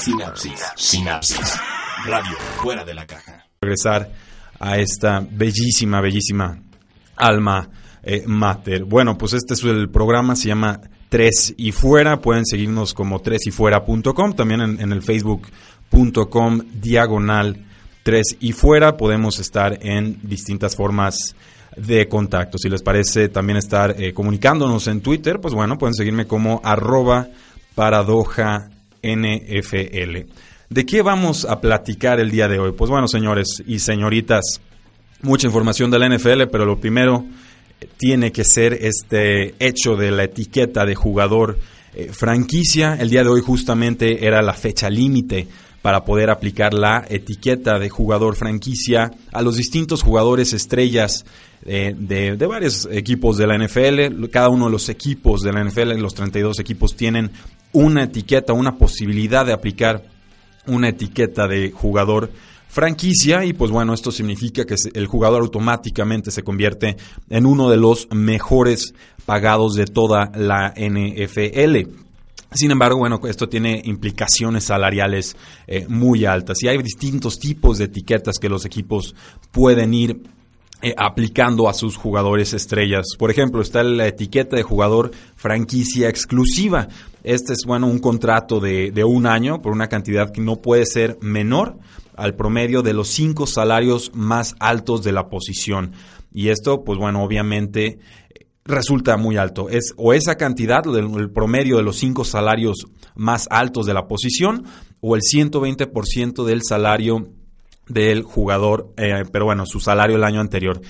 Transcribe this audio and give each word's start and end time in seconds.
Sinapsis. 0.00 0.72
Sinapsis. 0.76 1.60
Radio 2.06 2.34
fuera 2.62 2.86
de 2.86 2.94
la 2.94 3.06
caja. 3.06 3.44
Regresar 3.60 4.10
a 4.58 4.78
esta 4.78 5.20
bellísima, 5.20 6.00
bellísima 6.00 6.58
alma 7.16 7.68
eh, 8.02 8.24
mater. 8.26 8.84
Bueno, 8.84 9.18
pues 9.18 9.34
este 9.34 9.52
es 9.52 9.62
el 9.64 9.90
programa, 9.90 10.36
se 10.36 10.48
llama 10.48 10.80
Tres 11.10 11.52
y 11.58 11.72
Fuera. 11.72 12.22
Pueden 12.22 12.46
seguirnos 12.46 12.94
como 12.94 13.20
tresyfuera.com, 13.20 14.32
también 14.32 14.62
en, 14.62 14.90
el 14.90 15.02
facebook.com 15.02 16.60
diagonal 16.80 17.66
Tres 18.02 18.38
y 18.40 18.52
Fuera. 18.52 18.96
Podemos 18.96 19.38
estar 19.38 19.78
en 19.82 20.18
distintas 20.22 20.76
formas 20.76 21.36
de 21.76 22.08
contacto. 22.08 22.56
Si 22.56 22.70
les 22.70 22.80
parece 22.80 23.28
también 23.28 23.58
estar 23.58 23.94
eh, 24.00 24.14
comunicándonos 24.14 24.88
en 24.88 25.02
Twitter, 25.02 25.40
pues 25.42 25.52
bueno, 25.52 25.76
pueden 25.76 25.94
seguirme 25.94 26.26
como 26.26 26.62
arroba 26.64 27.28
paradoja 27.74 28.70
NFL. 29.02 30.30
¿De 30.70 30.86
qué 30.86 31.02
vamos 31.02 31.44
a 31.46 31.60
platicar 31.60 32.20
el 32.20 32.30
día 32.30 32.46
de 32.46 32.60
hoy? 32.60 32.72
Pues 32.72 32.90
bueno, 32.90 33.08
señores 33.08 33.62
y 33.66 33.80
señoritas, 33.80 34.60
mucha 35.22 35.48
información 35.48 35.90
de 35.90 35.98
la 35.98 36.08
NFL, 36.08 36.44
pero 36.52 36.64
lo 36.64 36.78
primero 36.78 37.24
eh, 37.80 37.88
tiene 37.96 38.30
que 38.30 38.44
ser 38.44 38.74
este 38.74 39.56
hecho 39.58 39.96
de 39.96 40.12
la 40.12 40.24
etiqueta 40.24 40.86
de 40.86 40.94
jugador 40.94 41.58
eh, 41.92 42.10
franquicia. 42.12 42.94
El 42.94 43.10
día 43.10 43.24
de 43.24 43.30
hoy 43.30 43.40
justamente 43.40 44.24
era 44.24 44.42
la 44.42 44.54
fecha 44.54 44.88
límite 44.88 45.48
para 45.82 46.04
poder 46.04 46.30
aplicar 46.30 46.72
la 46.72 47.04
etiqueta 47.08 47.80
de 47.80 47.88
jugador 47.88 48.36
franquicia 48.36 49.10
a 49.32 49.42
los 49.42 49.56
distintos 49.56 50.02
jugadores 50.02 50.52
estrellas 50.52 51.24
eh, 51.64 51.94
de, 51.98 52.36
de, 52.36 52.46
varios 52.46 52.88
equipos 52.92 53.38
de 53.38 53.46
la 53.46 53.58
NFL. 53.58 54.28
Cada 54.30 54.50
uno 54.50 54.66
de 54.66 54.70
los 54.72 54.88
equipos 54.88 55.40
de 55.40 55.52
la 55.52 55.64
NFL, 55.64 55.98
los 55.98 56.14
32 56.14 56.60
equipos, 56.60 56.94
tienen 56.94 57.32
una 57.72 58.04
etiqueta, 58.04 58.52
una 58.52 58.76
posibilidad 58.76 59.46
de 59.46 59.52
aplicar 59.52 60.04
una 60.66 60.88
etiqueta 60.88 61.46
de 61.46 61.70
jugador 61.70 62.30
franquicia 62.68 63.44
y 63.44 63.52
pues 63.52 63.70
bueno, 63.70 63.92
esto 63.92 64.12
significa 64.12 64.64
que 64.64 64.76
el 64.94 65.06
jugador 65.06 65.42
automáticamente 65.42 66.30
se 66.30 66.44
convierte 66.44 66.96
en 67.28 67.46
uno 67.46 67.68
de 67.68 67.76
los 67.76 68.08
mejores 68.12 68.94
pagados 69.26 69.74
de 69.74 69.86
toda 69.86 70.30
la 70.34 70.72
NFL. 70.76 71.90
Sin 72.52 72.70
embargo, 72.70 72.98
bueno, 72.98 73.20
esto 73.28 73.48
tiene 73.48 73.80
implicaciones 73.84 74.64
salariales 74.64 75.36
eh, 75.66 75.86
muy 75.88 76.24
altas 76.24 76.62
y 76.62 76.68
hay 76.68 76.78
distintos 76.78 77.38
tipos 77.38 77.78
de 77.78 77.84
etiquetas 77.84 78.38
que 78.40 78.48
los 78.48 78.64
equipos 78.64 79.14
pueden 79.52 79.94
ir 79.94 80.20
eh, 80.82 80.94
aplicando 80.96 81.68
a 81.68 81.74
sus 81.74 81.96
jugadores 81.96 82.54
estrellas. 82.54 83.06
Por 83.18 83.30
ejemplo, 83.30 83.60
está 83.60 83.82
la 83.82 84.06
etiqueta 84.06 84.56
de 84.56 84.62
jugador 84.62 85.10
franquicia 85.36 86.08
exclusiva. 86.08 86.88
Este 87.22 87.52
es, 87.52 87.64
bueno, 87.66 87.86
un 87.86 87.98
contrato 87.98 88.60
de, 88.60 88.90
de, 88.90 89.04
un 89.04 89.26
año 89.26 89.60
por 89.62 89.72
una 89.72 89.88
cantidad 89.88 90.30
que 90.30 90.40
no 90.40 90.56
puede 90.56 90.86
ser 90.86 91.18
menor 91.20 91.78
al 92.16 92.34
promedio 92.34 92.82
de 92.82 92.92
los 92.92 93.08
cinco 93.08 93.46
salarios 93.46 94.10
más 94.14 94.54
altos 94.58 95.02
de 95.02 95.12
la 95.12 95.28
posición. 95.28 95.92
Y 96.32 96.48
esto, 96.48 96.84
pues 96.84 96.98
bueno, 96.98 97.22
obviamente 97.22 97.98
resulta 98.64 99.16
muy 99.16 99.36
alto. 99.36 99.68
Es 99.68 99.92
o 99.96 100.12
esa 100.12 100.36
cantidad, 100.36 100.82
el 100.86 101.30
promedio 101.30 101.76
de 101.76 101.82
los 101.82 101.96
cinco 101.96 102.24
salarios 102.24 102.86
más 103.14 103.46
altos 103.50 103.86
de 103.86 103.94
la 103.94 104.06
posición, 104.06 104.64
o 105.00 105.16
el 105.16 105.22
120% 105.22 106.44
del 106.44 106.62
salario 106.62 107.28
del 107.88 108.22
jugador, 108.22 108.92
eh, 108.96 109.24
pero 109.32 109.46
bueno, 109.46 109.66
su 109.66 109.80
salario 109.80 110.16
el 110.16 110.24
año 110.24 110.40
anterior. 110.40 110.80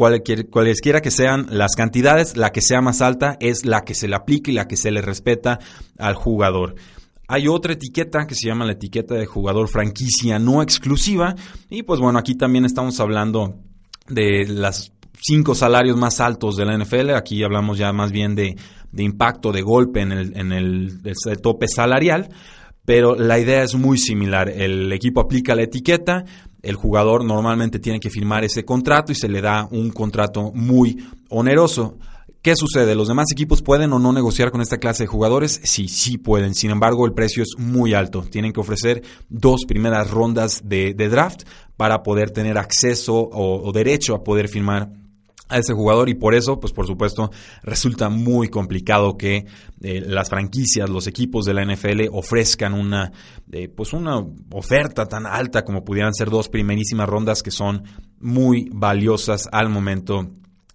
Cualquier, 0.00 0.48
cualesquiera 0.48 1.02
que 1.02 1.10
sean 1.10 1.44
las 1.50 1.76
cantidades, 1.76 2.34
la 2.34 2.52
que 2.52 2.62
sea 2.62 2.80
más 2.80 3.02
alta 3.02 3.36
es 3.38 3.66
la 3.66 3.82
que 3.82 3.94
se 3.94 4.08
le 4.08 4.16
aplica 4.16 4.50
y 4.50 4.54
la 4.54 4.66
que 4.66 4.78
se 4.78 4.90
le 4.90 5.02
respeta 5.02 5.58
al 5.98 6.14
jugador. 6.14 6.74
Hay 7.28 7.48
otra 7.48 7.74
etiqueta 7.74 8.26
que 8.26 8.34
se 8.34 8.48
llama 8.48 8.64
la 8.64 8.72
etiqueta 8.72 9.14
de 9.14 9.26
jugador 9.26 9.68
franquicia 9.68 10.38
no 10.38 10.62
exclusiva. 10.62 11.34
Y 11.68 11.82
pues 11.82 12.00
bueno, 12.00 12.18
aquí 12.18 12.34
también 12.34 12.64
estamos 12.64 12.98
hablando 12.98 13.56
de 14.08 14.46
las 14.48 14.90
cinco 15.20 15.54
salarios 15.54 15.98
más 15.98 16.18
altos 16.20 16.56
de 16.56 16.64
la 16.64 16.78
NFL. 16.78 17.10
Aquí 17.10 17.44
hablamos 17.44 17.76
ya 17.76 17.92
más 17.92 18.10
bien 18.10 18.34
de, 18.34 18.56
de 18.92 19.02
impacto, 19.02 19.52
de 19.52 19.60
golpe 19.60 20.00
en 20.00 20.12
el, 20.12 20.34
en 20.34 20.52
el, 20.52 21.00
el 21.04 21.40
tope 21.42 21.68
salarial 21.68 22.30
pero 22.84 23.14
la 23.14 23.38
idea 23.38 23.62
es 23.62 23.76
muy 23.76 23.98
similar. 23.98 24.48
El 24.48 24.92
equipo 24.92 25.20
aplica 25.20 25.54
la 25.54 25.62
etiqueta, 25.62 26.24
el 26.62 26.76
jugador 26.76 27.24
normalmente 27.24 27.78
tiene 27.78 28.00
que 28.00 28.10
firmar 28.10 28.44
ese 28.44 28.64
contrato 28.64 29.12
y 29.12 29.14
se 29.14 29.28
le 29.28 29.40
da 29.40 29.68
un 29.70 29.90
contrato 29.90 30.52
muy 30.54 31.04
oneroso. 31.28 31.98
¿Qué 32.42 32.56
sucede? 32.56 32.94
¿Los 32.94 33.08
demás 33.08 33.26
equipos 33.32 33.60
pueden 33.60 33.92
o 33.92 33.98
no 33.98 34.12
negociar 34.12 34.50
con 34.50 34.62
esta 34.62 34.78
clase 34.78 35.02
de 35.02 35.08
jugadores? 35.08 35.60
Sí, 35.64 35.88
sí 35.88 36.16
pueden. 36.16 36.54
Sin 36.54 36.70
embargo, 36.70 37.04
el 37.04 37.12
precio 37.12 37.42
es 37.42 37.50
muy 37.58 37.92
alto. 37.92 38.22
Tienen 38.22 38.52
que 38.52 38.60
ofrecer 38.60 39.02
dos 39.28 39.66
primeras 39.68 40.10
rondas 40.10 40.62
de, 40.64 40.94
draft 40.94 41.42
para 41.76 42.02
poder 42.02 42.30
tener 42.30 42.56
acceso 42.56 43.28
o 43.30 43.70
derecho 43.72 44.14
a 44.14 44.24
poder 44.24 44.48
firmar 44.48 44.90
a 45.50 45.58
ese 45.58 45.74
jugador 45.74 46.08
y 46.08 46.14
por 46.14 46.34
eso, 46.34 46.58
pues 46.60 46.72
por 46.72 46.86
supuesto, 46.86 47.30
resulta 47.62 48.08
muy 48.08 48.48
complicado 48.48 49.16
que 49.16 49.46
eh, 49.82 50.00
las 50.06 50.30
franquicias, 50.30 50.88
los 50.88 51.06
equipos 51.06 51.44
de 51.44 51.54
la 51.54 51.64
NFL 51.64 52.08
ofrezcan 52.12 52.72
una, 52.72 53.12
eh, 53.52 53.68
pues 53.68 53.92
una 53.92 54.24
oferta 54.52 55.06
tan 55.06 55.26
alta 55.26 55.64
como 55.64 55.84
pudieran 55.84 56.14
ser 56.14 56.30
dos 56.30 56.48
primerísimas 56.48 57.08
rondas 57.08 57.42
que 57.42 57.50
son 57.50 57.82
muy 58.20 58.70
valiosas 58.72 59.48
al 59.52 59.68
momento 59.68 60.30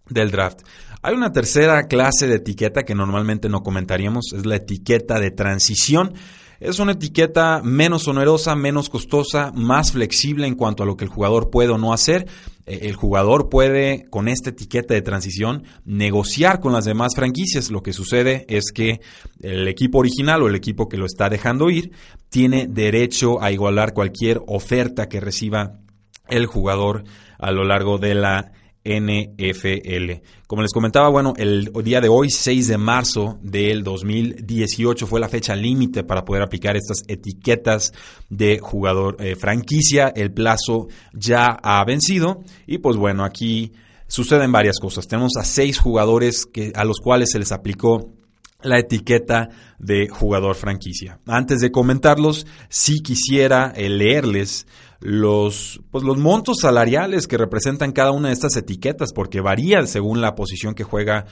del 0.09 0.29
draft. 0.29 0.61
Hay 1.01 1.13
una 1.13 1.31
tercera 1.31 1.83
clase 1.83 2.27
de 2.27 2.35
etiqueta 2.35 2.83
que 2.83 2.95
normalmente 2.95 3.47
no 3.47 3.61
comentaríamos, 3.61 4.33
es 4.33 4.45
la 4.45 4.55
etiqueta 4.55 5.19
de 5.19 5.31
transición. 5.31 6.13
Es 6.59 6.79
una 6.79 6.93
etiqueta 6.93 7.61
menos 7.63 8.07
onerosa, 8.07 8.55
menos 8.55 8.89
costosa, 8.89 9.51
más 9.53 9.91
flexible 9.91 10.47
en 10.47 10.55
cuanto 10.55 10.81
a 10.81 10.85
lo 10.85 10.97
que 10.97 11.03
el 11.03 11.11
jugador 11.11 11.51
puede 11.51 11.69
o 11.69 11.77
no 11.77 11.93
hacer. 11.93 12.27
Eh, 12.65 12.79
el 12.83 12.95
jugador 12.95 13.49
puede, 13.49 14.05
con 14.09 14.27
esta 14.27 14.49
etiqueta 14.49 14.93
de 14.93 15.01
transición, 15.01 15.63
negociar 15.85 16.59
con 16.59 16.73
las 16.73 16.85
demás 16.85 17.13
franquicias. 17.15 17.71
Lo 17.71 17.83
que 17.83 17.93
sucede 17.93 18.45
es 18.49 18.71
que 18.73 19.01
el 19.41 19.67
equipo 19.67 19.99
original 19.99 20.41
o 20.41 20.47
el 20.47 20.55
equipo 20.55 20.89
que 20.89 20.97
lo 20.97 21.05
está 21.05 21.29
dejando 21.29 21.69
ir 21.69 21.91
tiene 22.29 22.67
derecho 22.67 23.41
a 23.41 23.51
igualar 23.51 23.93
cualquier 23.93 24.41
oferta 24.47 25.07
que 25.07 25.19
reciba 25.19 25.79
el 26.27 26.45
jugador 26.47 27.03
a 27.37 27.51
lo 27.51 27.63
largo 27.63 27.97
de 27.97 28.15
la 28.15 28.51
NFL. 28.85 30.21
Como 30.47 30.61
les 30.61 30.71
comentaba, 30.71 31.09
bueno, 31.09 31.33
el 31.37 31.71
día 31.83 31.99
de 31.99 32.07
hoy, 32.07 32.29
6 32.29 32.67
de 32.67 32.77
marzo 32.77 33.39
del 33.41 33.83
2018, 33.83 35.07
fue 35.07 35.19
la 35.19 35.27
fecha 35.27 35.55
límite 35.55 36.03
para 36.03 36.23
poder 36.23 36.43
aplicar 36.43 36.77
estas 36.77 36.99
etiquetas 37.07 37.93
de 38.29 38.59
jugador 38.59 39.17
eh, 39.19 39.35
franquicia. 39.35 40.09
El 40.15 40.31
plazo 40.31 40.87
ya 41.13 41.47
ha 41.63 41.83
vencido 41.83 42.43
y 42.67 42.77
pues 42.77 42.95
bueno, 42.95 43.25
aquí 43.25 43.73
suceden 44.07 44.51
varias 44.51 44.79
cosas. 44.79 45.07
Tenemos 45.07 45.33
a 45.39 45.43
seis 45.43 45.79
jugadores 45.79 46.45
que, 46.45 46.71
a 46.75 46.85
los 46.85 46.99
cuales 46.99 47.31
se 47.31 47.39
les 47.39 47.51
aplicó 47.51 48.13
la 48.61 48.79
etiqueta 48.79 49.49
de 49.79 50.07
jugador 50.09 50.55
franquicia. 50.55 51.19
Antes 51.27 51.59
de 51.59 51.71
comentarlos, 51.71 52.45
sí 52.69 52.99
quisiera 53.01 53.71
eh, 53.75 53.89
leerles 53.89 54.67
los, 54.99 55.81
pues 55.91 56.03
los 56.03 56.17
montos 56.17 56.57
salariales 56.61 57.27
que 57.27 57.37
representan 57.37 57.91
cada 57.91 58.11
una 58.11 58.29
de 58.29 58.33
estas 58.33 58.55
etiquetas, 58.55 59.13
porque 59.13 59.41
varía 59.41 59.85
según 59.85 60.21
la 60.21 60.35
posición 60.35 60.73
que 60.73 60.83
juega 60.83 61.25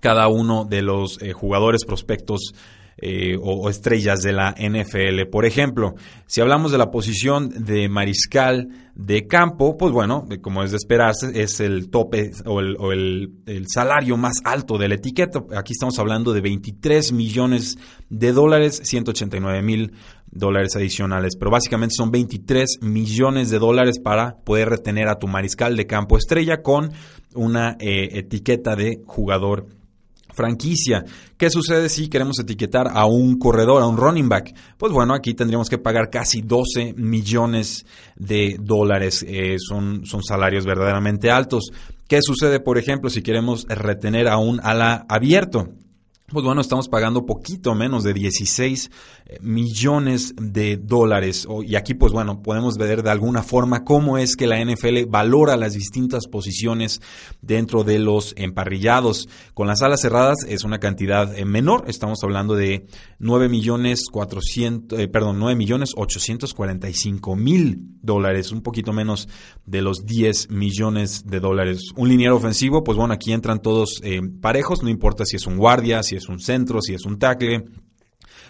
cada 0.00 0.28
uno 0.28 0.64
de 0.64 0.82
los 0.82 1.20
eh, 1.22 1.32
jugadores 1.32 1.84
prospectos 1.84 2.52
eh, 2.98 3.36
o, 3.42 3.68
estrellas 3.68 4.22
de 4.22 4.32
la 4.32 4.54
NFL. 4.58 5.28
Por 5.30 5.44
ejemplo, 5.44 5.96
si 6.26 6.40
hablamos 6.40 6.72
de 6.72 6.78
la 6.78 6.90
posición 6.90 7.50
de 7.50 7.90
mariscal 7.90 8.68
de 8.94 9.26
campo, 9.26 9.76
pues 9.76 9.92
bueno, 9.92 10.26
como 10.40 10.62
es 10.62 10.70
de 10.70 10.78
esperarse, 10.78 11.42
es 11.42 11.60
el 11.60 11.90
tope 11.90 12.30
o 12.46 12.60
el, 12.60 12.78
el, 12.90 13.32
el 13.44 13.66
salario 13.68 14.16
más 14.16 14.36
alto 14.44 14.78
de 14.78 14.88
la 14.88 14.94
etiqueta. 14.94 15.44
Aquí 15.54 15.74
estamos 15.74 15.98
hablando 15.98 16.32
de 16.32 16.40
23 16.40 17.12
millones 17.12 17.76
de 18.08 18.32
dólares, 18.32 18.80
189 18.82 19.60
mil 19.60 19.92
dólares 20.30 20.76
adicionales, 20.76 21.36
pero 21.38 21.50
básicamente 21.50 21.94
son 21.96 22.10
23 22.10 22.78
millones 22.82 23.50
de 23.50 23.58
dólares 23.58 23.98
para 23.98 24.36
poder 24.44 24.68
retener 24.68 25.08
a 25.08 25.18
tu 25.18 25.28
mariscal 25.28 25.76
de 25.76 25.86
campo 25.86 26.16
estrella 26.16 26.62
con 26.62 26.92
una 27.34 27.76
eh, 27.80 28.18
etiqueta 28.18 28.76
de 28.76 29.02
jugador 29.06 29.66
franquicia. 30.36 31.04
¿Qué 31.36 31.50
sucede 31.50 31.88
si 31.88 32.08
queremos 32.08 32.38
etiquetar 32.38 32.88
a 32.92 33.06
un 33.06 33.38
corredor, 33.38 33.82
a 33.82 33.86
un 33.86 33.96
running 33.96 34.28
back? 34.28 34.54
Pues 34.76 34.92
bueno, 34.92 35.14
aquí 35.14 35.34
tendríamos 35.34 35.68
que 35.68 35.78
pagar 35.78 36.10
casi 36.10 36.42
12 36.42 36.94
millones 36.96 37.86
de 38.16 38.56
dólares. 38.60 39.24
Eh, 39.26 39.56
son, 39.58 40.04
son 40.04 40.22
salarios 40.22 40.64
verdaderamente 40.64 41.30
altos. 41.30 41.70
¿Qué 42.06 42.20
sucede, 42.22 42.60
por 42.60 42.78
ejemplo, 42.78 43.10
si 43.10 43.22
queremos 43.22 43.66
retener 43.68 44.28
a 44.28 44.36
un 44.36 44.60
ala 44.62 45.06
abierto? 45.08 45.70
Pues 46.28 46.44
bueno, 46.44 46.60
estamos 46.60 46.88
pagando 46.88 47.24
poquito 47.24 47.74
menos 47.76 48.02
de 48.02 48.12
16 48.12 48.90
eh, 49.26 49.38
millones 49.42 50.34
de 50.36 50.76
dólares. 50.76 51.46
Y 51.64 51.76
aquí, 51.76 51.94
pues 51.94 52.12
bueno, 52.12 52.42
podemos 52.42 52.76
ver 52.76 53.04
de 53.04 53.10
alguna 53.10 53.44
forma 53.44 53.84
cómo 53.84 54.18
es 54.18 54.34
que 54.34 54.48
la 54.48 54.62
NFL 54.62 55.06
valora 55.08 55.56
las 55.56 55.74
distintas 55.74 56.26
posiciones 56.26 57.00
dentro 57.42 57.84
de 57.84 58.00
los 58.00 58.34
emparrillados. 58.36 59.28
Con 59.54 59.68
las 59.68 59.82
alas 59.82 60.00
cerradas 60.00 60.38
es 60.48 60.64
una 60.64 60.80
cantidad 60.80 61.32
eh, 61.38 61.44
menor, 61.44 61.84
estamos 61.86 62.18
hablando 62.24 62.56
de 62.56 62.86
9 63.20 63.48
millones 63.48 64.06
400, 64.10 64.98
eh, 64.98 65.08
perdón, 65.08 65.38
9 65.38 65.54
millones 65.54 65.92
845 65.96 67.36
mil 67.36 67.78
dólares, 68.02 68.50
un 68.50 68.62
poquito 68.62 68.92
menos 68.92 69.28
de 69.64 69.80
los 69.80 70.04
10 70.04 70.50
millones 70.50 71.24
de 71.24 71.38
dólares. 71.38 71.92
Un 71.96 72.08
liniero 72.08 72.36
ofensivo, 72.36 72.82
pues 72.82 72.98
bueno, 72.98 73.14
aquí 73.14 73.32
entran 73.32 73.62
todos 73.62 74.00
parejos, 74.40 74.82
no 74.82 74.88
importa 74.88 75.24
si 75.24 75.36
es 75.36 75.46
un 75.46 75.56
guardia, 75.56 76.02
si 76.02 76.15
es 76.16 76.28
un 76.28 76.40
centro, 76.40 76.80
si 76.80 76.94
es 76.94 77.04
un 77.04 77.18
tackle. 77.18 77.64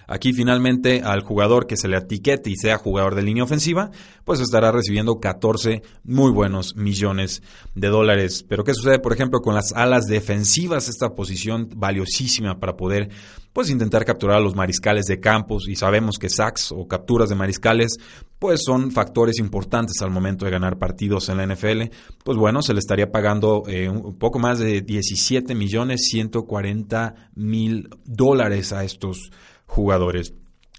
Aquí 0.07 0.33
finalmente 0.33 1.03
al 1.03 1.23
jugador 1.23 1.67
que 1.67 1.77
se 1.77 1.89
le 1.89 1.97
etiquete 1.97 2.51
y 2.51 2.57
sea 2.57 2.79
jugador 2.79 3.15
de 3.15 3.23
línea 3.23 3.45
ofensiva, 3.45 3.91
pues 4.25 4.41
estará 4.41 4.73
recibiendo 4.73 5.19
14 5.21 5.83
muy 6.05 6.31
buenos 6.31 6.77
millones 6.77 7.43
de 7.75 7.89
dólares. 7.89 8.45
Pero 8.49 8.65
¿qué 8.65 8.75
sucede, 8.75 8.99
por 8.99 9.13
ejemplo, 9.13 9.41
con 9.41 9.55
las 9.55 9.73
alas 9.73 10.07
defensivas? 10.07 10.89
Esta 10.89 11.15
posición 11.15 11.69
valiosísima 11.77 12.59
para 12.59 12.77
poder 12.77 13.09
pues 13.53 13.71
intentar 13.71 14.05
capturar 14.05 14.37
a 14.37 14.41
los 14.41 14.55
mariscales 14.55 15.07
de 15.07 15.19
campos 15.19 15.67
y 15.67 15.77
sabemos 15.77 16.19
que 16.19 16.29
sacks 16.29 16.73
o 16.73 16.87
capturas 16.87 17.31
de 17.31 17.37
mariscales 17.37 17.97
pues 18.39 18.61
son 18.63 18.91
factores 18.91 19.39
importantes 19.39 20.03
al 20.03 20.11
momento 20.11 20.45
de 20.45 20.51
ganar 20.51 20.77
partidos 20.77 21.31
en 21.31 21.39
la 21.39 21.47
NFL, 21.47 21.85
pues 22.23 22.37
bueno, 22.37 22.61
se 22.61 22.75
le 22.75 22.81
estaría 22.81 23.11
pagando 23.11 23.63
eh, 23.67 23.89
un 23.89 24.19
poco 24.19 24.39
más 24.39 24.59
de 24.59 24.83
17 24.83 25.55
millones 25.55 26.03
140 26.11 27.31
mil 27.35 27.89
dólares 28.05 28.75
a 28.75 28.85
estos 28.85 29.31
jugadores. 29.67 30.33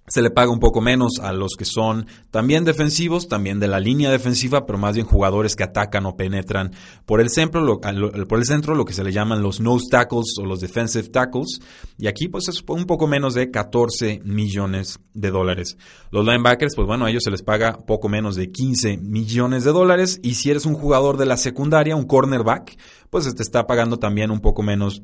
Se 0.10 0.22
le 0.22 0.32
paga 0.32 0.52
un 0.52 0.62
poco 0.62 0.80
menos 0.80 1.20
a 1.22 1.34
los 1.34 1.56
que 1.58 1.66
son 1.66 2.08
también 2.32 2.64
defensivos, 2.64 3.28
también 3.28 3.60
de 3.60 3.68
la 3.68 3.82
línea 3.82 4.10
defensiva, 4.10 4.66
pero 4.66 4.78
más 4.78 4.96
bien 4.96 5.06
jugadores 5.06 5.58
que 5.58 5.66
atacan 5.66 6.06
o 6.06 6.16
penetran 6.16 6.72
por 7.06 7.20
el 7.20 7.30
centro, 7.30 7.60
lo, 7.60 7.82
por 7.82 8.40
el 8.40 8.46
centro, 8.46 8.74
lo 8.74 8.86
que 8.86 8.94
se 8.94 9.04
le 9.04 9.12
llaman 9.12 9.42
los 9.42 9.60
nose 9.60 9.88
tackles 9.92 10.38
o 10.40 10.46
los 10.46 10.62
defensive 10.62 11.10
tackles. 11.10 11.60
Y 11.98 12.08
aquí 12.08 12.30
pues 12.30 12.48
es 12.48 12.64
un 12.70 12.86
poco 12.86 13.06
menos 13.06 13.34
de 13.34 13.52
14 13.52 14.22
millones 14.24 14.98
de 15.14 15.30
dólares. 15.30 15.78
Los 16.10 16.26
linebackers, 16.26 16.74
pues 16.78 16.88
bueno, 16.88 17.04
a 17.04 17.10
ellos 17.10 17.24
se 17.24 17.32
les 17.32 17.44
paga 17.44 17.78
poco 17.78 18.08
menos 18.08 18.38
de 18.38 18.50
15 18.50 19.00
millones 19.00 19.66
de 19.66 19.74
dólares. 19.74 20.22
Y 20.24 20.36
si 20.36 20.52
eres 20.52 20.66
un 20.66 20.76
jugador 20.76 21.18
de 21.18 21.26
la 21.26 21.36
secundaria, 21.36 21.98
un 21.98 22.06
cornerback, 22.06 22.78
pues 23.10 23.36
te 23.36 23.44
está 23.44 23.68
pagando 23.68 23.98
también 23.98 24.32
un 24.32 24.40
poco 24.40 24.64
menos 24.64 25.02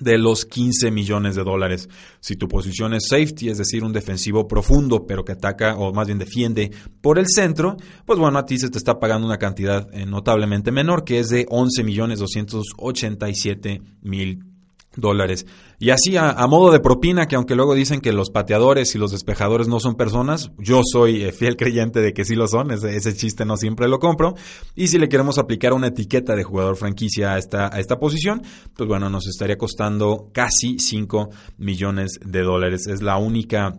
de 0.00 0.18
los 0.18 0.44
15 0.44 0.90
millones 0.90 1.34
de 1.34 1.44
dólares. 1.44 1.88
Si 2.20 2.36
tu 2.36 2.48
posición 2.48 2.94
es 2.94 3.08
safety, 3.08 3.48
es 3.48 3.58
decir, 3.58 3.84
un 3.84 3.92
defensivo 3.92 4.46
profundo, 4.46 5.06
pero 5.06 5.24
que 5.24 5.32
ataca 5.32 5.76
o 5.76 5.92
más 5.92 6.06
bien 6.06 6.18
defiende 6.18 6.70
por 7.00 7.18
el 7.18 7.26
centro, 7.28 7.76
pues 8.04 8.18
bueno, 8.18 8.38
a 8.38 8.44
ti 8.44 8.58
se 8.58 8.70
te 8.70 8.78
está 8.78 8.98
pagando 8.98 9.26
una 9.26 9.38
cantidad 9.38 9.88
eh, 9.92 10.06
notablemente 10.06 10.72
menor, 10.72 11.04
que 11.04 11.18
es 11.18 11.28
de 11.28 11.46
11 11.48 11.84
millones 11.84 12.18
287 12.18 13.82
mil 14.02 14.57
dólares. 14.98 15.46
Y 15.78 15.90
así 15.90 16.16
a, 16.16 16.34
modo 16.48 16.72
de 16.72 16.80
propina, 16.80 17.26
que 17.26 17.36
aunque 17.36 17.54
luego 17.54 17.74
dicen 17.74 18.00
que 18.00 18.12
los 18.12 18.30
pateadores 18.30 18.94
y 18.94 18.98
los 18.98 19.12
despejadores 19.12 19.68
no 19.68 19.80
son 19.80 19.94
personas, 19.94 20.50
yo 20.58 20.82
soy 20.84 21.22
eh, 21.22 21.32
fiel 21.32 21.56
creyente 21.56 22.00
de 22.00 22.12
que 22.12 22.24
sí 22.24 22.34
lo 22.34 22.48
son, 22.48 22.72
ese, 22.72 22.96
ese, 22.96 23.14
chiste 23.14 23.44
no 23.44 23.56
siempre 23.56 23.88
lo 23.88 23.98
compro. 23.98 24.34
Y 24.74 24.88
si 24.88 24.98
le 24.98 25.08
queremos 25.08 25.38
aplicar 25.38 25.72
una 25.72 25.88
etiqueta 25.88 26.34
de 26.34 26.42
jugador 26.42 26.76
franquicia 26.76 27.34
a 27.34 27.38
esta, 27.38 27.72
a 27.72 27.78
esta 27.78 27.98
posición, 27.98 28.42
pues 28.74 28.88
bueno, 28.88 29.08
nos 29.08 29.28
estaría 29.28 29.56
costando 29.56 30.30
casi 30.32 30.78
5 30.78 31.30
millones 31.58 32.18
de 32.24 32.42
dólares. 32.42 32.86
Es 32.88 33.00
la 33.02 33.16
única 33.18 33.78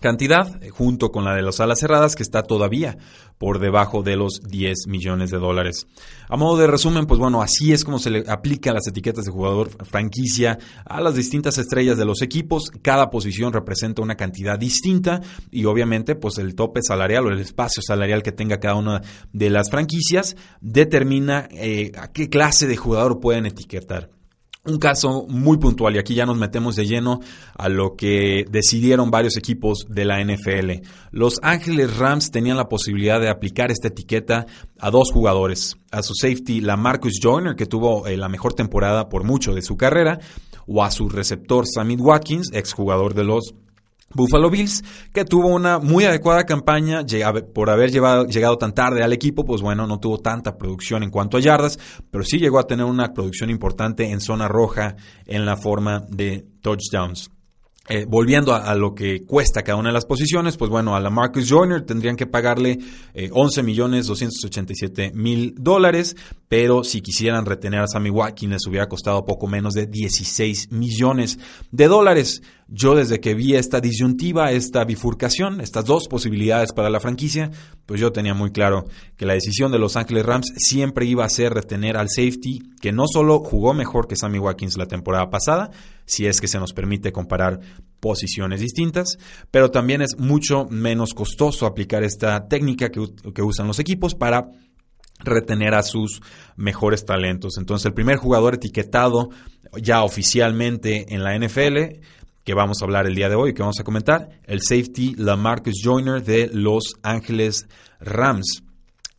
cantidad, 0.00 0.62
eh, 0.62 0.70
junto 0.70 1.10
con 1.10 1.24
la 1.24 1.34
de 1.34 1.42
las 1.42 1.60
alas 1.60 1.80
cerradas, 1.80 2.14
que 2.14 2.22
está 2.22 2.42
todavía 2.42 2.96
por 3.38 3.58
debajo 3.58 4.02
de 4.02 4.16
los 4.16 4.40
10 4.48 4.86
millones 4.86 5.30
de 5.30 5.38
dólares. 5.38 5.86
A 6.28 6.36
modo 6.36 6.56
de 6.56 6.66
resumen, 6.66 7.06
pues 7.06 7.20
bueno, 7.20 7.42
así 7.42 7.72
es 7.72 7.84
como 7.84 7.98
se 7.98 8.10
le 8.10 8.24
aplican 8.28 8.74
las 8.74 8.86
etiquetas 8.86 9.26
de 9.26 9.30
jugador 9.30 9.70
franquicia 9.84 10.58
a 10.84 11.00
las 11.00 11.14
distintas 11.14 11.58
estrellas 11.58 11.98
de 11.98 12.06
los 12.06 12.22
equipos. 12.22 12.70
Cada 12.82 13.10
posición 13.10 13.52
representa 13.52 14.02
una 14.02 14.16
cantidad 14.16 14.58
distinta 14.58 15.20
y 15.50 15.66
obviamente 15.66 16.14
pues 16.14 16.38
el 16.38 16.54
tope 16.54 16.80
salarial 16.82 17.26
o 17.26 17.30
el 17.30 17.40
espacio 17.40 17.82
salarial 17.82 18.22
que 18.22 18.32
tenga 18.32 18.58
cada 18.58 18.76
una 18.76 19.02
de 19.32 19.50
las 19.50 19.70
franquicias 19.70 20.36
determina 20.60 21.48
eh, 21.50 21.92
a 21.98 22.12
qué 22.12 22.28
clase 22.28 22.66
de 22.66 22.76
jugador 22.76 23.20
pueden 23.20 23.46
etiquetar 23.46 24.15
un 24.66 24.78
caso 24.78 25.26
muy 25.28 25.58
puntual 25.58 25.96
y 25.96 25.98
aquí 25.98 26.14
ya 26.14 26.26
nos 26.26 26.36
metemos 26.36 26.76
de 26.76 26.86
lleno 26.86 27.20
a 27.56 27.68
lo 27.68 27.96
que 27.96 28.44
decidieron 28.50 29.10
varios 29.10 29.36
equipos 29.36 29.86
de 29.88 30.04
la 30.04 30.22
NFL. 30.22 30.86
Los 31.10 31.38
Ángeles 31.42 31.96
Rams 31.96 32.30
tenían 32.30 32.56
la 32.56 32.68
posibilidad 32.68 33.20
de 33.20 33.28
aplicar 33.28 33.70
esta 33.70 33.88
etiqueta 33.88 34.46
a 34.78 34.90
dos 34.90 35.10
jugadores, 35.12 35.76
a 35.90 36.02
su 36.02 36.14
safety 36.14 36.60
la 36.60 36.76
Marcus 36.76 37.18
Joyner 37.22 37.56
que 37.56 37.66
tuvo 37.66 38.06
eh, 38.06 38.16
la 38.16 38.28
mejor 38.28 38.54
temporada 38.54 39.08
por 39.08 39.24
mucho 39.24 39.54
de 39.54 39.62
su 39.62 39.76
carrera 39.76 40.18
o 40.66 40.82
a 40.82 40.90
su 40.90 41.08
receptor 41.08 41.64
Sammy 41.66 41.96
Watkins, 41.96 42.50
exjugador 42.52 43.14
de 43.14 43.24
los 43.24 43.54
Buffalo 44.14 44.50
Bills, 44.50 44.82
que 45.12 45.24
tuvo 45.24 45.48
una 45.48 45.78
muy 45.78 46.04
adecuada 46.04 46.44
campaña 46.44 47.04
por 47.54 47.70
haber 47.70 47.90
llegado 47.90 48.56
tan 48.56 48.72
tarde 48.72 49.02
al 49.02 49.12
equipo, 49.12 49.44
pues 49.44 49.60
bueno, 49.62 49.86
no 49.86 49.98
tuvo 50.00 50.18
tanta 50.18 50.56
producción 50.56 51.02
en 51.02 51.10
cuanto 51.10 51.36
a 51.36 51.40
yardas, 51.40 51.78
pero 52.10 52.24
sí 52.24 52.38
llegó 52.38 52.58
a 52.58 52.66
tener 52.66 52.86
una 52.86 53.12
producción 53.12 53.50
importante 53.50 54.10
en 54.10 54.20
zona 54.20 54.48
roja 54.48 54.96
en 55.26 55.44
la 55.44 55.56
forma 55.56 56.04
de 56.08 56.46
touchdowns. 56.62 57.35
Eh, 57.88 58.04
volviendo 58.04 58.52
a, 58.52 58.74
lo 58.74 58.96
que 58.96 59.24
cuesta 59.24 59.62
cada 59.62 59.78
una 59.78 59.90
de 59.90 59.94
las 59.94 60.06
posiciones, 60.06 60.56
pues 60.56 60.68
bueno, 60.70 60.96
a 60.96 61.00
la 61.00 61.08
Marcus 61.08 61.48
Joyner 61.48 61.82
tendrían 61.82 62.16
que 62.16 62.26
pagarle 62.26 62.78
11 63.30 63.60
eh, 63.60 63.62
millones 63.62 64.08
287 64.08 65.12
mil 65.14 65.54
dólares, 65.56 66.16
pero 66.48 66.82
si 66.82 67.00
quisieran 67.00 67.46
retener 67.46 67.80
a 67.80 67.86
Sammy 67.86 68.10
Watkins 68.10 68.52
les 68.52 68.66
hubiera 68.66 68.88
costado 68.88 69.24
poco 69.24 69.46
menos 69.46 69.74
de 69.74 69.86
16 69.86 70.72
millones 70.72 71.38
de 71.70 71.86
dólares. 71.86 72.42
Yo 72.66 72.96
desde 72.96 73.20
que 73.20 73.34
vi 73.34 73.54
esta 73.54 73.80
disyuntiva, 73.80 74.50
esta 74.50 74.84
bifurcación, 74.84 75.60
estas 75.60 75.84
dos 75.84 76.08
posibilidades 76.08 76.72
para 76.72 76.90
la 76.90 76.98
franquicia, 76.98 77.52
pues 77.86 78.00
yo 78.00 78.10
tenía 78.10 78.34
muy 78.34 78.50
claro 78.50 78.86
que 79.16 79.26
la 79.26 79.34
decisión 79.34 79.70
de 79.70 79.78
Los 79.78 79.94
Ángeles 79.94 80.26
Rams 80.26 80.52
siempre 80.56 81.06
iba 81.06 81.24
a 81.24 81.28
ser 81.28 81.54
retener 81.54 81.96
al 81.96 82.08
safety, 82.08 82.58
que 82.80 82.90
no 82.90 83.04
solo 83.06 83.38
jugó 83.38 83.74
mejor 83.74 84.08
que 84.08 84.16
Sammy 84.16 84.40
Watkins 84.40 84.76
la 84.76 84.86
temporada 84.86 85.30
pasada, 85.30 85.70
si 86.06 86.26
es 86.26 86.40
que 86.40 86.48
se 86.48 86.58
nos 86.58 86.72
permite 86.72 87.12
comparar 87.12 87.60
posiciones 88.00 88.60
distintas, 88.60 89.18
pero 89.50 89.70
también 89.70 90.02
es 90.02 90.18
mucho 90.18 90.66
menos 90.70 91.12
costoso 91.12 91.66
aplicar 91.66 92.04
esta 92.04 92.48
técnica 92.48 92.90
que, 92.90 93.06
que 93.34 93.42
usan 93.42 93.66
los 93.66 93.78
equipos 93.78 94.14
para 94.14 94.48
retener 95.18 95.74
a 95.74 95.82
sus 95.82 96.20
mejores 96.56 97.04
talentos. 97.04 97.58
Entonces 97.58 97.86
el 97.86 97.94
primer 97.94 98.16
jugador 98.16 98.54
etiquetado 98.54 99.30
ya 99.80 100.02
oficialmente 100.02 101.14
en 101.14 101.22
la 101.22 101.36
NFL 101.38 102.00
que 102.46 102.54
vamos 102.54 102.80
a 102.80 102.84
hablar 102.84 103.06
el 103.06 103.16
día 103.16 103.28
de 103.28 103.34
hoy, 103.34 103.52
que 103.52 103.62
vamos 103.62 103.80
a 103.80 103.84
comentar, 103.84 104.28
el 104.44 104.62
safety 104.62 105.16
Lamarcus 105.16 105.80
Joyner 105.82 106.22
de 106.22 106.48
Los 106.52 106.94
Ángeles 107.02 107.66
Rams. 107.98 108.62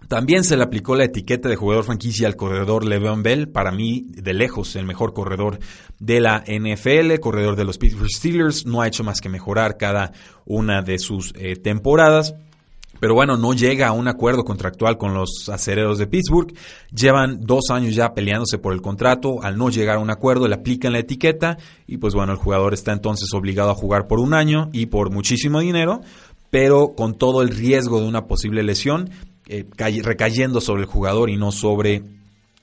También 0.08 0.46
se 0.46 0.56
le 0.56 0.64
aplicó 0.64 0.96
la 0.96 1.04
etiqueta 1.04 1.50
de 1.50 1.58
jugador 1.58 1.84
franquicia 1.84 2.28
al 2.28 2.38
corredor 2.38 2.86
Le'Veon 2.86 3.24
Bell, 3.24 3.50
para 3.50 3.72
mí 3.72 4.06
de 4.08 4.34
lejos 4.34 4.78
el 4.78 4.86
mejor 4.86 5.14
corredor 5.14 5.60
de 6.00 6.22
la 6.22 6.46
NFL, 6.48 7.20
corredor 7.20 7.58
de 7.58 7.66
los 7.66 7.78
Pittsburgh 7.78 8.10
Steelers, 8.10 8.66
no 8.66 8.82
ha 8.82 8.88
hecho 8.88 9.04
más 9.04 9.20
que 9.20 9.28
mejorar 9.28 9.76
cada 9.76 10.14
una 10.46 10.82
de 10.82 10.98
sus 10.98 11.34
eh, 11.36 11.58
temporadas. 11.58 12.36
Pero 13.00 13.14
bueno, 13.14 13.38
no 13.38 13.54
llega 13.54 13.90
a 13.90 13.92
un 13.92 14.08
acuerdo 14.08 14.44
contractual 14.44 14.98
con 14.98 15.14
los 15.14 15.50
acereros 15.50 16.00
de 16.00 16.08
Pittsburgh. 16.08 16.54
Llevan 16.92 17.42
dos 17.42 17.70
años 17.70 17.94
ya 17.94 18.14
peleándose 18.14 18.58
por 18.58 18.74
el 18.74 18.82
contrato. 18.82 19.44
Al 19.44 19.58
no 19.58 19.70
llegar 19.70 19.98
a 19.98 20.00
un 20.00 20.10
acuerdo, 20.10 20.48
le 20.48 20.56
aplican 20.56 20.94
la 20.94 21.00
etiqueta. 21.00 21.58
Y 21.86 21.98
pues 21.98 22.16
bueno, 22.16 22.32
el 22.32 22.40
jugador 22.40 22.74
está 22.74 22.94
entonces 22.94 23.32
obligado 23.34 23.70
a 23.70 23.76
jugar 23.76 24.08
por 24.08 24.20
un 24.20 24.34
año 24.34 24.70
y 24.74 24.88
por 24.88 25.12
muchísimo 25.12 25.60
dinero. 25.60 26.02
Pero 26.50 26.96
con 26.96 27.16
todo 27.16 27.44
el 27.44 27.50
riesgo 27.50 28.00
de 28.00 28.08
una 28.08 28.26
posible 28.26 28.64
lesión 28.64 29.12
eh, 29.48 29.66
recayendo 30.04 30.62
sobre 30.62 30.82
el 30.84 30.88
jugador 30.88 31.30
y 31.30 31.38
no 31.38 31.52
sobre 31.52 32.04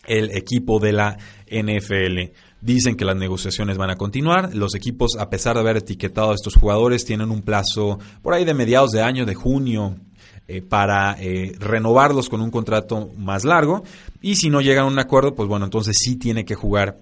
el 0.06 0.30
equipo 0.36 0.78
de 0.78 0.92
la 0.92 1.16
NFL. 1.50 2.32
Dicen 2.60 2.96
que 2.96 3.04
las 3.04 3.16
negociaciones 3.16 3.76
van 3.76 3.90
a 3.90 3.96
continuar. 3.96 4.54
Los 4.54 4.74
equipos, 4.74 5.16
a 5.18 5.28
pesar 5.28 5.54
de 5.54 5.60
haber 5.60 5.78
etiquetado 5.78 6.30
a 6.30 6.34
estos 6.34 6.54
jugadores, 6.54 7.04
tienen 7.04 7.30
un 7.30 7.42
plazo 7.42 7.98
por 8.22 8.34
ahí 8.34 8.44
de 8.44 8.54
mediados 8.54 8.90
de 8.90 9.02
año, 9.02 9.26
de 9.26 9.34
junio, 9.34 9.96
eh, 10.46 10.60
para 10.60 11.16
eh, 11.20 11.52
renovarlos 11.58 12.28
con 12.28 12.42
un 12.42 12.50
contrato 12.50 13.10
más 13.16 13.44
largo. 13.44 13.82
Y 14.20 14.36
si 14.36 14.50
no 14.50 14.60
llegan 14.60 14.84
a 14.84 14.88
un 14.88 14.98
acuerdo, 14.98 15.34
pues 15.34 15.48
bueno, 15.48 15.64
entonces 15.64 15.96
sí 15.98 16.16
tiene 16.16 16.44
que 16.44 16.54
jugar 16.54 16.98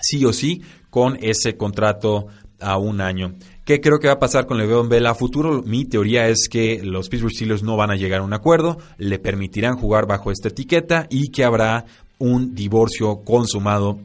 sí 0.00 0.24
o 0.24 0.32
sí 0.32 0.62
con 0.90 1.18
ese 1.20 1.56
contrato 1.56 2.28
a 2.60 2.78
un 2.78 3.00
año. 3.00 3.34
¿Qué 3.68 3.82
creo 3.82 3.98
que 3.98 4.06
va 4.06 4.14
a 4.14 4.18
pasar 4.18 4.46
con 4.46 4.56
Le'Veon 4.56 4.88
Bell 4.88 5.04
a 5.04 5.14
futuro? 5.14 5.62
Mi 5.62 5.84
teoría 5.84 6.26
es 6.26 6.48
que 6.50 6.80
los 6.82 7.10
Pittsburgh 7.10 7.34
Steelers 7.34 7.62
no 7.62 7.76
van 7.76 7.90
a 7.90 7.96
llegar 7.96 8.22
a 8.22 8.24
un 8.24 8.32
acuerdo, 8.32 8.78
le 8.96 9.18
permitirán 9.18 9.76
jugar 9.76 10.06
bajo 10.06 10.30
esta 10.30 10.48
etiqueta 10.48 11.06
y 11.10 11.28
que 11.28 11.44
habrá 11.44 11.84
un 12.16 12.54
divorcio 12.54 13.24
consumado 13.26 14.00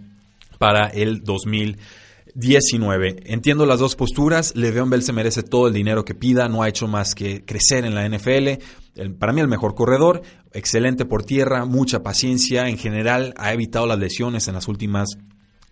para 0.57 0.87
el 0.87 1.23
2019. 1.23 3.23
Entiendo 3.23 3.65
las 3.65 3.79
dos 3.79 3.95
posturas. 3.95 4.53
Le'Veon 4.53 4.89
Bell 4.89 5.01
se 5.01 5.13
merece 5.13 5.43
todo 5.43 5.69
el 5.69 5.73
dinero 5.73 6.03
que 6.03 6.13
pida. 6.13 6.49
No 6.49 6.61
ha 6.61 6.67
hecho 6.67 6.89
más 6.89 7.15
que 7.15 7.45
crecer 7.45 7.85
en 7.85 7.95
la 7.95 8.05
NFL. 8.05 8.61
para 9.17 9.31
mí 9.31 9.39
el 9.39 9.47
mejor 9.47 9.75
corredor. 9.75 10.23
Excelente 10.51 11.05
por 11.05 11.23
tierra. 11.23 11.63
Mucha 11.63 12.03
paciencia. 12.03 12.67
En 12.67 12.77
general 12.77 13.33
ha 13.37 13.53
evitado 13.53 13.87
las 13.87 13.97
lesiones 13.97 14.49
en 14.49 14.55
las 14.55 14.67
últimas 14.67 15.17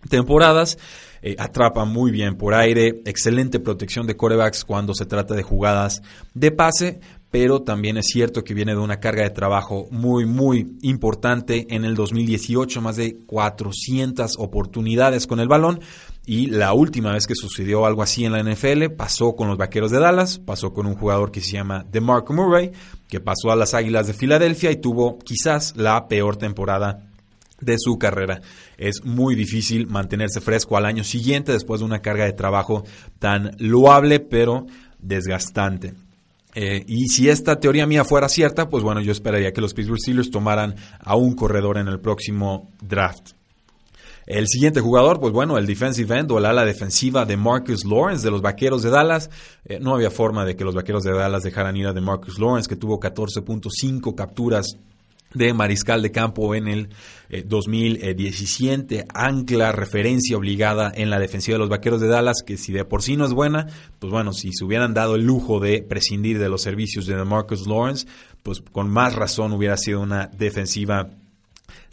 temporadas. 0.08 0.78
Eh, 1.24 1.36
atrapa 1.38 1.84
muy 1.84 2.10
bien 2.10 2.36
por 2.36 2.52
aire, 2.52 3.00
excelente 3.04 3.60
protección 3.60 4.08
de 4.08 4.16
corebacks 4.16 4.64
cuando 4.64 4.92
se 4.92 5.06
trata 5.06 5.34
de 5.34 5.44
jugadas 5.44 6.02
de 6.34 6.50
pase, 6.50 6.98
pero 7.30 7.62
también 7.62 7.96
es 7.96 8.06
cierto 8.06 8.42
que 8.42 8.54
viene 8.54 8.72
de 8.72 8.80
una 8.80 8.98
carga 8.98 9.22
de 9.22 9.30
trabajo 9.30 9.86
muy, 9.92 10.26
muy 10.26 10.78
importante 10.82 11.68
en 11.70 11.84
el 11.84 11.94
2018, 11.94 12.80
más 12.80 12.96
de 12.96 13.18
400 13.24 14.34
oportunidades 14.38 15.28
con 15.28 15.38
el 15.38 15.46
balón. 15.46 15.80
Y 16.26 16.46
la 16.46 16.72
última 16.72 17.12
vez 17.12 17.26
que 17.26 17.34
sucedió 17.34 17.86
algo 17.86 18.02
así 18.02 18.24
en 18.24 18.32
la 18.32 18.42
NFL 18.42 18.90
pasó 18.96 19.34
con 19.34 19.48
los 19.48 19.58
Vaqueros 19.58 19.92
de 19.92 20.00
Dallas, 20.00 20.38
pasó 20.38 20.72
con 20.72 20.86
un 20.86 20.94
jugador 20.94 21.30
que 21.30 21.40
se 21.40 21.52
llama 21.52 21.84
DeMarco 21.90 22.32
Murray, 22.32 22.72
que 23.08 23.20
pasó 23.20 23.50
a 23.50 23.56
las 23.56 23.74
Águilas 23.74 24.08
de 24.08 24.14
Filadelfia 24.14 24.72
y 24.72 24.76
tuvo 24.76 25.18
quizás 25.18 25.74
la 25.76 26.08
peor 26.08 26.36
temporada 26.36 27.11
de 27.62 27.76
su 27.78 27.98
carrera. 27.98 28.40
Es 28.76 29.04
muy 29.04 29.34
difícil 29.34 29.86
mantenerse 29.86 30.40
fresco 30.40 30.76
al 30.76 30.86
año 30.86 31.04
siguiente 31.04 31.52
después 31.52 31.80
de 31.80 31.86
una 31.86 32.00
carga 32.00 32.24
de 32.24 32.32
trabajo 32.32 32.84
tan 33.18 33.52
loable 33.58 34.20
pero 34.20 34.66
desgastante. 34.98 35.94
Eh, 36.54 36.84
y 36.86 37.08
si 37.08 37.28
esta 37.30 37.58
teoría 37.58 37.86
mía 37.86 38.04
fuera 38.04 38.28
cierta, 38.28 38.68
pues 38.68 38.84
bueno, 38.84 39.00
yo 39.00 39.12
esperaría 39.12 39.52
que 39.52 39.60
los 39.60 39.72
Pittsburgh 39.72 39.98
Steelers 39.98 40.30
tomaran 40.30 40.74
a 41.00 41.16
un 41.16 41.34
corredor 41.34 41.78
en 41.78 41.88
el 41.88 41.98
próximo 41.98 42.70
draft. 42.82 43.30
El 44.26 44.46
siguiente 44.46 44.80
jugador, 44.80 45.18
pues 45.18 45.32
bueno, 45.32 45.58
el 45.58 45.66
defensive 45.66 46.16
end 46.16 46.30
o 46.30 46.38
el 46.38 46.44
ala 46.44 46.64
defensiva 46.64 47.24
de 47.24 47.36
Marcus 47.36 47.84
Lawrence 47.84 48.24
de 48.24 48.30
los 48.30 48.40
Vaqueros 48.40 48.82
de 48.82 48.90
Dallas. 48.90 49.30
Eh, 49.64 49.78
no 49.80 49.94
había 49.94 50.10
forma 50.10 50.44
de 50.44 50.54
que 50.54 50.64
los 50.64 50.74
Vaqueros 50.74 51.02
de 51.02 51.12
Dallas 51.12 51.42
dejaran 51.42 51.76
ir 51.76 51.86
a 51.86 51.92
de 51.92 52.00
Marcus 52.00 52.38
Lawrence, 52.38 52.68
que 52.68 52.76
tuvo 52.76 53.00
14.5 53.00 54.14
capturas 54.14 54.76
de 55.34 55.54
mariscal 55.54 56.02
de 56.02 56.10
campo 56.10 56.54
en 56.54 56.68
el 56.68 56.88
2017, 57.44 58.94
eh, 58.94 59.04
ancla, 59.14 59.72
referencia 59.72 60.36
obligada 60.36 60.92
en 60.94 61.10
la 61.10 61.18
defensiva 61.18 61.54
de 61.54 61.60
los 61.60 61.68
Vaqueros 61.68 62.00
de 62.00 62.08
Dallas, 62.08 62.42
que 62.46 62.56
si 62.56 62.72
de 62.72 62.84
por 62.84 63.02
sí 63.02 63.16
no 63.16 63.24
es 63.24 63.32
buena, 63.32 63.66
pues 63.98 64.12
bueno, 64.12 64.32
si 64.32 64.52
se 64.52 64.64
hubieran 64.64 64.94
dado 64.94 65.14
el 65.14 65.24
lujo 65.24 65.60
de 65.60 65.82
prescindir 65.82 66.38
de 66.38 66.48
los 66.48 66.62
servicios 66.62 67.06
de 67.06 67.22
Marcus 67.24 67.66
Lawrence, 67.66 68.06
pues 68.42 68.60
con 68.60 68.90
más 68.90 69.14
razón 69.14 69.52
hubiera 69.52 69.76
sido 69.76 70.00
una 70.00 70.26
defensiva 70.26 71.10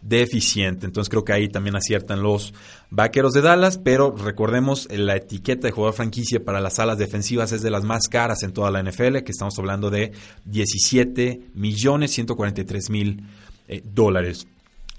deficiente. 0.02 0.86
Entonces 0.86 1.10
creo 1.10 1.24
que 1.24 1.34
ahí 1.34 1.50
también 1.50 1.76
aciertan 1.76 2.22
los 2.22 2.54
vaqueros 2.90 3.34
de 3.34 3.42
Dallas, 3.42 3.78
pero 3.78 4.16
recordemos 4.16 4.88
la 4.92 5.16
etiqueta 5.16 5.68
de 5.68 5.72
jugador 5.72 5.96
franquicia 5.96 6.44
para 6.44 6.62
las 6.62 6.80
alas 6.80 6.98
defensivas 6.98 7.52
es 7.52 7.62
de 7.62 7.72
las 7.72 7.84
más 7.84 8.08
caras 8.08 8.44
en 8.44 8.54
toda 8.54 8.72
la 8.72 8.82
NFL, 8.82 9.20
que 9.20 9.32
estamos 9.32 9.58
hablando 9.60 9.90
de 9.90 10.12
17 10.46 11.52
millones 11.54 12.12
143 12.12 12.90
mil 12.90 13.24
eh, 13.68 13.82
dólares. 13.84 14.48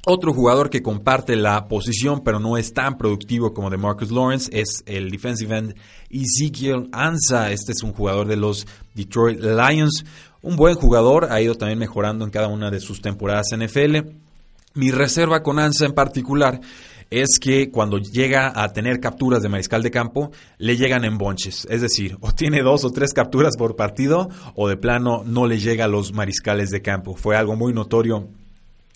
Otro 0.06 0.32
jugador 0.32 0.70
que 0.70 0.82
comparte 0.82 1.36
la 1.36 1.68
posición 1.68 2.22
pero 2.24 2.40
no 2.40 2.56
es 2.56 2.72
tan 2.72 2.96
productivo 2.96 3.52
como 3.52 3.68
de 3.68 3.76
Marcus 3.76 4.10
Lawrence 4.10 4.48
es 4.50 4.82
el 4.86 5.10
defensive 5.10 5.54
end 5.54 5.74
Ezekiel 6.08 6.88
Ansa. 6.92 7.52
Este 7.52 7.72
es 7.72 7.82
un 7.82 7.92
jugador 7.92 8.26
de 8.26 8.36
los 8.36 8.66
Detroit 8.94 9.40
Lions. 9.40 10.06
Un 10.40 10.56
buen 10.56 10.74
jugador, 10.74 11.28
ha 11.30 11.42
ido 11.42 11.54
también 11.54 11.78
mejorando 11.78 12.24
en 12.24 12.30
cada 12.30 12.48
una 12.48 12.70
de 12.70 12.80
sus 12.80 13.02
temporadas 13.02 13.52
en 13.52 13.62
NFL 13.62 14.29
mi 14.74 14.90
reserva 14.90 15.42
con 15.42 15.58
Ansa 15.58 15.86
en 15.86 15.92
particular 15.92 16.60
es 17.10 17.38
que 17.40 17.70
cuando 17.70 17.98
llega 17.98 18.52
a 18.54 18.72
tener 18.72 19.00
capturas 19.00 19.42
de 19.42 19.48
mariscal 19.48 19.82
de 19.82 19.90
campo, 19.90 20.30
le 20.58 20.76
llegan 20.76 21.04
en 21.04 21.18
bonches. 21.18 21.66
Es 21.68 21.80
decir, 21.80 22.16
o 22.20 22.32
tiene 22.32 22.62
dos 22.62 22.84
o 22.84 22.90
tres 22.90 23.12
capturas 23.12 23.56
por 23.56 23.74
partido, 23.74 24.28
o 24.54 24.68
de 24.68 24.76
plano 24.76 25.24
no 25.26 25.46
le 25.46 25.58
llega 25.58 25.86
a 25.86 25.88
los 25.88 26.12
mariscales 26.12 26.70
de 26.70 26.82
campo. 26.82 27.16
Fue 27.16 27.36
algo 27.36 27.56
muy 27.56 27.72
notorio 27.72 28.28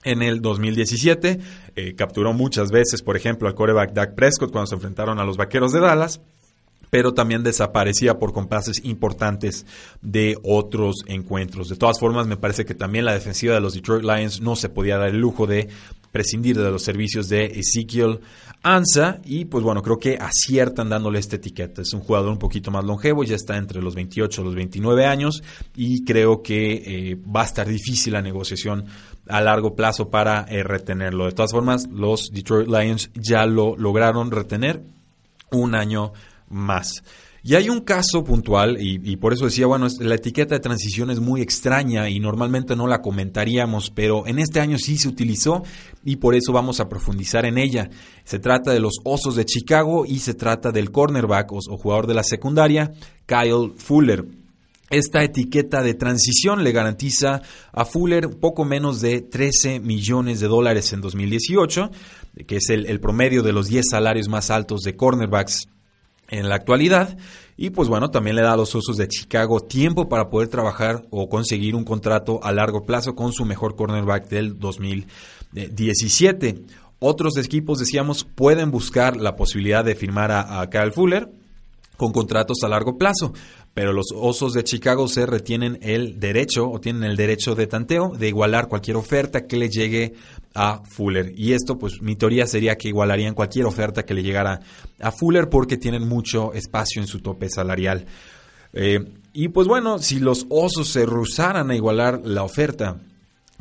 en 0.05 0.23
el 0.23 0.41
2017. 0.41 1.41
Eh, 1.75 1.95
capturó 1.97 2.33
muchas 2.33 2.71
veces, 2.71 3.03
por 3.03 3.17
ejemplo, 3.17 3.49
al 3.49 3.57
coreback 3.57 3.93
Dak 3.93 4.15
Prescott 4.15 4.53
cuando 4.53 4.69
se 4.69 4.77
enfrentaron 4.77 5.19
a 5.19 5.25
los 5.25 5.37
Vaqueros 5.37 5.73
de 5.73 5.81
Dallas 5.81 6.21
pero 6.95 7.13
también 7.13 7.43
desaparecía 7.43 8.21
por 8.21 8.33
compases 8.33 8.85
importantes 8.85 9.67
de 10.01 10.39
otros 10.45 11.03
encuentros. 11.09 11.69
De 11.69 11.75
todas 11.75 11.99
formas, 11.99 12.29
me 12.29 12.37
parece 12.37 12.65
que 12.65 12.77
también 12.77 13.05
la 13.05 13.13
defensiva 13.13 13.53
de 13.53 13.61
los 13.61 13.75
Detroit 13.75 14.05
Lions 14.05 14.41
no 14.41 14.55
se 14.55 14.69
podía 14.69 14.97
dar 14.97 15.09
el 15.09 15.19
lujo 15.19 15.45
de 15.49 15.67
prescindir 16.13 16.57
de 16.57 16.71
los 16.71 16.85
servicios 16.85 17.29
de 17.29 17.47
Ezekiel 17.47 18.21
Ansa 18.63 19.19
y 19.25 19.47
pues 19.47 19.65
bueno, 19.65 19.83
creo 19.83 19.99
que 19.99 20.17
aciertan 20.21 20.89
dándole 20.89 21.19
esta 21.19 21.35
etiqueta. 21.35 21.83
Es 21.83 21.93
un 21.95 22.01
jugador 22.01 22.31
un 22.31 22.39
poquito 22.39 22.71
más 22.71 22.85
longevo, 22.85 23.25
ya 23.25 23.35
está 23.35 23.57
entre 23.57 23.83
los 23.83 23.97
28 23.97 24.41
y 24.41 24.45
los 24.45 24.55
29 24.55 25.05
años 25.05 25.43
y 25.75 26.05
creo 26.05 26.43
que 26.43 26.75
eh, 26.75 27.17
va 27.17 27.43
a 27.43 27.47
estar 27.47 27.67
difícil 27.67 28.13
la 28.13 28.23
negociación 28.23 28.85
a 29.27 29.41
largo 29.41 29.75
plazo 29.75 30.11
para 30.11 30.43
eh, 30.43 30.63
retenerlo. 30.63 31.25
De 31.25 31.33
todas 31.33 31.51
formas, 31.51 31.89
los 31.89 32.31
Detroit 32.31 32.69
Lions 32.69 33.11
ya 33.15 33.47
lo 33.47 33.77
lograron 33.77 34.31
retener 34.31 34.81
un 35.51 35.75
año 35.75 36.13
más. 36.49 37.03
Y 37.47 37.57
hay 37.57 37.69
un 37.69 37.83
caso 37.83 38.25
puntual, 38.25 38.79
y, 38.81 39.17
por 39.17 39.35
eso 39.35 39.45
decía, 39.45 39.67
bueno, 39.67 39.87
la 40.01 40.15
etiqueta 40.15 40.55
de 40.55 40.61
transición 40.61 41.11
es 41.11 41.21
muy 41.21 41.43
extraña 41.43 42.09
y 42.09 42.19
normalmente 42.19 42.75
no 42.75 42.87
la 42.87 43.03
comentaríamos, 43.03 43.91
pero 43.91 44.27
en 44.27 44.39
este 44.39 44.61
año 44.61 44.79
sí 44.79 44.97
se 44.97 45.09
utilizó 45.09 45.63
y 46.07 46.17
por 46.17 46.35
eso 46.35 46.55
vamos 46.55 46.81
a 46.81 46.89
profundizar 46.89 47.45
en 47.45 47.59
ella. 47.59 47.91
Se 48.25 48.39
trata 48.39 48.73
de 48.73 48.81
los 48.81 48.95
Osos 49.05 49.37
de 49.37 49.45
Chicago 49.45 50.07
y 50.07 50.21
se 50.21 50.33
trata 50.33 50.73
del 50.73 50.91
cornerback 50.91 51.53
o, 51.53 51.61
jugador 51.77 52.07
de 52.07 52.15
la 52.15 52.23
secundaria, 52.23 52.93
Kyle 53.27 53.75
Fuller. 53.77 54.25
Esta 54.89 55.23
etiqueta 55.23 55.83
de 55.83 55.93
transición 55.93 56.65
le 56.65 56.73
garantiza 56.73 57.43
a 57.73 57.85
Fuller 57.85 58.31
poco 58.41 58.65
menos 58.65 59.03
de 59.03 59.21
13 59.21 59.81
millones 59.81 60.41
de 60.41 60.49
dólares 60.49 60.95
en 60.95 61.03
2018, 61.03 61.91
que 62.47 62.57
es 62.57 62.71
el 62.71 63.01
promedio 63.01 63.43
de 63.43 63.53
los 63.53 63.69
10 63.69 63.85
salarios 63.91 64.31
más 64.31 64.51
altos 64.51 64.81
de 64.81 64.97
cornerbacks 64.97 65.69
en 66.29 66.49
la 66.49 66.57
actualidad. 66.57 67.17
Y 67.57 67.71
pues 67.71 67.89
bueno, 67.89 68.11
también 68.11 68.37
le 68.37 68.43
da 68.43 68.53
a 68.53 68.57
los 68.57 68.75
Osos 68.75 68.97
de 68.97 69.09
Chicago 69.09 69.61
tiempo 69.61 70.09
para 70.09 70.29
poder 70.29 70.49
trabajar 70.49 71.05
o 71.11 71.29
conseguir 71.29 71.77
un 71.77 71.85
contrato 71.85 72.41
a 72.43 72.53
largo 72.53 72.85
plazo 72.85 73.15
con 73.15 73.33
su 73.33 73.45
mejor 73.45 73.77
cornerback 73.77 74.29
del 74.29 74.59
2017. 74.59 76.63
Otros 76.99 77.37
equipos, 77.37 77.79
decíamos, 77.79 78.25
pueden 78.25 78.71
buscar 78.71 79.17
la 79.17 79.37
posibilidad 79.37 79.85
de 79.85 79.95
firmar 79.95 80.33
a, 80.33 80.61
a 80.61 80.71
Kyle 80.71 80.93
Fuller 80.93 81.29
con 81.97 82.13
contratos 82.13 82.59
a 82.63 82.69
largo 82.69 82.99
plazo 82.99 83.33
pero 83.75 83.93
los 83.93 84.07
Osos 84.15 84.53
de 84.53 84.63
Chicago 84.63 85.09
se 85.09 85.27
retienen 85.27 85.79
el 85.83 86.21
derecho 86.21 86.71
o 86.71 86.81
tienen 86.81 87.03
el 87.03 87.17
derecho 87.17 87.57
de 87.57 87.67
tanteo 87.67 88.13
de 88.17 88.29
igualar 88.29 88.69
cualquier 88.69 88.97
oferta 88.97 89.47
que 89.47 89.57
le 89.57 89.69
llegue 89.69 90.15
a 90.55 90.83
Fuller. 90.85 91.33
Y 91.37 91.53
esto, 91.53 91.77
pues 91.77 92.01
mi 92.01 92.15
teoría 92.15 92.47
sería 92.47 92.77
que 92.77 92.89
igualarían 92.89 93.35
cualquier 93.35 93.67
oferta 93.67 94.05
que 94.05 94.15
le 94.15 94.23
llegara 94.23 94.61
a 95.01 95.11
Fuller 95.11 95.49
porque 95.49 95.77
tienen 95.77 96.07
mucho 96.07 96.53
espacio 96.53 97.03
en 97.03 97.09
su 97.09 97.19
tope 97.19 97.49
salarial. 97.51 98.07
Eh, 98.73 99.01
y 99.33 99.49
pues 99.49 99.67
bueno, 99.67 99.99
si 99.99 100.21
los 100.21 100.47
Osos 100.49 100.89
se 100.89 101.05
rehusaran 101.05 101.73
a 101.73 101.75
igualar 101.75 102.21
la 102.25 102.45
oferta 102.45 103.01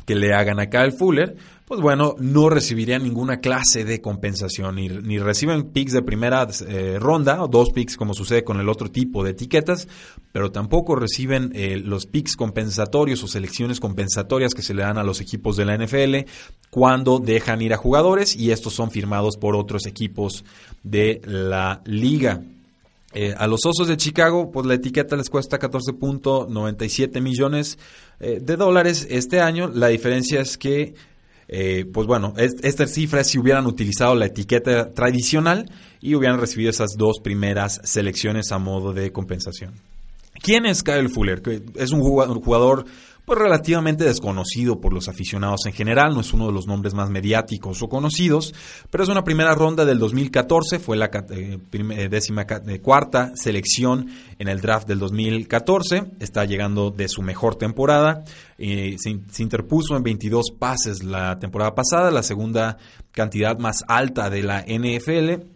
que 0.06 0.14
le 0.14 0.32
hagan 0.32 0.60
acá 0.60 0.82
al 0.82 0.92
Fuller, 0.92 1.36
pues 1.66 1.80
bueno, 1.80 2.14
no 2.18 2.50
recibirían 2.50 3.02
ninguna 3.02 3.40
clase 3.40 3.84
de 3.84 4.02
compensación, 4.02 4.76
ni, 4.76 5.18
reciben 5.18 5.70
picks 5.70 5.92
de 5.92 6.02
primera 6.02 6.46
eh, 6.68 6.98
ronda, 7.00 7.42
o 7.42 7.48
dos 7.48 7.70
picks 7.70 7.96
como 7.96 8.12
sucede 8.12 8.44
con 8.44 8.60
el 8.60 8.68
otro 8.68 8.90
tipo 8.90 9.24
de 9.24 9.30
etiquetas, 9.30 9.88
pero 10.30 10.52
tampoco 10.52 10.94
reciben 10.94 11.52
eh, 11.54 11.78
los 11.82 12.04
picks 12.04 12.36
compensatorios 12.36 13.22
o 13.24 13.28
selecciones 13.28 13.80
compensatorias 13.80 14.52
que 14.52 14.60
se 14.60 14.74
le 14.74 14.82
dan 14.82 14.98
a 14.98 15.04
los 15.04 15.22
equipos 15.22 15.56
de 15.56 15.64
la 15.64 15.78
NFL 15.78 16.28
cuando 16.68 17.18
dejan 17.18 17.62
ir 17.62 17.72
a 17.72 17.78
jugadores 17.78 18.36
y 18.36 18.50
estos 18.50 18.74
son 18.74 18.90
firmados 18.90 19.38
por 19.38 19.56
otros 19.56 19.86
equipos 19.86 20.44
de 20.82 21.22
la 21.24 21.80
liga. 21.86 22.42
Eh, 23.14 23.32
a 23.38 23.46
los 23.46 23.64
Osos 23.64 23.88
de 23.88 23.96
Chicago, 23.96 24.50
pues 24.50 24.66
la 24.66 24.74
etiqueta 24.74 25.16
les 25.16 25.30
cuesta 25.30 25.58
14.97 25.58 27.22
millones 27.22 27.78
de 28.20 28.56
dólares 28.56 29.06
este 29.10 29.40
año. 29.40 29.68
La 29.68 29.88
diferencia 29.88 30.40
es 30.40 30.56
que 30.56 30.94
eh, 31.48 31.84
pues 31.92 32.06
bueno, 32.06 32.34
estas 32.36 32.92
cifras 32.92 33.28
si 33.28 33.38
hubieran 33.38 33.66
utilizado 33.66 34.14
la 34.14 34.26
etiqueta 34.26 34.92
tradicional 34.92 35.70
y 36.00 36.14
hubieran 36.14 36.40
recibido 36.40 36.70
esas 36.70 36.90
dos 36.96 37.18
primeras 37.22 37.80
selecciones 37.84 38.52
a 38.52 38.58
modo 38.58 38.92
de 38.92 39.12
compensación. 39.12 39.74
¿Quién 40.42 40.66
es 40.66 40.82
Kyle 40.82 41.08
Fuller? 41.08 41.42
Es 41.76 41.92
un 41.92 42.00
jugador 42.00 42.86
pues 43.24 43.38
relativamente 43.38 44.04
desconocido 44.04 44.80
por 44.80 44.92
los 44.92 45.08
aficionados 45.08 45.66
en 45.66 45.72
general, 45.72 46.14
no 46.14 46.20
es 46.20 46.32
uno 46.32 46.46
de 46.46 46.52
los 46.52 46.66
nombres 46.66 46.94
más 46.94 47.10
mediáticos 47.10 47.82
o 47.82 47.88
conocidos, 47.88 48.54
pero 48.90 49.04
es 49.04 49.10
una 49.10 49.24
primera 49.24 49.54
ronda 49.54 49.84
del 49.84 49.98
2014, 49.98 50.78
fue 50.78 50.96
la 50.96 51.10
eh, 51.30 51.58
eh, 51.72 52.08
décima 52.08 52.46
eh, 52.66 52.80
cuarta 52.80 53.32
selección 53.34 54.08
en 54.38 54.48
el 54.48 54.60
draft 54.60 54.86
del 54.86 54.98
2014, 54.98 56.12
está 56.20 56.44
llegando 56.44 56.90
de 56.90 57.08
su 57.08 57.22
mejor 57.22 57.56
temporada, 57.56 58.24
se, 58.58 58.96
se, 58.98 59.42
interpuso 59.42 59.96
en 59.96 60.02
22 60.02 60.52
pases 60.58 61.02
la 61.02 61.38
temporada 61.38 61.74
pasada, 61.74 62.10
la 62.10 62.22
segunda 62.22 62.78
cantidad 63.10 63.58
más 63.58 63.84
alta 63.88 64.30
de 64.30 64.42
la 64.42 64.62
NFL 64.62 65.54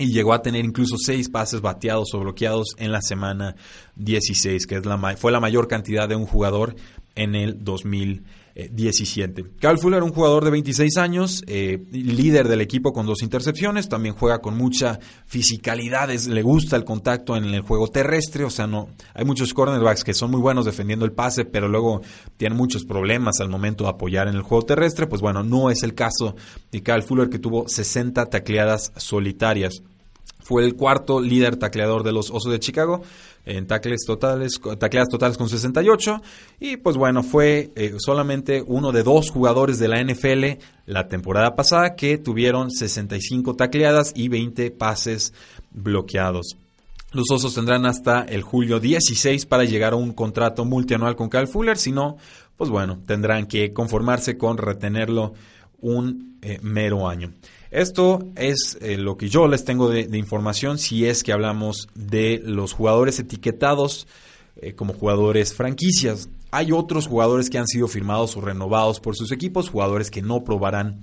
y 0.00 0.12
llegó 0.12 0.32
a 0.32 0.40
tener 0.40 0.64
incluso 0.64 0.96
seis 0.96 1.28
pases 1.28 1.60
bateados 1.60 2.14
o 2.14 2.20
bloqueados 2.20 2.74
en 2.78 2.90
la 2.90 3.02
semana 3.02 3.54
16, 3.96 4.66
que 4.66 4.76
es 4.76 4.86
la, 4.86 4.98
fue 5.16 5.30
la 5.30 5.40
mayor 5.40 5.68
cantidad 5.68 6.08
de 6.08 6.16
un 6.16 6.24
jugador 6.24 6.74
en 7.20 7.34
el 7.34 7.62
2017. 7.62 9.44
Kyle 9.60 9.78
Fuller, 9.78 10.02
un 10.02 10.12
jugador 10.12 10.42
de 10.42 10.50
26 10.50 10.96
años, 10.96 11.44
eh, 11.46 11.78
líder 11.92 12.48
del 12.48 12.62
equipo 12.62 12.92
con 12.92 13.04
dos 13.04 13.22
intercepciones, 13.22 13.90
también 13.90 14.14
juega 14.14 14.40
con 14.40 14.56
mucha 14.56 14.98
fisicalidad, 15.26 16.08
le 16.08 16.42
gusta 16.42 16.76
el 16.76 16.84
contacto 16.84 17.36
en 17.36 17.44
el 17.44 17.60
juego 17.60 17.88
terrestre, 17.88 18.44
o 18.44 18.50
sea, 18.50 18.66
no 18.66 18.88
hay 19.12 19.26
muchos 19.26 19.52
cornerbacks 19.52 20.02
que 20.02 20.14
son 20.14 20.30
muy 20.30 20.40
buenos 20.40 20.64
defendiendo 20.64 21.04
el 21.04 21.12
pase, 21.12 21.44
pero 21.44 21.68
luego 21.68 22.00
tienen 22.38 22.56
muchos 22.56 22.84
problemas 22.84 23.40
al 23.40 23.50
momento 23.50 23.84
de 23.84 23.90
apoyar 23.90 24.26
en 24.26 24.34
el 24.34 24.42
juego 24.42 24.64
terrestre, 24.64 25.06
pues 25.06 25.20
bueno, 25.20 25.42
no 25.42 25.70
es 25.70 25.82
el 25.82 25.94
caso 25.94 26.36
de 26.72 26.82
Kyle 26.82 27.02
Fuller 27.02 27.28
que 27.28 27.38
tuvo 27.38 27.68
60 27.68 28.26
tacleadas 28.26 28.92
solitarias. 28.96 29.82
Fue 30.50 30.64
el 30.64 30.74
cuarto 30.74 31.20
líder 31.20 31.54
tacleador 31.54 32.02
de 32.02 32.10
los 32.10 32.32
Osos 32.32 32.50
de 32.50 32.58
Chicago 32.58 33.02
en 33.46 33.68
tackles 33.68 34.04
totales, 34.04 34.60
tacleadas 34.80 35.08
totales 35.08 35.38
con 35.38 35.48
68. 35.48 36.20
Y 36.58 36.76
pues 36.78 36.96
bueno, 36.96 37.22
fue 37.22 37.70
eh, 37.76 37.94
solamente 37.98 38.64
uno 38.66 38.90
de 38.90 39.04
dos 39.04 39.30
jugadores 39.30 39.78
de 39.78 39.86
la 39.86 40.02
NFL 40.02 40.60
la 40.86 41.06
temporada 41.06 41.54
pasada 41.54 41.94
que 41.94 42.18
tuvieron 42.18 42.72
65 42.72 43.54
tacleadas 43.54 44.10
y 44.16 44.28
20 44.28 44.72
pases 44.72 45.34
bloqueados. 45.70 46.56
Los 47.12 47.30
Osos 47.30 47.54
tendrán 47.54 47.86
hasta 47.86 48.22
el 48.22 48.42
julio 48.42 48.80
16 48.80 49.46
para 49.46 49.62
llegar 49.62 49.92
a 49.92 49.96
un 49.96 50.12
contrato 50.14 50.64
multianual 50.64 51.14
con 51.14 51.30
Kyle 51.30 51.46
Fuller, 51.46 51.78
si 51.78 51.92
no, 51.92 52.16
pues 52.56 52.70
bueno, 52.70 52.98
tendrán 53.06 53.46
que 53.46 53.72
conformarse 53.72 54.36
con 54.36 54.58
retenerlo 54.58 55.32
un 55.80 56.40
eh, 56.42 56.58
mero 56.60 57.08
año. 57.08 57.32
Esto 57.70 58.28
es 58.34 58.76
eh, 58.80 58.96
lo 58.96 59.16
que 59.16 59.28
yo 59.28 59.46
les 59.46 59.64
tengo 59.64 59.88
de, 59.88 60.18
información 60.18 60.78
si 60.78 61.06
es 61.06 61.22
que 61.22 61.32
hablamos 61.32 61.88
de 61.94 62.42
los 62.44 62.72
jugadores 62.72 63.20
etiquetados 63.20 64.08
eh, 64.56 64.74
como 64.74 64.92
jugadores 64.92 65.54
franquicias. 65.54 66.28
Hay 66.50 66.72
otros 66.72 67.06
jugadores 67.06 67.48
que 67.48 67.58
han 67.58 67.68
sido 67.68 67.86
firmados 67.86 68.36
o 68.36 68.40
renovados 68.40 68.98
por 68.98 69.14
sus 69.16 69.30
equipos, 69.30 69.70
jugadores 69.70 70.10
que 70.10 70.20
no 70.20 70.42
probarán 70.42 70.98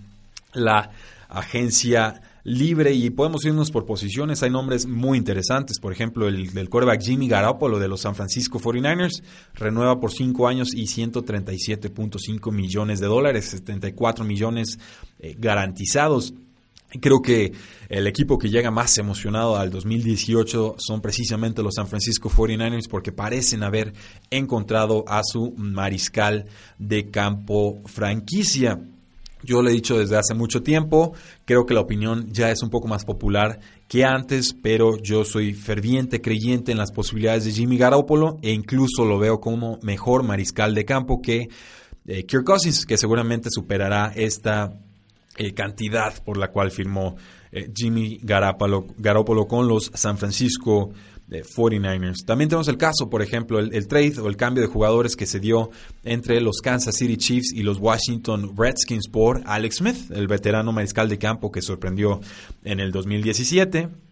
la 0.53 0.91
agencia 1.29 2.21
libre 2.43 2.93
y 2.93 3.09
podemos 3.11 3.45
irnos 3.45 3.71
por 3.71 3.85
posiciones. 3.85 4.43
Hay 4.43 4.49
nombres 4.49 4.87
muy 4.87 5.17
interesantes, 5.17 5.79
por 5.79 5.93
ejemplo, 5.93 6.27
el 6.27 6.53
del 6.53 6.69
quarterback 6.69 7.01
Jimmy 7.01 7.29
Garoppolo 7.29 7.79
de 7.79 7.87
los 7.87 8.01
San 8.01 8.15
Francisco 8.15 8.59
49ers 8.59 9.21
renueva 9.53 10.01
por 10.01 10.11
5 10.11 10.47
años 10.49 10.73
y 10.73 10.83
137.5 10.83 12.51
millones 12.51 12.99
de 12.99 13.07
dólares, 13.07 13.45
74 13.45 14.25
millones 14.25 14.79
eh, 15.19 15.35
garantizados. 15.37 16.33
Creo 16.89 17.21
que 17.21 17.51
el 17.89 18.07
equipo 18.07 18.37
que 18.37 18.49
llega 18.49 18.71
más 18.71 18.97
emocionado 18.97 19.57
al 19.57 19.69
2018 19.69 20.75
son 20.77 21.01
precisamente 21.01 21.61
los 21.61 21.75
San 21.75 21.87
Francisco 21.87 22.29
49ers 22.29 22.87
porque 22.89 23.11
parecen 23.11 23.63
haber 23.63 23.93
encontrado 24.29 25.03
a 25.05 25.21
su 25.23 25.53
mariscal 25.57 26.45
de 26.79 27.09
campo 27.09 27.81
franquicia. 27.85 28.79
Yo 29.43 29.61
le 29.61 29.71
he 29.71 29.73
dicho 29.73 29.99
desde 29.99 30.17
hace 30.17 30.33
mucho 30.33 30.63
tiempo, 30.63 31.13
creo 31.45 31.65
que 31.65 31.73
la 31.73 31.81
opinión 31.81 32.31
ya 32.31 32.51
es 32.51 32.63
un 32.63 32.69
poco 32.69 32.87
más 32.87 33.03
popular 33.03 33.59
que 33.89 34.05
antes, 34.05 34.53
pero 34.53 34.97
yo 34.97 35.25
soy 35.25 35.53
ferviente 35.53 36.21
creyente 36.21 36.71
en 36.71 36.77
las 36.77 36.91
posibilidades 36.91 37.43
de 37.43 37.51
Jimmy 37.51 37.77
Garoppolo 37.77 38.39
e 38.41 38.51
incluso 38.51 39.03
lo 39.03 39.19
veo 39.19 39.39
como 39.39 39.77
mejor 39.83 40.23
mariscal 40.23 40.73
de 40.73 40.85
campo 40.85 41.21
que 41.21 41.49
eh, 42.07 42.25
Kirk 42.25 42.45
Cousins, 42.45 42.85
que 42.85 42.97
seguramente 42.97 43.49
superará 43.51 44.11
esta 44.15 44.73
eh, 45.37 45.53
cantidad 45.53 46.23
por 46.23 46.37
la 46.37 46.49
cual 46.51 46.71
firmó 46.71 47.15
eh, 47.51 47.69
Jimmy 47.75 48.19
Garoppolo, 48.21 49.47
con 49.47 49.67
los 49.67 49.91
San 49.93 50.17
Francisco 50.17 50.91
49ers. 51.29 52.21
Eh, 52.21 52.25
También 52.25 52.49
tenemos 52.49 52.67
el 52.67 52.77
caso, 52.77 53.09
por 53.09 53.21
ejemplo, 53.21 53.59
el, 53.59 53.87
trade 53.87 54.19
o 54.19 54.27
el 54.27 54.37
cambio 54.37 54.61
de 54.61 54.67
jugadores 54.67 55.15
que 55.15 55.25
se 55.25 55.39
dio 55.39 55.71
entre 56.03 56.41
los 56.41 56.61
Kansas 56.61 56.95
City 56.95 57.17
Chiefs 57.17 57.53
y 57.53 57.63
los 57.63 57.79
Washington 57.79 58.53
Redskins 58.57 59.07
por 59.09 59.41
Alex 59.45 59.77
Smith, 59.77 60.11
el 60.11 60.27
veterano 60.27 60.71
mariscal 60.71 61.09
de 61.09 61.17
campo 61.17 61.51
que 61.51 61.61
sorprendió 61.61 62.21
en 62.63 62.79
el 62.79 62.91
2017. 62.91 64.06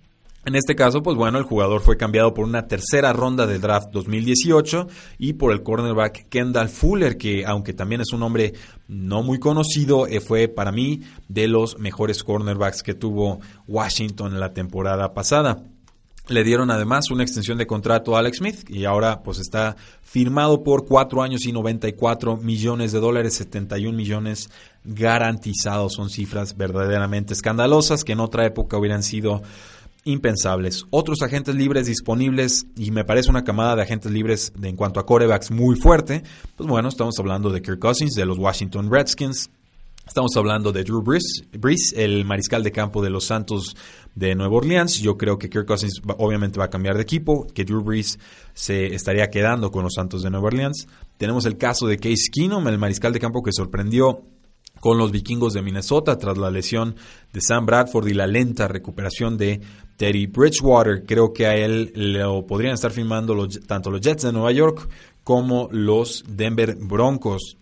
En 0.46 0.54
este 0.54 0.76
caso, 0.76 1.02
pues 1.02 1.18
bueno, 1.18 1.40
el 1.40 1.44
jugador 1.44 1.82
fue 1.82 1.98
cambiado 1.98 2.36
por 2.36 2.46
una 2.46 2.68
tercera 2.68 3.12
ronda 3.14 3.48
del 3.48 3.62
draft 3.62 3.90
2018 3.92 4.88
y 5.18 5.34
por 5.34 5.52
el 5.52 5.64
cornerback 5.64 6.30
Kendall 6.30 6.70
Fuller, 6.70 7.18
que 7.18 7.44
aunque 7.48 7.74
también 7.74 8.02
es 8.02 8.14
un 8.14 8.22
hombre 8.22 8.54
no 8.88 9.24
muy 9.24 9.40
conocido, 9.40 10.06
eh, 10.06 10.22
fue 10.22 10.48
para 10.48 10.72
mí 10.72 11.02
de 11.28 11.48
los 11.48 11.80
mejores 11.80 12.24
cornerbacks 12.24 12.84
que 12.84 12.94
tuvo 12.94 13.40
Washington 13.68 14.34
en 14.34 14.40
la 14.40 14.54
temporada 14.54 15.16
pasada. 15.16 15.64
Le 16.28 16.44
dieron 16.44 16.70
además 16.70 17.10
una 17.10 17.24
extensión 17.24 17.58
de 17.58 17.66
contrato 17.66 18.16
a 18.16 18.20
Alex 18.20 18.38
Smith 18.38 18.70
y 18.70 18.86
ahora 18.86 19.24
pues 19.24 19.40
está 19.40 19.76
firmado 20.04 20.64
por 20.64 20.86
cuatro 20.86 21.24
años 21.24 21.46
y 21.46 21.52
94 21.52 22.38
millones 22.38 22.92
de 22.92 23.00
dólares, 23.00 23.34
71 23.36 23.96
millones 23.96 24.50
garantizados. 24.84 25.94
Son 25.94 26.10
cifras 26.10 26.56
verdaderamente 26.56 27.34
escandalosas 27.34 28.04
que 28.04 28.14
en 28.14 28.20
otra 28.20 28.46
época 28.46 28.78
hubieran 28.78 29.04
sido 29.04 29.42
impensables. 30.06 30.86
Otros 30.92 31.22
agentes 31.22 31.56
libres 31.56 31.88
disponibles, 31.88 32.68
y 32.78 32.92
me 32.92 33.04
parece 33.04 33.30
una 33.30 33.44
camada 33.44 33.76
de 33.76 33.82
agentes 33.82 34.12
libres 34.12 34.54
en 34.62 34.78
cuanto 34.78 35.00
a 35.00 35.06
corebacks 35.06 35.52
muy 35.52 35.76
fuerte, 35.76 36.24
pues 36.56 36.70
bueno, 36.70 36.88
estamos 36.88 37.20
hablando 37.20 37.50
de 37.50 37.62
Kirk 37.62 37.80
Cousins, 37.80 38.14
de 38.14 38.26
los 38.26 38.38
Washington 38.38 38.90
Redskins, 38.90 39.50
Estamos 40.08 40.38
hablando 40.38 40.72
de 40.72 40.84
Drew 40.84 41.02
Brees, 41.02 41.94
el 41.96 42.26
mariscal 42.26 42.64
de 42.64 42.72
campo 42.72 43.02
de 43.02 43.10
los 43.10 43.26
Santos 43.26 43.76
de 44.14 44.36
Nueva 44.36 44.58
Orleans. 44.58 45.00
Yo 45.00 45.18
creo 45.18 45.40
que 45.40 45.50
Kirk 45.50 45.66
Cousins 45.66 46.00
obviamente 46.20 46.60
va 46.60 46.66
a 46.66 46.70
cambiar 46.70 46.96
de 46.96 47.02
equipo, 47.02 47.48
que 47.48 47.66
Drew 47.66 47.82
Brees 47.82 48.20
se 48.54 48.94
estaría 48.94 49.30
quedando 49.30 49.72
con 49.72 49.84
los 49.84 49.96
Santos 49.96 50.22
de 50.22 50.30
Nueva 50.30 50.48
Orleans. 50.48 50.88
Tenemos 51.18 51.46
el 51.46 51.58
caso 51.58 51.88
de 51.88 51.98
Case 51.98 52.30
Keenum, 52.32 52.68
el 52.68 52.78
mariscal 52.78 53.14
de 53.14 53.20
campo 53.20 53.42
que 53.42 53.52
sorprendió 53.52 54.22
con 54.80 54.98
los 54.98 55.12
vikingos 55.12 55.54
de 55.54 55.64
Minnesota 55.64 56.18
tras 56.18 56.38
la 56.38 56.52
lesión 56.52 56.96
de 57.34 57.42
Sam 57.42 57.66
Bradford 57.66 58.08
y 58.08 58.14
la 58.14 58.28
lenta 58.28 58.68
recuperación 58.68 59.38
de 59.38 59.62
Teddy 59.98 60.28
Bridgewater. 60.28 61.04
Creo 61.06 61.34
que 61.34 61.46
a 61.46 61.56
él 61.56 61.92
lo 61.96 62.46
podrían 62.46 62.74
estar 62.74 62.92
firmando 62.92 63.48
tanto 63.68 63.92
los 63.92 64.02
Jets 64.02 64.24
de 64.24 64.34
Nueva 64.34 64.52
York 64.52 64.88
como 65.24 65.68
los 65.72 66.24
Denver 66.28 66.76
Broncos. 66.76 67.58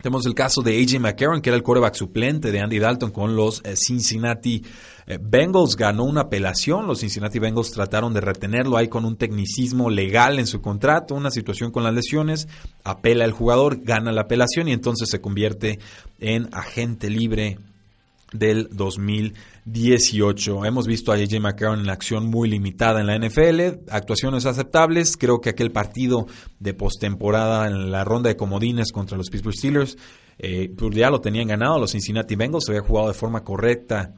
Tenemos 0.00 0.26
el 0.26 0.34
caso 0.34 0.62
de 0.62 0.80
AJ 0.80 1.00
McCarron, 1.00 1.40
que 1.40 1.50
era 1.50 1.56
el 1.56 1.64
quarterback 1.64 1.94
suplente 1.94 2.52
de 2.52 2.60
Andy 2.60 2.78
Dalton 2.78 3.10
con 3.10 3.34
los 3.34 3.60
eh, 3.64 3.74
Cincinnati 3.74 4.62
eh, 5.08 5.18
Bengals. 5.20 5.74
Ganó 5.74 6.04
una 6.04 6.22
apelación. 6.22 6.86
Los 6.86 7.00
Cincinnati 7.00 7.40
Bengals 7.40 7.72
trataron 7.72 8.14
de 8.14 8.20
retenerlo 8.20 8.76
ahí 8.76 8.86
con 8.86 9.04
un 9.04 9.16
tecnicismo 9.16 9.90
legal 9.90 10.38
en 10.38 10.46
su 10.46 10.60
contrato, 10.60 11.16
una 11.16 11.32
situación 11.32 11.72
con 11.72 11.82
las 11.82 11.94
lesiones. 11.94 12.46
Apela 12.84 13.24
el 13.24 13.32
jugador, 13.32 13.80
gana 13.82 14.12
la 14.12 14.22
apelación 14.22 14.68
y 14.68 14.72
entonces 14.72 15.08
se 15.10 15.20
convierte 15.20 15.80
en 16.20 16.48
agente 16.52 17.10
libre 17.10 17.58
del 18.32 18.68
2018. 19.68 20.64
Hemos 20.64 20.86
visto 20.86 21.12
a 21.12 21.16
AJ 21.16 21.40
McCarron 21.40 21.80
en 21.80 21.90
acción 21.90 22.26
muy 22.26 22.48
limitada 22.48 23.00
en 23.00 23.06
la 23.06 23.18
NFL, 23.18 23.84
actuaciones 23.90 24.46
aceptables. 24.46 25.16
Creo 25.16 25.40
que 25.40 25.50
aquel 25.50 25.70
partido 25.70 26.26
de 26.58 26.74
postemporada 26.74 27.66
en 27.66 27.90
la 27.90 28.04
ronda 28.04 28.28
de 28.28 28.36
comodines 28.36 28.92
contra 28.92 29.18
los 29.18 29.28
Pittsburgh 29.28 29.54
Steelers, 29.54 29.96
eh, 30.38 30.70
pues 30.76 30.94
ya 30.94 31.10
lo 31.10 31.20
tenían 31.20 31.48
ganado. 31.48 31.78
Los 31.78 31.92
Cincinnati 31.92 32.34
Bengals 32.34 32.64
se 32.64 32.72
había 32.72 32.86
jugado 32.86 33.08
de 33.08 33.14
forma 33.14 33.44
correcta 33.44 34.14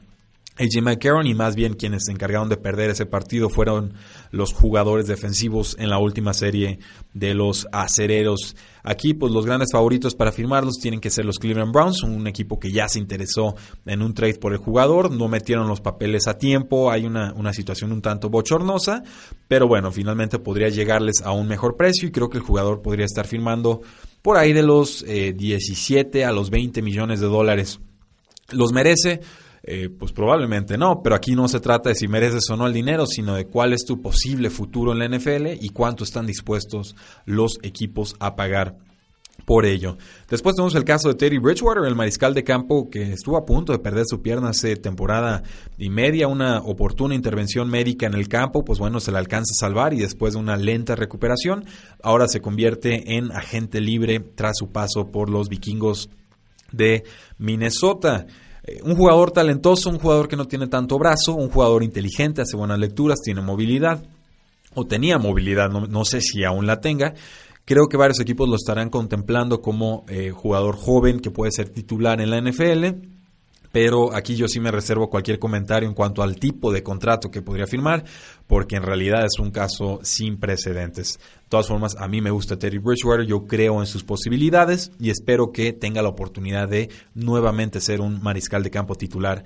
AJ 0.57 0.81
McCarron 0.81 1.25
y 1.27 1.33
más 1.33 1.55
bien 1.55 1.73
quienes 1.73 2.03
se 2.05 2.11
encargaron 2.11 2.49
de 2.49 2.57
perder 2.57 2.89
ese 2.89 3.05
partido 3.05 3.49
fueron 3.49 3.93
los 4.31 4.53
jugadores 4.53 5.07
defensivos 5.07 5.75
en 5.79 5.89
la 5.89 5.97
última 5.97 6.33
serie 6.33 6.79
de 7.13 7.33
los 7.33 7.67
acereros. 7.71 8.55
Aquí 8.83 9.13
pues 9.13 9.31
los 9.31 9.45
grandes 9.45 9.69
favoritos 9.71 10.13
para 10.13 10.31
firmarlos 10.31 10.75
tienen 10.81 10.99
que 10.99 11.09
ser 11.09 11.25
los 11.25 11.39
Cleveland 11.39 11.71
Browns, 11.71 12.03
un 12.03 12.27
equipo 12.27 12.59
que 12.59 12.71
ya 12.71 12.89
se 12.89 12.99
interesó 12.99 13.55
en 13.85 14.01
un 14.01 14.13
trade 14.13 14.35
por 14.35 14.51
el 14.51 14.59
jugador, 14.59 15.11
no 15.11 15.27
metieron 15.27 15.67
los 15.67 15.81
papeles 15.81 16.27
a 16.27 16.37
tiempo, 16.37 16.91
hay 16.91 17.05
una, 17.05 17.33
una 17.33 17.53
situación 17.53 17.91
un 17.91 18.01
tanto 18.01 18.29
bochornosa, 18.29 19.03
pero 19.47 19.67
bueno, 19.67 19.91
finalmente 19.91 20.37
podría 20.37 20.69
llegarles 20.69 21.21
a 21.23 21.31
un 21.31 21.47
mejor 21.47 21.77
precio 21.77 22.07
y 22.07 22.11
creo 22.11 22.29
que 22.29 22.37
el 22.37 22.43
jugador 22.43 22.81
podría 22.81 23.05
estar 23.05 23.25
firmando 23.25 23.81
por 24.21 24.37
ahí 24.37 24.53
de 24.53 24.63
los 24.63 25.03
17 25.03 26.19
eh, 26.19 26.25
a 26.25 26.31
los 26.31 26.49
20 26.49 26.81
millones 26.81 27.19
de 27.19 27.27
dólares. 27.27 27.79
Los 28.51 28.73
merece 28.73 29.21
eh, 29.63 29.89
pues 29.89 30.11
probablemente 30.11 30.77
no, 30.77 31.01
pero 31.03 31.15
aquí 31.15 31.35
no 31.35 31.47
se 31.47 31.59
trata 31.59 31.89
de 31.89 31.95
si 31.95 32.07
mereces 32.07 32.49
o 32.49 32.57
no 32.57 32.65
el 32.65 32.73
dinero, 32.73 33.05
sino 33.05 33.35
de 33.35 33.45
cuál 33.45 33.73
es 33.73 33.85
tu 33.85 34.01
posible 34.01 34.49
futuro 34.49 34.91
en 34.91 34.99
la 34.99 35.07
NFL 35.07 35.63
y 35.63 35.69
cuánto 35.69 36.03
están 36.03 36.25
dispuestos 36.25 36.95
los 37.25 37.59
equipos 37.61 38.15
a 38.19 38.35
pagar 38.35 38.75
por 39.45 39.65
ello. 39.65 39.97
Después 40.29 40.55
tenemos 40.55 40.75
el 40.75 40.83
caso 40.83 41.09
de 41.09 41.15
Teddy 41.15 41.37
Bridgewater, 41.37 41.83
el 41.85 41.95
mariscal 41.95 42.33
de 42.33 42.43
campo 42.43 42.89
que 42.89 43.13
estuvo 43.13 43.37
a 43.37 43.45
punto 43.45 43.71
de 43.71 43.79
perder 43.79 44.05
su 44.07 44.21
pierna 44.21 44.49
hace 44.49 44.75
temporada 44.75 45.43
y 45.77 45.89
media, 45.89 46.27
una 46.27 46.59
oportuna 46.59 47.15
intervención 47.15 47.69
médica 47.69 48.05
en 48.05 48.13
el 48.13 48.27
campo, 48.27 48.63
pues 48.63 48.79
bueno, 48.79 48.99
se 48.99 49.11
le 49.11 49.17
alcanza 49.17 49.51
a 49.51 49.59
salvar 49.59 49.93
y 49.93 49.99
después 49.99 50.33
de 50.33 50.39
una 50.39 50.57
lenta 50.57 50.95
recuperación, 50.95 51.65
ahora 52.01 52.27
se 52.27 52.41
convierte 52.41 53.15
en 53.17 53.31
agente 53.31 53.81
libre 53.81 54.19
tras 54.19 54.57
su 54.57 54.71
paso 54.71 55.11
por 55.11 55.29
los 55.29 55.49
vikingos 55.49 56.09
de 56.71 57.03
Minnesota. 57.37 58.27
Eh, 58.71 58.81
un 58.83 58.95
jugador 58.95 59.31
talentoso, 59.31 59.89
un 59.89 59.99
jugador 59.99 60.27
que 60.27 60.35
no 60.35 60.45
tiene 60.47 60.67
tanto 60.67 60.97
brazo, 60.97 61.33
un 61.33 61.49
jugador 61.49 61.83
inteligente, 61.83 62.41
hace 62.41 62.55
buenas 62.55 62.79
lecturas, 62.79 63.19
tiene 63.23 63.41
movilidad, 63.41 64.03
o 64.73 64.85
tenía 64.85 65.17
movilidad, 65.17 65.69
no, 65.69 65.87
no 65.87 66.05
sé 66.05 66.21
si 66.21 66.43
aún 66.43 66.65
la 66.65 66.79
tenga, 66.79 67.13
Creo 67.65 67.87
que 67.87 67.97
varios 67.97 68.19
equipos 68.19 68.49
lo 68.49 68.55
estarán 68.55 68.89
contemplando 68.89 69.61
como 69.61 70.03
eh, 70.09 70.31
jugador 70.31 70.75
joven 70.75 71.19
que 71.19 71.31
puede 71.31 71.51
ser 71.51 71.69
titular 71.69 72.19
en 72.19 72.29
la 72.31 72.41
NFL. 72.41 73.10
Pero 73.71 74.13
aquí 74.13 74.35
yo 74.35 74.47
sí 74.47 74.59
me 74.59 74.71
reservo 74.71 75.09
cualquier 75.09 75.39
comentario 75.39 75.87
en 75.87 75.95
cuanto 75.95 76.23
al 76.23 76.35
tipo 76.35 76.71
de 76.71 76.83
contrato 76.83 77.31
que 77.31 77.41
podría 77.41 77.67
firmar, 77.67 78.03
porque 78.47 78.75
en 78.75 78.83
realidad 78.83 79.25
es 79.25 79.39
un 79.39 79.51
caso 79.51 79.99
sin 80.03 80.37
precedentes. 80.37 81.17
De 81.17 81.49
todas 81.49 81.67
formas, 81.67 81.95
a 81.97 82.07
mí 82.07 82.21
me 82.21 82.31
gusta 82.31 82.59
Terry 82.59 82.79
Bridgewater, 82.79 83.25
yo 83.25 83.45
creo 83.45 83.79
en 83.79 83.87
sus 83.87 84.03
posibilidades 84.03 84.91
y 84.99 85.09
espero 85.09 85.51
que 85.51 85.73
tenga 85.73 86.01
la 86.01 86.09
oportunidad 86.09 86.67
de 86.67 86.89
nuevamente 87.13 87.79
ser 87.79 88.01
un 88.01 88.21
mariscal 88.21 88.63
de 88.63 88.71
campo 88.71 88.95
titular 88.95 89.43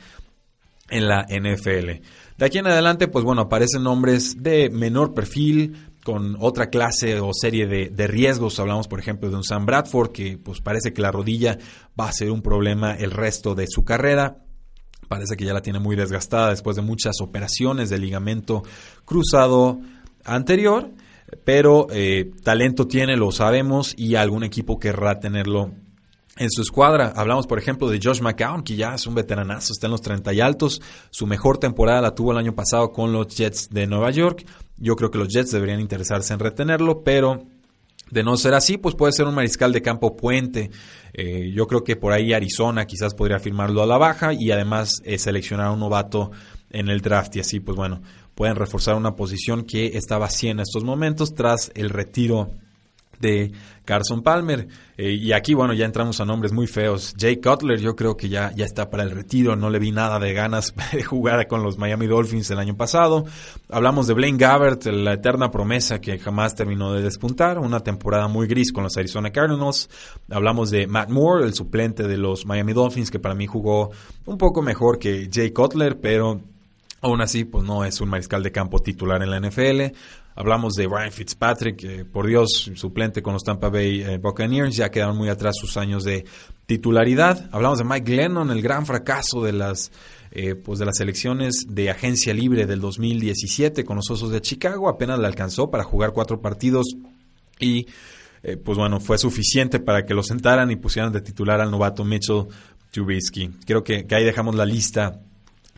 en 0.89 1.07
la 1.07 1.25
NFL. 1.27 2.01
De 2.37 2.45
aquí 2.45 2.57
en 2.57 2.67
adelante, 2.67 3.07
pues 3.07 3.23
bueno, 3.25 3.43
aparecen 3.43 3.83
nombres 3.83 4.41
de 4.43 4.69
menor 4.69 5.13
perfil, 5.13 5.84
con 6.05 6.37
otra 6.39 6.69
clase 6.69 7.19
o 7.19 7.31
serie 7.33 7.65
de, 7.65 8.07
riesgos. 8.07 8.59
Hablamos, 8.59 8.87
por 8.87 8.99
ejemplo, 8.99 9.27
de 9.27 9.37
un 9.37 9.43
Sam 9.43 9.65
Bradford 9.65 10.11
que 10.11 10.37
pues 10.37 10.61
parece 10.61 10.93
que 10.93 11.01
la 11.01 11.11
rodilla 11.11 11.57
va 11.99 12.07
a 12.07 12.11
ser 12.11 12.29
un 12.29 12.43
problema 12.43 12.93
el 12.93 13.09
resto 13.09 13.55
de 13.55 13.65
su 13.67 13.83
carrera. 13.83 14.37
Parece 15.07 15.35
que 15.35 15.45
ya 15.45 15.53
la 15.53 15.63
tiene 15.63 15.79
muy 15.79 15.95
desgastada 15.95 16.51
después 16.51 16.75
de 16.75 16.83
muchas 16.83 17.15
operaciones 17.21 17.89
de 17.89 17.97
ligamento 17.97 18.61
cruzado 19.03 19.79
anterior, 20.23 20.91
pero 21.43 21.87
eh, 21.89 22.31
talento 22.43 22.85
tiene, 22.85 23.17
lo 23.17 23.31
sabemos, 23.31 23.95
y 23.97 24.13
algún 24.13 24.43
equipo 24.43 24.77
querrá 24.77 25.19
tenerlo 25.19 25.71
en 26.37 26.51
su 26.51 26.61
escuadra. 26.61 27.13
Hablamos, 27.15 27.47
por 27.47 27.57
ejemplo, 27.57 27.89
de 27.89 27.99
Josh 28.01 28.21
McCown, 28.21 28.61
que 28.61 28.75
ya 28.75 28.93
es 28.93 29.07
un 29.07 29.15
veteranazo, 29.15 29.73
está 29.73 29.87
en 29.87 29.91
los 29.91 30.01
30 30.01 30.33
y 30.33 30.41
altos. 30.41 30.81
Su 31.09 31.25
mejor 31.25 31.57
temporada 31.57 32.01
la 32.01 32.13
tuvo 32.13 32.31
el 32.31 32.37
año 32.37 32.53
pasado 32.53 32.91
con 32.91 33.11
los 33.11 33.27
Jets 33.35 33.69
de 33.71 33.87
Nueva 33.87 34.11
York. 34.11 34.45
Yo 34.77 34.95
creo 34.95 35.11
que 35.11 35.17
los 35.17 35.29
Jets 35.29 35.51
deberían 35.51 35.79
interesarse 35.79 36.33
en 36.33 36.39
retenerlo, 36.39 37.03
pero 37.03 37.45
de 38.11 38.23
no 38.23 38.37
ser 38.37 38.53
así, 38.53 38.77
pues 38.77 38.95
puede 38.95 39.13
ser 39.13 39.25
un 39.25 39.35
mariscal 39.35 39.71
de 39.71 39.81
campo 39.81 40.15
puente. 40.15 40.69
Eh, 41.13 41.51
yo 41.53 41.67
creo 41.67 41.83
que 41.83 41.95
por 41.95 42.13
ahí 42.13 42.33
Arizona 42.33 42.85
quizás 42.85 43.13
podría 43.13 43.39
firmarlo 43.39 43.81
a 43.81 43.87
la 43.87 43.97
baja 43.97 44.33
y 44.33 44.51
además 44.51 45.01
eh, 45.03 45.17
seleccionar 45.17 45.67
a 45.67 45.71
un 45.71 45.79
novato 45.79 46.31
en 46.69 46.89
el 46.89 47.01
draft 47.01 47.35
y 47.37 47.39
así, 47.39 47.59
pues 47.59 47.75
bueno, 47.75 48.01
pueden 48.35 48.55
reforzar 48.55 48.95
una 48.95 49.15
posición 49.15 49.63
que 49.63 49.97
está 49.97 50.17
vacía 50.17 50.51
en 50.51 50.59
estos 50.59 50.83
momentos 50.83 51.33
tras 51.33 51.71
el 51.73 51.89
retiro 51.89 52.51
de 53.19 53.51
Carson 53.85 54.21
Palmer. 54.21 54.67
Eh, 54.97 55.11
y 55.11 55.31
aquí, 55.31 55.53
bueno, 55.53 55.73
ya 55.73 55.85
entramos 55.85 56.19
a 56.19 56.25
nombres 56.25 56.51
muy 56.51 56.67
feos. 56.67 57.13
Jay 57.17 57.37
Cutler, 57.37 57.79
yo 57.79 57.95
creo 57.95 58.17
que 58.17 58.29
ya, 58.29 58.51
ya 58.55 58.65
está 58.65 58.89
para 58.89 59.03
el 59.03 59.11
retiro. 59.11 59.55
No 59.55 59.69
le 59.69 59.79
vi 59.79 59.91
nada 59.91 60.19
de 60.19 60.33
ganas 60.33 60.73
de 60.91 61.03
jugar 61.03 61.47
con 61.47 61.63
los 61.63 61.77
Miami 61.77 62.07
Dolphins 62.07 62.49
el 62.51 62.59
año 62.59 62.75
pasado. 62.75 63.25
Hablamos 63.69 64.07
de 64.07 64.13
Blaine 64.13 64.37
Gabbert, 64.37 64.85
la 64.85 65.13
eterna 65.13 65.51
promesa 65.51 66.01
que 66.01 66.17
jamás 66.17 66.55
terminó 66.55 66.93
de 66.93 67.01
despuntar. 67.01 67.59
Una 67.59 67.81
temporada 67.81 68.27
muy 68.27 68.47
gris 68.47 68.71
con 68.71 68.83
los 68.83 68.97
Arizona 68.97 69.31
Cardinals. 69.31 69.89
Hablamos 70.29 70.71
de 70.71 70.87
Matt 70.87 71.09
Moore, 71.09 71.45
el 71.45 71.53
suplente 71.53 72.07
de 72.07 72.17
los 72.17 72.45
Miami 72.45 72.73
Dolphins, 72.73 73.11
que 73.11 73.19
para 73.19 73.35
mí 73.35 73.47
jugó 73.47 73.91
un 74.25 74.37
poco 74.37 74.61
mejor 74.61 74.99
que 74.99 75.29
Jay 75.31 75.51
Cutler, 75.51 75.99
pero 75.99 76.41
Aún 77.05 77.21
así, 77.21 77.45
pues 77.45 77.63
no 77.63 77.85
es 77.85 78.01
un 78.01 78.09
mariscal 78.09 78.41
de 78.41 78.51
campo 78.51 78.79
titular 78.79 79.21
en 79.21 79.29
la 79.29 79.39
NFL. 79.39 79.95
Hablamos 80.37 80.73
de 80.73 80.85
Ryan 80.85 81.13
Fitzpatrick, 81.13 82.05
por 82.07 82.27
Dios, 82.27 82.69
suplente 82.75 83.21
con 83.21 83.31
los 83.31 83.43
Tampa 83.43 83.69
Bay 83.69 84.01
eh, 84.01 84.17
Buccaneers, 84.17 84.75
ya 84.75 84.91
quedaron 84.91 85.15
muy 85.15 85.29
atrás 85.29 85.55
sus 85.57 85.77
años 85.77 86.03
de 86.03 86.25
titularidad. 86.65 87.47
Hablamos 87.53 87.77
de 87.77 87.85
Mike 87.85 88.11
Glennon, 88.11 88.51
el 88.51 88.61
gran 88.61 88.85
fracaso 88.85 89.41
de 89.41 89.53
las, 89.53 89.93
eh, 90.31 90.55
pues 90.55 90.79
de 90.79 90.85
las 90.85 90.99
elecciones 90.99 91.65
de 91.69 91.89
agencia 91.89 92.33
libre 92.33 92.65
del 92.65 92.81
2017 92.81 93.85
con 93.85 93.95
los 93.95 94.09
Osos 94.11 94.29
de 94.29 94.41
Chicago. 94.41 94.89
Apenas 94.89 95.19
le 95.19 95.27
alcanzó 95.27 95.71
para 95.71 95.85
jugar 95.85 96.11
cuatro 96.11 96.41
partidos 96.41 96.85
y, 97.57 97.87
eh, 98.43 98.57
pues 98.57 98.77
bueno, 98.77 98.99
fue 98.99 99.17
suficiente 99.17 99.79
para 99.79 100.05
que 100.05 100.13
lo 100.13 100.21
sentaran 100.21 100.69
y 100.69 100.75
pusieran 100.75 101.13
de 101.13 101.21
titular 101.21 101.61
al 101.61 101.71
novato 101.71 102.03
Mitchell 102.03 102.47
Trubisky. 102.91 103.51
Creo 103.65 103.85
que 103.85 104.05
ahí 104.11 104.25
dejamos 104.25 104.55
la 104.55 104.65
lista 104.65 105.21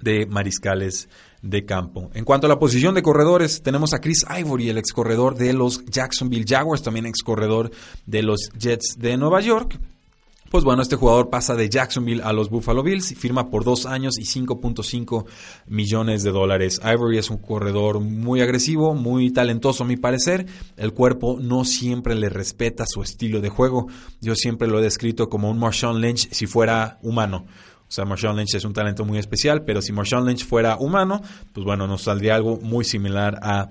de 0.02 0.26
mariscales 0.26 1.10
de 1.42 1.66
campo. 1.66 2.10
En 2.14 2.26
cuanto 2.26 2.48
a 2.48 2.50
la 2.50 2.60
posición 2.60 2.96
de 2.96 3.04
corredores, 3.04 3.62
tenemos 3.62 3.94
a 3.94 4.00
Chris 4.00 4.26
Ivory, 4.30 4.70
el 4.70 4.78
ex 4.78 4.92
corredor 4.92 5.36
de 5.36 5.54
los 5.54 5.86
Jacksonville 5.86 6.46
Jaguars, 6.48 6.84
también 6.84 7.06
ex 7.06 7.22
corredor 7.24 7.72
de 8.06 8.24
los 8.24 8.50
Jets 8.58 8.98
de 8.98 9.18
Nueva 9.18 9.42
York. 9.42 9.80
Pues 10.50 10.64
bueno, 10.64 10.82
este 10.82 10.96
jugador 10.96 11.30
pasa 11.30 11.56
de 11.56 11.68
Jacksonville 11.68 12.24
a 12.24 12.32
los 12.32 12.50
Buffalo 12.50 12.82
Bills 12.82 13.12
y 13.12 13.16
firma 13.16 13.50
por 13.50 13.66
dos 13.66 13.86
años 13.86 14.18
y 14.18 14.24
5.5 14.24 15.26
millones 15.68 16.24
de 16.24 16.32
dólares. 16.32 16.80
Ivory 16.82 17.18
es 17.18 17.30
un 17.30 17.38
corredor 17.38 18.00
muy 18.00 18.40
agresivo, 18.40 18.94
muy 18.94 19.32
talentoso 19.32 19.84
a 19.84 19.88
mi 19.88 19.98
parecer. 19.98 20.46
El 20.78 20.94
cuerpo 20.94 21.38
no 21.42 21.66
siempre 21.66 22.16
le 22.16 22.30
respeta 22.30 22.86
su 22.88 23.02
estilo 23.02 23.42
de 23.42 23.50
juego. 23.50 23.88
Yo 24.22 24.36
siempre 24.36 24.70
lo 24.70 24.80
he 24.80 24.84
descrito 24.84 25.28
como 25.28 25.52
un 25.52 25.60
Marshawn 25.60 26.00
Lynch 26.00 26.30
si 26.32 26.48
fuera 26.48 26.98
humano. 27.02 27.46
O 27.88 27.92
sea, 27.92 28.04
Marshawn 28.04 28.36
Lynch 28.36 28.56
es 28.56 28.66
un 28.66 28.74
talento 28.74 29.06
muy 29.06 29.18
especial, 29.18 29.64
pero 29.64 29.82
si 29.82 29.94
Marshawn 29.94 30.26
Lynch 30.26 30.46
fuera 30.46 30.78
humano, 30.78 31.22
pues 31.54 31.66
bueno, 31.66 31.88
nos 31.88 32.04
saldría 32.04 32.36
algo 32.36 32.60
muy 32.62 32.84
similar 32.84 33.40
a 33.42 33.70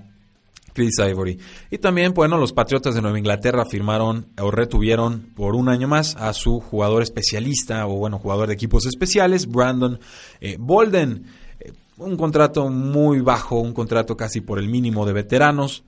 Chris 0.77 0.99
Ivory. 0.99 1.39
Y 1.71 1.79
también, 1.79 2.13
bueno, 2.13 2.37
los 2.37 2.53
Patriotas 2.53 2.93
de 2.93 3.01
Nueva 3.01 3.17
Inglaterra 3.17 3.65
firmaron 3.65 4.27
o 4.39 4.51
retuvieron 4.51 5.31
por 5.35 5.55
un 5.55 5.69
año 5.69 5.87
más 5.87 6.15
a 6.15 6.33
su 6.33 6.59
jugador 6.59 7.01
especialista 7.01 7.87
o, 7.87 7.97
bueno, 7.97 8.19
jugador 8.19 8.47
de 8.47 8.53
equipos 8.53 8.85
especiales, 8.85 9.47
Brandon 9.47 9.99
eh, 10.39 10.55
Bolden. 10.59 11.25
Eh, 11.59 11.73
un 11.97 12.15
contrato 12.15 12.69
muy 12.69 13.21
bajo, 13.21 13.59
un 13.59 13.73
contrato 13.73 14.15
casi 14.15 14.41
por 14.41 14.59
el 14.59 14.67
mínimo 14.67 15.05
de 15.07 15.13
veteranos. 15.13 15.83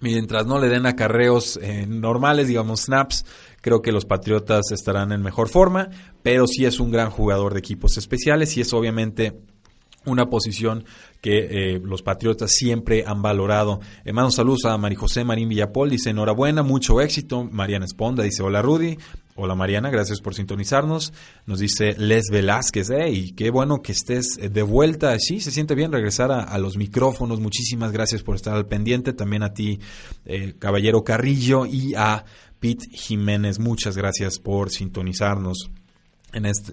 Mientras 0.00 0.46
no 0.46 0.60
le 0.60 0.68
den 0.68 0.86
acarreos 0.86 1.58
eh, 1.60 1.86
normales, 1.88 2.46
digamos 2.46 2.82
snaps, 2.82 3.24
creo 3.60 3.82
que 3.82 3.90
los 3.90 4.04
Patriotas 4.04 4.70
estarán 4.70 5.10
en 5.10 5.22
mejor 5.22 5.48
forma, 5.48 5.90
pero 6.22 6.46
sí 6.46 6.64
es 6.64 6.78
un 6.78 6.92
gran 6.92 7.10
jugador 7.10 7.52
de 7.52 7.60
equipos 7.60 7.96
especiales 7.98 8.56
y 8.56 8.60
es 8.60 8.72
obviamente 8.72 9.40
una 10.04 10.30
posición 10.30 10.84
que 11.20 11.74
eh, 11.74 11.80
los 11.82 12.02
Patriotas 12.02 12.52
siempre 12.52 13.04
han 13.06 13.22
valorado. 13.22 13.80
Eh, 14.04 14.12
mando 14.12 14.30
saludos 14.30 14.64
a 14.64 14.78
María 14.78 14.98
José 14.98 15.24
Marín 15.24 15.48
Villapol, 15.48 15.90
dice 15.90 16.10
enhorabuena, 16.10 16.62
mucho 16.62 17.00
éxito. 17.00 17.44
Mariana 17.44 17.84
Esponda 17.84 18.22
dice 18.22 18.42
hola 18.42 18.62
Rudy. 18.62 18.98
Hola 19.40 19.54
Mariana, 19.54 19.88
gracias 19.90 20.20
por 20.20 20.34
sintonizarnos. 20.34 21.12
Nos 21.46 21.60
dice 21.60 21.94
Les 21.96 22.24
Velázquez, 22.28 22.88
y 23.12 23.34
qué 23.34 23.50
bueno 23.50 23.82
que 23.82 23.92
estés 23.92 24.36
de 24.36 24.62
vuelta. 24.62 25.16
Sí, 25.20 25.40
se 25.40 25.52
siente 25.52 25.76
bien 25.76 25.92
regresar 25.92 26.32
a, 26.32 26.58
los 26.58 26.76
micrófonos. 26.76 27.38
Muchísimas 27.38 27.92
gracias 27.92 28.24
por 28.24 28.34
estar 28.34 28.56
al 28.56 28.66
pendiente. 28.66 29.12
También 29.12 29.44
a 29.44 29.54
ti, 29.54 29.78
eh, 30.24 30.54
Caballero 30.58 31.04
Carrillo, 31.04 31.66
y 31.66 31.94
a 31.94 32.24
Pete 32.58 32.86
Jiménez. 32.90 33.60
Muchas 33.60 33.96
gracias 33.96 34.40
por 34.40 34.70
sintonizarnos 34.70 35.70
en 36.32 36.44
este, 36.44 36.72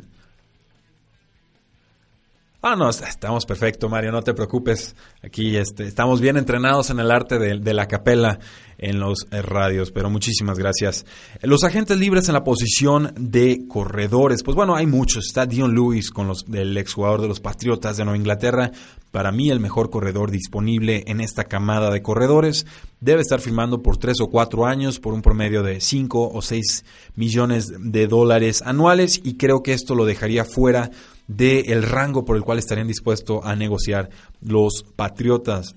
Ah, 2.67 2.75
no, 2.75 2.89
estamos 2.89 3.45
perfecto, 3.45 3.89
Mario, 3.89 4.11
no 4.11 4.23
te 4.23 4.33
preocupes. 4.33 4.95
Aquí 5.21 5.55
este, 5.55 5.83
estamos 5.83 6.19
bien 6.19 6.35
entrenados 6.35 6.89
en 6.89 6.99
el 6.99 7.11
arte 7.11 7.37
de, 7.37 7.73
la 7.75 7.87
capela 7.87 8.39
en 8.79 8.99
los 8.99 9.27
eh, 9.29 9.43
radios, 9.43 9.91
pero 9.91 10.09
muchísimas 10.09 10.57
gracias. 10.57 11.05
Los 11.43 11.63
agentes 11.63 11.99
libres 11.99 12.27
en 12.27 12.33
la 12.33 12.43
posición 12.43 13.13
de 13.19 13.67
corredores, 13.67 14.41
pues 14.41 14.55
bueno, 14.55 14.75
hay 14.75 14.87
muchos. 14.87 15.27
Está 15.27 15.45
Dion 15.45 15.75
Lewis 15.75 16.09
con 16.09 16.27
los 16.27 16.43
del 16.47 16.75
exjugador 16.75 17.21
de 17.21 17.27
los 17.27 17.39
Patriotas 17.39 17.97
de 17.97 18.05
Nueva 18.05 18.17
Inglaterra. 18.17 18.71
Para 19.11 19.31
mí, 19.31 19.51
el 19.51 19.59
mejor 19.59 19.91
corredor 19.91 20.31
disponible 20.31 21.03
en 21.05 21.21
esta 21.21 21.43
camada 21.43 21.91
de 21.91 22.01
corredores. 22.01 22.65
Debe 22.99 23.21
estar 23.21 23.41
firmando 23.41 23.83
por 23.83 23.97
tres 23.97 24.19
o 24.21 24.27
cuatro 24.31 24.65
años 24.65 24.99
por 24.99 25.13
un 25.13 25.21
promedio 25.21 25.61
de 25.61 25.81
5 25.81 26.31
o 26.33 26.41
6 26.41 26.83
millones 27.13 27.71
de 27.77 28.07
dólares 28.07 28.63
anuales 28.65 29.21
y 29.23 29.37
creo 29.37 29.61
que 29.61 29.73
esto 29.73 29.93
lo 29.93 30.05
dejaría 30.05 30.45
fuera 30.45 30.89
del 31.27 31.83
rango 31.83 32.25
por 32.25 32.37
el 32.37 32.43
cual 32.43 32.59
estarían 32.59 32.87
dispuestos 32.87 33.41
a 33.43 33.55
negociar 33.55 34.09
los 34.41 34.85
Patriotas. 34.95 35.75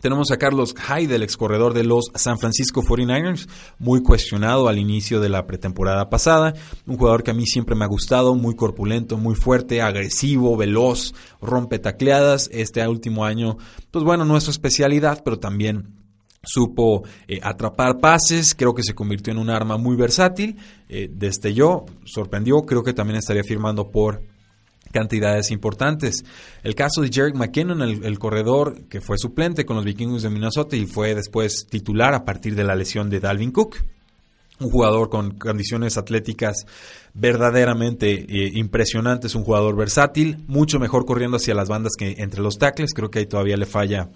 Tenemos 0.00 0.30
a 0.30 0.36
Carlos 0.36 0.74
Hyde, 0.76 1.16
el 1.16 1.22
ex 1.24 1.36
corredor 1.36 1.74
de 1.74 1.82
los 1.82 2.04
San 2.14 2.38
Francisco 2.38 2.82
49ers, 2.82 3.48
muy 3.80 4.00
cuestionado 4.00 4.68
al 4.68 4.78
inicio 4.78 5.20
de 5.20 5.28
la 5.28 5.46
pretemporada 5.46 6.08
pasada. 6.08 6.54
Un 6.86 6.96
jugador 6.96 7.24
que 7.24 7.32
a 7.32 7.34
mí 7.34 7.46
siempre 7.46 7.74
me 7.74 7.84
ha 7.84 7.88
gustado, 7.88 8.36
muy 8.36 8.54
corpulento, 8.54 9.16
muy 9.16 9.34
fuerte, 9.34 9.82
agresivo, 9.82 10.56
veloz, 10.56 11.14
rompe 11.42 11.80
tacleadas. 11.80 12.48
Este 12.52 12.86
último 12.86 13.24
año, 13.24 13.58
pues 13.90 14.04
bueno, 14.04 14.24
no 14.24 14.36
es 14.36 14.44
su 14.44 14.52
especialidad, 14.52 15.22
pero 15.24 15.40
también 15.40 15.98
supo 16.44 17.02
eh, 17.26 17.40
atrapar 17.42 17.98
pases, 17.98 18.54
creo 18.54 18.74
que 18.74 18.84
se 18.84 18.94
convirtió 18.94 19.32
en 19.32 19.38
un 19.38 19.50
arma 19.50 19.76
muy 19.76 19.96
versátil, 19.96 20.56
eh, 20.88 21.10
destelló, 21.12 21.84
sorprendió, 22.04 22.62
creo 22.62 22.84
que 22.84 22.92
también 22.92 23.18
estaría 23.18 23.42
firmando 23.42 23.90
por 23.90 24.22
cantidades 24.92 25.50
importantes. 25.50 26.24
El 26.62 26.74
caso 26.74 27.02
de 27.02 27.10
Jerick 27.10 27.36
McKinnon, 27.36 27.82
el, 27.82 28.18
corredor 28.18 28.82
que 28.88 29.00
fue 29.00 29.18
suplente 29.18 29.64
con 29.64 29.76
los 29.76 29.84
vikingos 29.84 30.22
de 30.22 30.30
Minnesota 30.30 30.76
y 30.76 30.86
fue 30.86 31.14
después 31.14 31.66
titular 31.68 32.14
a 32.14 32.24
partir 32.24 32.54
de 32.54 32.64
la 32.64 32.74
lesión 32.74 33.10
de 33.10 33.20
Dalvin 33.20 33.52
Cook. 33.52 33.76
Un 34.60 34.70
jugador 34.70 35.08
con 35.08 35.38
condiciones 35.38 35.96
atléticas 35.96 36.66
verdaderamente 37.14 38.26
eh, 38.28 38.50
impresionantes, 38.54 39.36
un 39.36 39.44
jugador 39.44 39.76
versátil, 39.76 40.44
mucho 40.48 40.80
mejor 40.80 41.06
corriendo 41.06 41.36
hacia 41.36 41.54
las 41.54 41.68
bandas 41.68 41.92
que 41.96 42.16
entre 42.18 42.42
los 42.42 42.58
tackles. 42.58 42.92
Creo 42.92 43.10
que 43.10 43.20
ahí 43.20 43.26
todavía 43.26 43.56
le 43.56 43.66
falla 43.66 44.08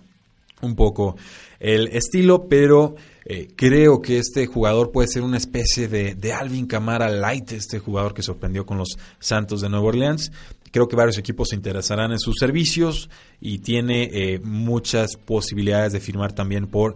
un 0.62 0.74
poco 0.74 1.16
el 1.60 1.88
estilo, 1.88 2.48
pero 2.48 2.94
eh, 3.24 3.48
creo 3.54 4.00
que 4.00 4.18
este 4.18 4.46
jugador 4.46 4.90
puede 4.90 5.08
ser 5.08 5.22
una 5.22 5.36
especie 5.36 5.88
de, 5.88 6.32
Alvin 6.32 6.66
Camara 6.66 7.08
Light, 7.08 7.52
este 7.52 7.78
jugador 7.78 8.14
que 8.14 8.22
sorprendió 8.22 8.64
con 8.64 8.78
los 8.78 8.96
Santos 9.18 9.60
de 9.60 9.68
Nueva 9.68 9.86
Orleans. 9.86 10.32
Creo 10.70 10.88
que 10.88 10.96
varios 10.96 11.18
equipos 11.18 11.50
se 11.50 11.56
interesarán 11.56 12.12
en 12.12 12.18
sus 12.18 12.36
servicios 12.38 13.10
y 13.40 13.58
tiene 13.58 14.08
eh, 14.12 14.40
muchas 14.42 15.16
posibilidades 15.16 15.92
de 15.92 16.00
firmar 16.00 16.32
también 16.32 16.66
por 16.66 16.94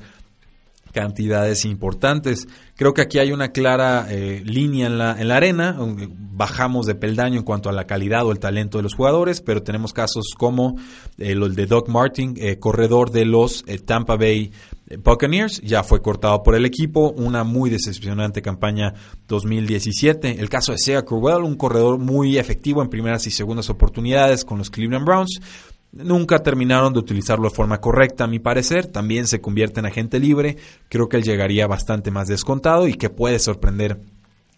cantidades 0.92 1.64
importantes. 1.64 2.48
Creo 2.74 2.94
que 2.94 3.02
aquí 3.02 3.18
hay 3.18 3.32
una 3.32 3.48
clara 3.48 4.06
eh, 4.08 4.42
línea 4.44 4.86
en 4.86 4.98
la, 4.98 5.20
en 5.20 5.28
la 5.28 5.36
arena, 5.36 5.76
bajamos 5.78 6.86
de 6.86 6.94
peldaño 6.94 7.38
en 7.38 7.44
cuanto 7.44 7.68
a 7.68 7.72
la 7.72 7.86
calidad 7.86 8.24
o 8.26 8.32
el 8.32 8.38
talento 8.38 8.78
de 8.78 8.82
los 8.82 8.94
jugadores, 8.94 9.40
pero 9.40 9.62
tenemos 9.62 9.92
casos 9.92 10.34
como 10.36 10.76
eh, 11.18 11.32
el 11.32 11.54
de 11.54 11.66
Doug 11.66 11.88
Martin, 11.88 12.34
eh, 12.36 12.58
corredor 12.58 13.10
de 13.10 13.24
los 13.24 13.64
Tampa 13.84 14.16
Bay 14.16 14.52
Buccaneers, 15.02 15.60
ya 15.62 15.82
fue 15.82 16.00
cortado 16.00 16.42
por 16.42 16.54
el 16.54 16.64
equipo, 16.64 17.10
una 17.10 17.42
muy 17.42 17.70
decepcionante 17.70 18.40
campaña 18.40 18.94
2017. 19.26 20.40
El 20.40 20.48
caso 20.48 20.72
de 20.72 20.78
Sea 20.78 21.04
Crowell, 21.04 21.42
un 21.42 21.56
corredor 21.56 21.98
muy 21.98 22.38
efectivo 22.38 22.82
en 22.82 22.88
primeras 22.88 23.26
y 23.26 23.32
segundas 23.32 23.68
oportunidades 23.68 24.44
con 24.44 24.58
los 24.58 24.70
Cleveland 24.70 25.04
Browns, 25.04 25.40
Nunca 25.96 26.40
terminaron 26.40 26.92
de 26.92 26.98
utilizarlo 26.98 27.48
de 27.48 27.54
forma 27.54 27.80
correcta, 27.80 28.24
a 28.24 28.28
mi 28.28 28.38
parecer. 28.38 28.86
También 28.86 29.26
se 29.26 29.40
convierte 29.40 29.80
en 29.80 29.86
agente 29.86 30.20
libre. 30.20 30.56
Creo 30.88 31.08
que 31.08 31.16
él 31.16 31.22
llegaría 31.22 31.66
bastante 31.66 32.10
más 32.10 32.28
descontado 32.28 32.86
y 32.86 32.94
que 32.94 33.08
puede 33.08 33.38
sorprender 33.38 33.98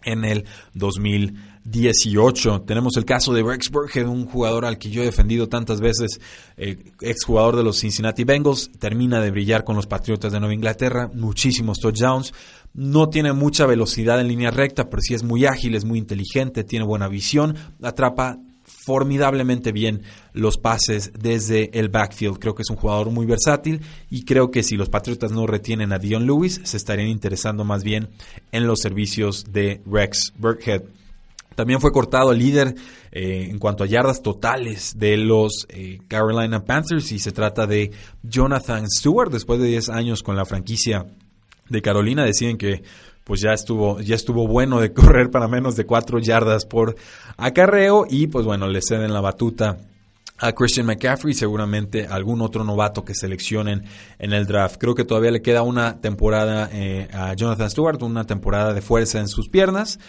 en 0.03 0.25
el 0.25 0.45
2018. 0.73 2.61
Tenemos 2.61 2.97
el 2.97 3.05
caso 3.05 3.33
de 3.33 3.43
Rex 3.43 3.69
Burkhead, 3.69 4.07
un 4.07 4.25
jugador 4.25 4.65
al 4.65 4.77
que 4.77 4.89
yo 4.89 5.01
he 5.01 5.05
defendido 5.05 5.47
tantas 5.47 5.79
veces, 5.79 6.19
eh, 6.57 6.77
exjugador 7.01 7.55
de 7.55 7.63
los 7.63 7.79
Cincinnati 7.79 8.23
Bengals, 8.23 8.71
termina 8.77 9.21
de 9.21 9.31
brillar 9.31 9.63
con 9.63 9.75
los 9.75 9.87
Patriotas 9.87 10.33
de 10.33 10.39
Nueva 10.39 10.53
Inglaterra, 10.53 11.09
muchísimos 11.13 11.79
touchdowns. 11.79 12.33
No 12.73 13.09
tiene 13.09 13.33
mucha 13.33 13.65
velocidad 13.65 14.19
en 14.19 14.27
línea 14.27 14.51
recta, 14.51 14.89
pero 14.89 15.01
sí 15.01 15.13
es 15.13 15.23
muy 15.23 15.45
ágil, 15.45 15.75
es 15.75 15.85
muy 15.85 15.99
inteligente, 15.99 16.63
tiene 16.63 16.85
buena 16.85 17.07
visión, 17.07 17.55
atrapa 17.81 18.37
formidablemente 18.69 19.71
bien 19.71 20.03
los 20.33 20.57
pases 20.57 21.11
desde 21.19 21.77
el 21.77 21.89
backfield. 21.89 22.39
Creo 22.39 22.55
que 22.55 22.61
es 22.61 22.69
un 22.69 22.77
jugador 22.77 23.09
muy 23.09 23.25
versátil 23.25 23.81
y 24.09 24.23
creo 24.23 24.51
que 24.51 24.63
si 24.63 24.77
los 24.77 24.89
Patriotas 24.89 25.31
no 25.31 25.47
retienen 25.47 25.91
a 25.91 25.99
Dion 25.99 26.25
Lewis, 26.25 26.61
se 26.63 26.77
estarían 26.77 27.07
interesando 27.07 27.63
más 27.63 27.83
bien 27.83 28.09
en 28.51 28.67
los 28.67 28.79
servicios 28.79 29.51
de 29.51 29.81
Rex 29.85 30.33
Burkhead. 30.37 30.83
También 31.55 31.81
fue 31.81 31.91
cortado 31.91 32.31
el 32.31 32.39
líder 32.39 32.75
eh, 33.11 33.47
en 33.49 33.59
cuanto 33.59 33.83
a 33.83 33.87
yardas 33.87 34.21
totales 34.21 34.97
de 34.97 35.17
los 35.17 35.65
eh, 35.67 35.99
Carolina 36.07 36.63
Panthers 36.63 37.11
y 37.11 37.19
se 37.19 37.33
trata 37.33 37.67
de 37.67 37.91
Jonathan 38.23 38.85
Stewart. 38.89 39.29
Después 39.29 39.59
de 39.59 39.67
10 39.67 39.89
años 39.89 40.23
con 40.23 40.37
la 40.37 40.45
franquicia 40.45 41.05
de 41.67 41.81
Carolina, 41.81 42.23
deciden 42.23 42.57
que 42.57 42.83
pues 43.29 43.41
ya 43.41 43.53
estuvo, 43.53 43.99
ya 43.99 44.15
estuvo 44.15 44.47
bueno 44.47 44.81
de 44.81 44.91
correr 44.93 45.29
para 45.29 45.47
menos 45.47 45.75
de 45.75 45.85
cuatro 45.85 46.17
yardas 46.17 46.65
por 46.65 46.95
acarreo 47.37 48.07
y 48.09 48.25
pues 48.25 48.43
bueno, 48.43 48.67
le 48.67 48.81
ceden 48.81 49.13
la 49.13 49.21
batuta 49.21 49.77
a 50.39 50.51
Christian 50.53 50.87
McCaffrey 50.87 51.35
seguramente 51.35 52.07
algún 52.07 52.41
otro 52.41 52.63
novato 52.63 53.05
que 53.05 53.13
seleccionen 53.13 53.83
en 54.17 54.33
el 54.33 54.47
draft. 54.47 54.77
Creo 54.79 54.95
que 54.95 55.03
todavía 55.03 55.29
le 55.29 55.43
queda 55.43 55.61
una 55.61 56.01
temporada 56.01 56.71
eh, 56.73 57.07
a 57.13 57.35
Jonathan 57.35 57.69
Stewart, 57.69 58.01
una 58.01 58.23
temporada 58.23 58.73
de 58.73 58.81
fuerza 58.81 59.19
en 59.19 59.27
sus 59.27 59.47
piernas, 59.47 59.99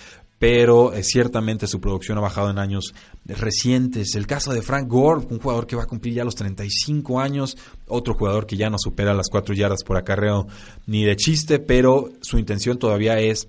pero 0.41 0.95
eh, 0.95 1.03
ciertamente 1.03 1.67
su 1.67 1.83
producción 1.83 2.17
ha 2.17 2.23
bajado 2.23 2.49
en 2.49 2.59
años 2.59 2.95
recientes. 3.27 4.15
El 4.15 4.27
caso 4.27 4.55
de 4.55 4.63
Frank 4.63 4.89
Gore, 4.89 5.27
un 5.29 5.39
jugador 5.39 5.67
que 5.67 5.77
va 5.77 5.83
a 5.83 5.87
cumplir 5.87 6.15
ya 6.15 6.25
los 6.25 6.35
35 6.35 7.21
años, 7.21 7.59
otro 7.87 8.15
jugador 8.15 8.47
que 8.47 8.57
ya 8.57 8.71
no 8.71 8.79
supera 8.79 9.13
las 9.13 9.29
4 9.29 9.55
yardas 9.55 9.85
por 9.85 9.99
acarreo 9.99 10.47
ni 10.87 11.05
de 11.05 11.15
chiste, 11.15 11.59
pero 11.59 12.09
su 12.23 12.39
intención 12.39 12.79
todavía 12.79 13.21
es 13.21 13.49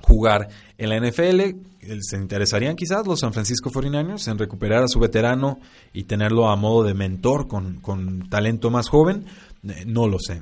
jugar 0.00 0.48
en 0.78 0.88
la 0.88 0.98
NFL. 0.98 1.58
¿Se 2.00 2.16
interesarían 2.16 2.74
quizás 2.74 3.06
los 3.06 3.20
San 3.20 3.34
Francisco 3.34 3.70
49ers 3.70 4.26
en 4.30 4.38
recuperar 4.38 4.82
a 4.82 4.88
su 4.88 4.98
veterano 5.00 5.60
y 5.92 6.04
tenerlo 6.04 6.48
a 6.48 6.56
modo 6.56 6.84
de 6.84 6.94
mentor 6.94 7.48
con, 7.48 7.80
con 7.80 8.30
talento 8.30 8.70
más 8.70 8.88
joven? 8.88 9.26
Eh, 9.62 9.84
no 9.86 10.08
lo 10.08 10.18
sé. 10.18 10.40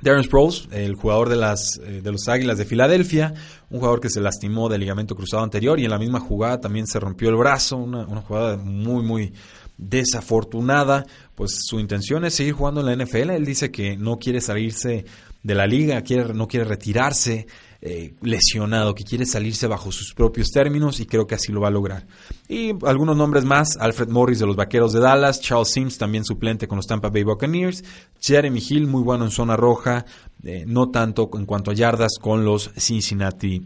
Darren 0.00 0.22
Sproles, 0.22 0.68
el 0.70 0.94
jugador 0.94 1.28
de, 1.28 1.36
las, 1.36 1.80
eh, 1.84 2.00
de 2.02 2.12
los 2.12 2.28
Águilas 2.28 2.56
de 2.56 2.64
Filadelfia, 2.64 3.34
un 3.68 3.80
jugador 3.80 4.00
que 4.00 4.10
se 4.10 4.20
lastimó 4.20 4.68
del 4.68 4.80
ligamento 4.80 5.16
cruzado 5.16 5.42
anterior 5.42 5.80
y 5.80 5.84
en 5.84 5.90
la 5.90 5.98
misma 5.98 6.20
jugada 6.20 6.60
también 6.60 6.86
se 6.86 7.00
rompió 7.00 7.28
el 7.30 7.36
brazo, 7.36 7.78
una, 7.78 8.04
jugada 8.20 8.56
muy, 8.56 9.02
muy 9.02 9.32
desafortunada. 9.76 11.04
Pues 11.34 11.58
su 11.64 11.80
intención 11.80 12.24
es 12.24 12.34
seguir 12.34 12.52
jugando 12.52 12.80
en 12.80 12.86
la 12.86 13.04
NFL. 13.04 13.30
Él 13.30 13.44
dice 13.44 13.72
que 13.72 13.96
no 13.96 14.18
quiere 14.18 14.40
salirse 14.40 15.04
de 15.42 15.54
la 15.54 15.66
liga, 15.66 16.00
quiere, 16.02 16.32
no 16.32 16.46
quiere 16.46 16.64
retirarse. 16.64 17.46
Eh, 17.80 18.14
lesionado, 18.22 18.92
que 18.92 19.04
quiere 19.04 19.24
salirse 19.24 19.68
bajo 19.68 19.92
sus 19.92 20.12
propios 20.12 20.48
términos 20.50 20.98
y 20.98 21.06
creo 21.06 21.28
que 21.28 21.36
así 21.36 21.52
lo 21.52 21.60
va 21.60 21.68
a 21.68 21.70
lograr. 21.70 22.08
Y 22.48 22.70
algunos 22.84 23.16
nombres 23.16 23.44
más, 23.44 23.76
Alfred 23.78 24.08
Morris 24.08 24.40
de 24.40 24.46
los 24.46 24.56
Vaqueros 24.56 24.92
de 24.92 24.98
Dallas, 24.98 25.40
Charles 25.40 25.70
Sims 25.70 25.96
también 25.96 26.24
suplente 26.24 26.66
con 26.66 26.74
los 26.74 26.88
Tampa 26.88 27.08
Bay 27.08 27.22
Buccaneers, 27.22 27.84
Jeremy 28.20 28.60
Hill 28.68 28.88
muy 28.88 29.04
bueno 29.04 29.26
en 29.26 29.30
zona 29.30 29.56
roja, 29.56 30.04
eh, 30.42 30.64
no 30.66 30.90
tanto 30.90 31.30
en 31.34 31.46
cuanto 31.46 31.70
a 31.70 31.74
yardas 31.74 32.18
con 32.20 32.44
los 32.44 32.72
Cincinnati 32.76 33.64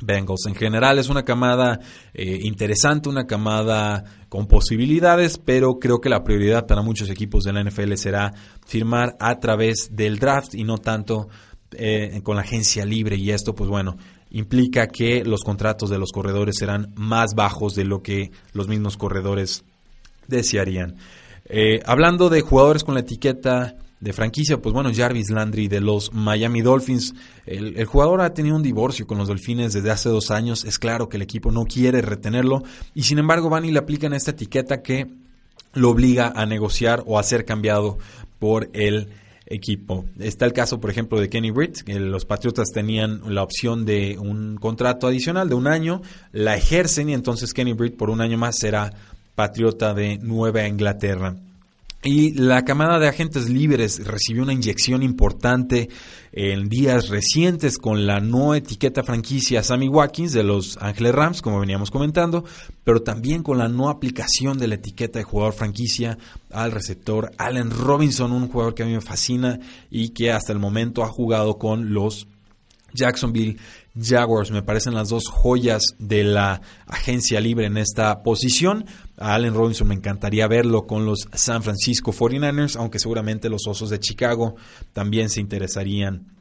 Bengals. 0.00 0.46
En 0.46 0.56
general 0.56 0.98
es 0.98 1.08
una 1.08 1.24
camada 1.24 1.78
eh, 2.14 2.40
interesante, 2.42 3.08
una 3.08 3.28
camada 3.28 4.04
con 4.28 4.48
posibilidades, 4.48 5.38
pero 5.38 5.78
creo 5.78 6.00
que 6.00 6.08
la 6.08 6.24
prioridad 6.24 6.66
para 6.66 6.82
muchos 6.82 7.10
equipos 7.10 7.44
de 7.44 7.52
la 7.52 7.62
NFL 7.62 7.94
será 7.94 8.32
firmar 8.66 9.16
a 9.20 9.38
través 9.38 9.90
del 9.92 10.18
draft 10.18 10.54
y 10.54 10.64
no 10.64 10.78
tanto 10.78 11.28
eh, 11.72 12.20
con 12.22 12.36
la 12.36 12.42
agencia 12.42 12.84
libre 12.84 13.16
y 13.16 13.30
esto, 13.30 13.54
pues 13.54 13.68
bueno, 13.68 13.96
implica 14.30 14.88
que 14.88 15.24
los 15.24 15.42
contratos 15.42 15.90
de 15.90 15.98
los 15.98 16.12
corredores 16.12 16.56
serán 16.58 16.92
más 16.94 17.34
bajos 17.34 17.74
de 17.74 17.84
lo 17.84 18.02
que 18.02 18.30
los 18.52 18.68
mismos 18.68 18.96
corredores 18.96 19.64
desearían. 20.28 20.96
Eh, 21.48 21.80
hablando 21.86 22.28
de 22.28 22.40
jugadores 22.40 22.84
con 22.84 22.94
la 22.94 23.00
etiqueta 23.00 23.76
de 24.00 24.12
franquicia, 24.12 24.60
pues 24.60 24.72
bueno, 24.72 24.90
Jarvis 24.94 25.30
Landry 25.30 25.68
de 25.68 25.80
los 25.80 26.12
Miami 26.12 26.60
Dolphins. 26.60 27.14
El, 27.46 27.84
jugador 27.86 28.20
ha 28.20 28.34
tenido 28.34 28.56
un 28.56 28.62
divorcio 28.62 29.06
con 29.06 29.18
los 29.18 29.28
Dolphines 29.28 29.72
desde 29.72 29.90
hace 29.90 30.08
dos 30.08 30.30
años. 30.30 30.64
Es 30.64 30.78
claro 30.78 31.08
que 31.08 31.16
el 31.16 31.22
equipo 31.22 31.50
no 31.50 31.64
quiere 31.64 32.02
retenerlo 32.02 32.62
y 32.94 33.04
sin 33.04 33.18
embargo 33.18 33.48
van 33.48 33.64
y 33.64 33.72
le 33.72 33.78
aplican 33.78 34.12
esta 34.12 34.32
etiqueta 34.32 34.82
que 34.82 35.06
lo 35.72 35.90
obliga 35.90 36.32
a 36.34 36.46
negociar 36.46 37.02
o 37.06 37.18
a 37.18 37.22
ser 37.22 37.44
cambiado 37.44 37.98
por 38.38 38.68
el 38.74 39.08
equipo. 39.46 40.04
Está 40.18 40.44
el 40.44 40.52
caso, 40.52 40.80
por 40.80 40.90
ejemplo, 40.90 41.20
de 41.20 41.28
Kenny 41.28 41.50
Britt, 41.50 41.82
que 41.82 41.98
los 41.98 42.24
Patriotas 42.24 42.70
tenían 42.72 43.22
la 43.34 43.42
opción 43.42 43.84
de 43.84 44.18
un 44.18 44.56
contrato 44.56 45.06
adicional 45.06 45.48
de 45.48 45.54
un 45.54 45.66
año, 45.66 46.02
la 46.32 46.56
ejercen 46.56 47.08
y 47.08 47.14
entonces 47.14 47.52
Kenny 47.52 47.72
Britt 47.72 47.96
por 47.96 48.10
un 48.10 48.20
año 48.20 48.38
más 48.38 48.58
será 48.58 48.92
Patriota 49.34 49.94
de 49.94 50.18
Nueva 50.18 50.66
Inglaterra. 50.66 51.36
Y 52.02 52.34
la 52.34 52.64
camada 52.64 52.98
de 52.98 53.08
agentes 53.08 53.48
libres 53.48 54.06
recibió 54.06 54.44
una 54.44 54.52
inyección 54.52 55.02
importante 55.02 55.88
en 56.30 56.68
días 56.68 57.08
recientes 57.08 57.78
con 57.78 58.06
la 58.06 58.20
no 58.20 58.54
etiqueta 58.54 59.02
franquicia 59.02 59.62
Sammy 59.62 59.88
Watkins 59.88 60.32
de 60.32 60.44
los 60.44 60.76
Ángeles 60.80 61.14
Rams, 61.14 61.42
como 61.42 61.58
veníamos 61.58 61.90
comentando, 61.90 62.44
pero 62.84 63.02
también 63.02 63.42
con 63.42 63.58
la 63.58 63.68
no 63.68 63.88
aplicación 63.88 64.58
de 64.58 64.68
la 64.68 64.76
etiqueta 64.76 65.18
de 65.18 65.24
jugador 65.24 65.54
franquicia 65.54 66.16
al 66.52 66.70
receptor 66.70 67.32
Allen 67.38 67.70
Robinson, 67.70 68.30
un 68.30 68.48
jugador 68.48 68.74
que 68.74 68.84
a 68.84 68.86
mí 68.86 68.92
me 68.92 69.00
fascina 69.00 69.58
y 69.90 70.10
que 70.10 70.30
hasta 70.30 70.52
el 70.52 70.58
momento 70.58 71.02
ha 71.02 71.08
jugado 71.08 71.58
con 71.58 71.92
los 71.92 72.28
Jacksonville 72.92 73.56
Jaguars. 74.00 74.50
Me 74.50 74.62
parecen 74.62 74.94
las 74.94 75.08
dos 75.08 75.28
joyas 75.28 75.82
de 75.98 76.24
la 76.24 76.60
agencia 76.86 77.40
libre 77.40 77.66
en 77.66 77.76
esta 77.76 78.22
posición. 78.22 78.86
A 79.18 79.34
Allen 79.34 79.54
Robinson 79.54 79.88
me 79.88 79.94
encantaría 79.94 80.46
verlo 80.46 80.86
con 80.86 81.06
los 81.06 81.28
San 81.32 81.62
Francisco 81.62 82.12
49ers, 82.12 82.76
aunque 82.76 82.98
seguramente 82.98 83.48
los 83.48 83.66
Osos 83.66 83.90
de 83.90 83.98
Chicago 83.98 84.56
también 84.92 85.30
se 85.30 85.40
interesarían 85.40 86.36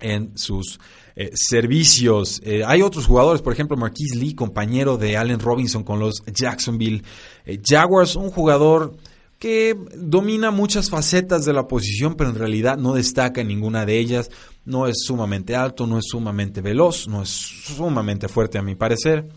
en 0.00 0.36
sus 0.36 0.80
eh, 1.16 1.30
servicios. 1.34 2.40
Eh, 2.44 2.62
hay 2.64 2.82
otros 2.82 3.06
jugadores, 3.06 3.42
por 3.42 3.52
ejemplo, 3.52 3.76
Marquise 3.76 4.16
Lee, 4.16 4.34
compañero 4.34 4.96
de 4.96 5.16
Allen 5.16 5.40
Robinson 5.40 5.84
con 5.84 5.98
los 5.98 6.22
Jacksonville 6.26 7.02
eh, 7.44 7.60
Jaguars, 7.64 8.16
un 8.16 8.30
jugador 8.30 8.96
que 9.38 9.76
domina 9.96 10.50
muchas 10.50 10.90
facetas 10.90 11.44
de 11.44 11.52
la 11.52 11.68
posición, 11.68 12.14
pero 12.14 12.30
en 12.30 12.36
realidad 12.36 12.76
no 12.76 12.94
destaca 12.94 13.40
en 13.40 13.48
ninguna 13.48 13.86
de 13.86 13.98
ellas. 13.98 14.30
No 14.64 14.86
es 14.86 14.98
sumamente 15.04 15.54
alto, 15.54 15.86
no 15.86 15.98
es 15.98 16.06
sumamente 16.08 16.60
veloz, 16.60 17.06
no 17.08 17.22
es 17.22 17.28
sumamente 17.30 18.28
fuerte 18.28 18.58
a 18.58 18.62
mi 18.62 18.74
parecer. 18.74 19.28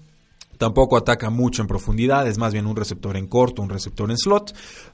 Tampoco 0.62 0.96
ataca 0.96 1.32
mucho 1.32 1.64
en 1.64 1.68
profundidad, 1.68 2.28
es 2.28 2.38
más 2.38 2.54
bien 2.54 2.68
un 2.68 2.76
receptor 2.76 3.18
en 3.18 3.26
corto, 3.26 3.64
un 3.64 3.70
receptor 3.70 4.12
en 4.12 4.16
slot, 4.16 4.54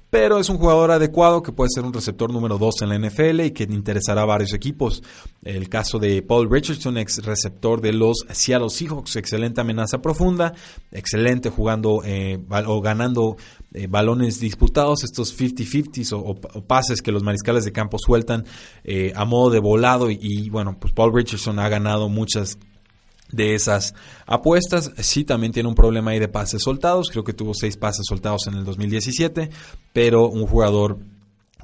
pero 0.10 0.40
es 0.40 0.48
un 0.48 0.58
jugador 0.58 0.92
adecuado 0.92 1.44
que 1.44 1.52
puede 1.52 1.70
ser 1.70 1.84
un 1.84 1.92
receptor 1.92 2.32
número 2.32 2.58
2 2.58 2.84
en 2.84 2.88
la 2.88 2.98
NFL 2.98 3.42
y 3.42 3.52
que 3.52 3.64
interesará 3.64 4.22
a 4.22 4.26
varios 4.26 4.54
equipos. 4.54 5.04
El 5.44 5.68
caso 5.68 6.00
de 6.00 6.22
Paul 6.22 6.50
Richardson, 6.50 6.98
ex 6.98 7.22
receptor 7.26 7.82
de 7.82 7.92
los 7.92 8.16
Seattle 8.30 8.70
Seahawks, 8.70 9.18
excelente 9.18 9.60
amenaza 9.60 10.02
profunda, 10.02 10.54
excelente 10.90 11.50
jugando 11.50 12.02
eh, 12.06 12.40
o 12.66 12.80
ganando 12.80 13.36
eh, 13.74 13.88
balones 13.88 14.40
disputados, 14.40 15.04
estos 15.04 15.38
50-50s 15.38 16.14
o, 16.14 16.62
pases 16.62 17.02
que 17.02 17.12
los 17.12 17.24
mariscales 17.24 17.66
de 17.66 17.74
campo 17.74 17.98
sueltan 18.00 18.46
eh, 18.86 19.12
a 19.18 19.26
modo 19.26 19.50
de 19.50 19.60
volado 19.60 20.10
y, 20.10 20.18
y 20.22 20.50
bueno, 20.50 20.78
pues 20.80 20.94
Paul 20.94 21.14
Richardson 21.14 21.60
ha 21.60 21.68
ganado 21.68 22.08
muchas 22.08 22.58
de 23.32 23.56
esas 23.56 23.94
apuestas. 24.26 24.92
Sí, 24.98 25.24
también 25.24 25.52
tiene 25.52 25.70
un 25.70 25.76
problema 25.76 26.12
ahí 26.12 26.20
de 26.20 26.28
pases 26.28 26.62
soltados. 26.64 27.10
Creo 27.10 27.24
que 27.24 27.34
tuvo 27.34 27.54
seis 27.54 27.78
pases 27.78 28.06
soltados 28.08 28.48
en 28.48 28.56
el 28.56 28.66
2017, 28.66 29.50
pero 29.94 30.28
un 30.28 30.48
jugador 30.48 30.98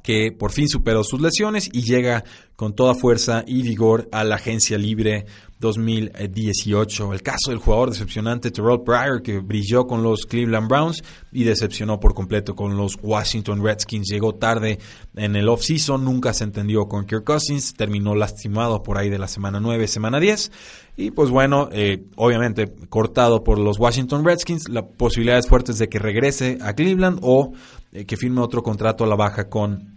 que 0.02 0.32
por 0.32 0.52
fin 0.52 0.68
superó 0.68 1.02
sus 1.02 1.20
lesiones 1.20 1.70
y 1.72 1.82
llega 1.82 2.24
con 2.56 2.74
toda 2.74 2.94
fuerza 2.94 3.42
y 3.46 3.62
vigor 3.62 4.08
a 4.12 4.22
la 4.22 4.34
agencia 4.36 4.76
libre 4.76 5.24
2018. 5.64 7.12
El 7.12 7.22
caso 7.22 7.50
del 7.50 7.58
jugador 7.58 7.90
decepcionante 7.90 8.50
Terrell 8.50 8.82
Pryor 8.82 9.22
que 9.22 9.38
brilló 9.38 9.86
con 9.86 10.02
los 10.02 10.26
Cleveland 10.26 10.68
Browns 10.68 11.02
y 11.32 11.44
decepcionó 11.44 11.98
por 11.98 12.14
completo 12.14 12.54
con 12.54 12.76
los 12.76 12.98
Washington 13.02 13.64
Redskins. 13.64 14.08
Llegó 14.10 14.34
tarde 14.34 14.78
en 15.16 15.34
el 15.34 15.48
offseason, 15.48 16.04
nunca 16.04 16.32
se 16.34 16.44
entendió 16.44 16.86
con 16.86 17.06
Kirk 17.06 17.24
Cousins, 17.24 17.74
terminó 17.74 18.14
lastimado 18.14 18.82
por 18.82 18.98
ahí 18.98 19.08
de 19.08 19.18
la 19.18 19.26
semana 19.26 19.58
9, 19.58 19.88
semana 19.88 20.20
10 20.20 20.52
y 20.96 21.10
pues 21.10 21.30
bueno, 21.30 21.68
eh, 21.72 22.04
obviamente 22.16 22.72
cortado 22.88 23.42
por 23.42 23.58
los 23.58 23.80
Washington 23.80 24.24
Redskins, 24.24 24.68
la 24.68 24.86
posibilidad 24.86 25.38
es 25.38 25.48
fuerte 25.48 25.72
de 25.72 25.88
que 25.88 25.98
regrese 25.98 26.58
a 26.60 26.74
Cleveland 26.74 27.18
o 27.22 27.52
eh, 27.92 28.04
que 28.04 28.16
firme 28.16 28.40
otro 28.40 28.62
contrato 28.62 29.02
a 29.02 29.06
la 29.06 29.16
baja 29.16 29.48
con 29.48 29.93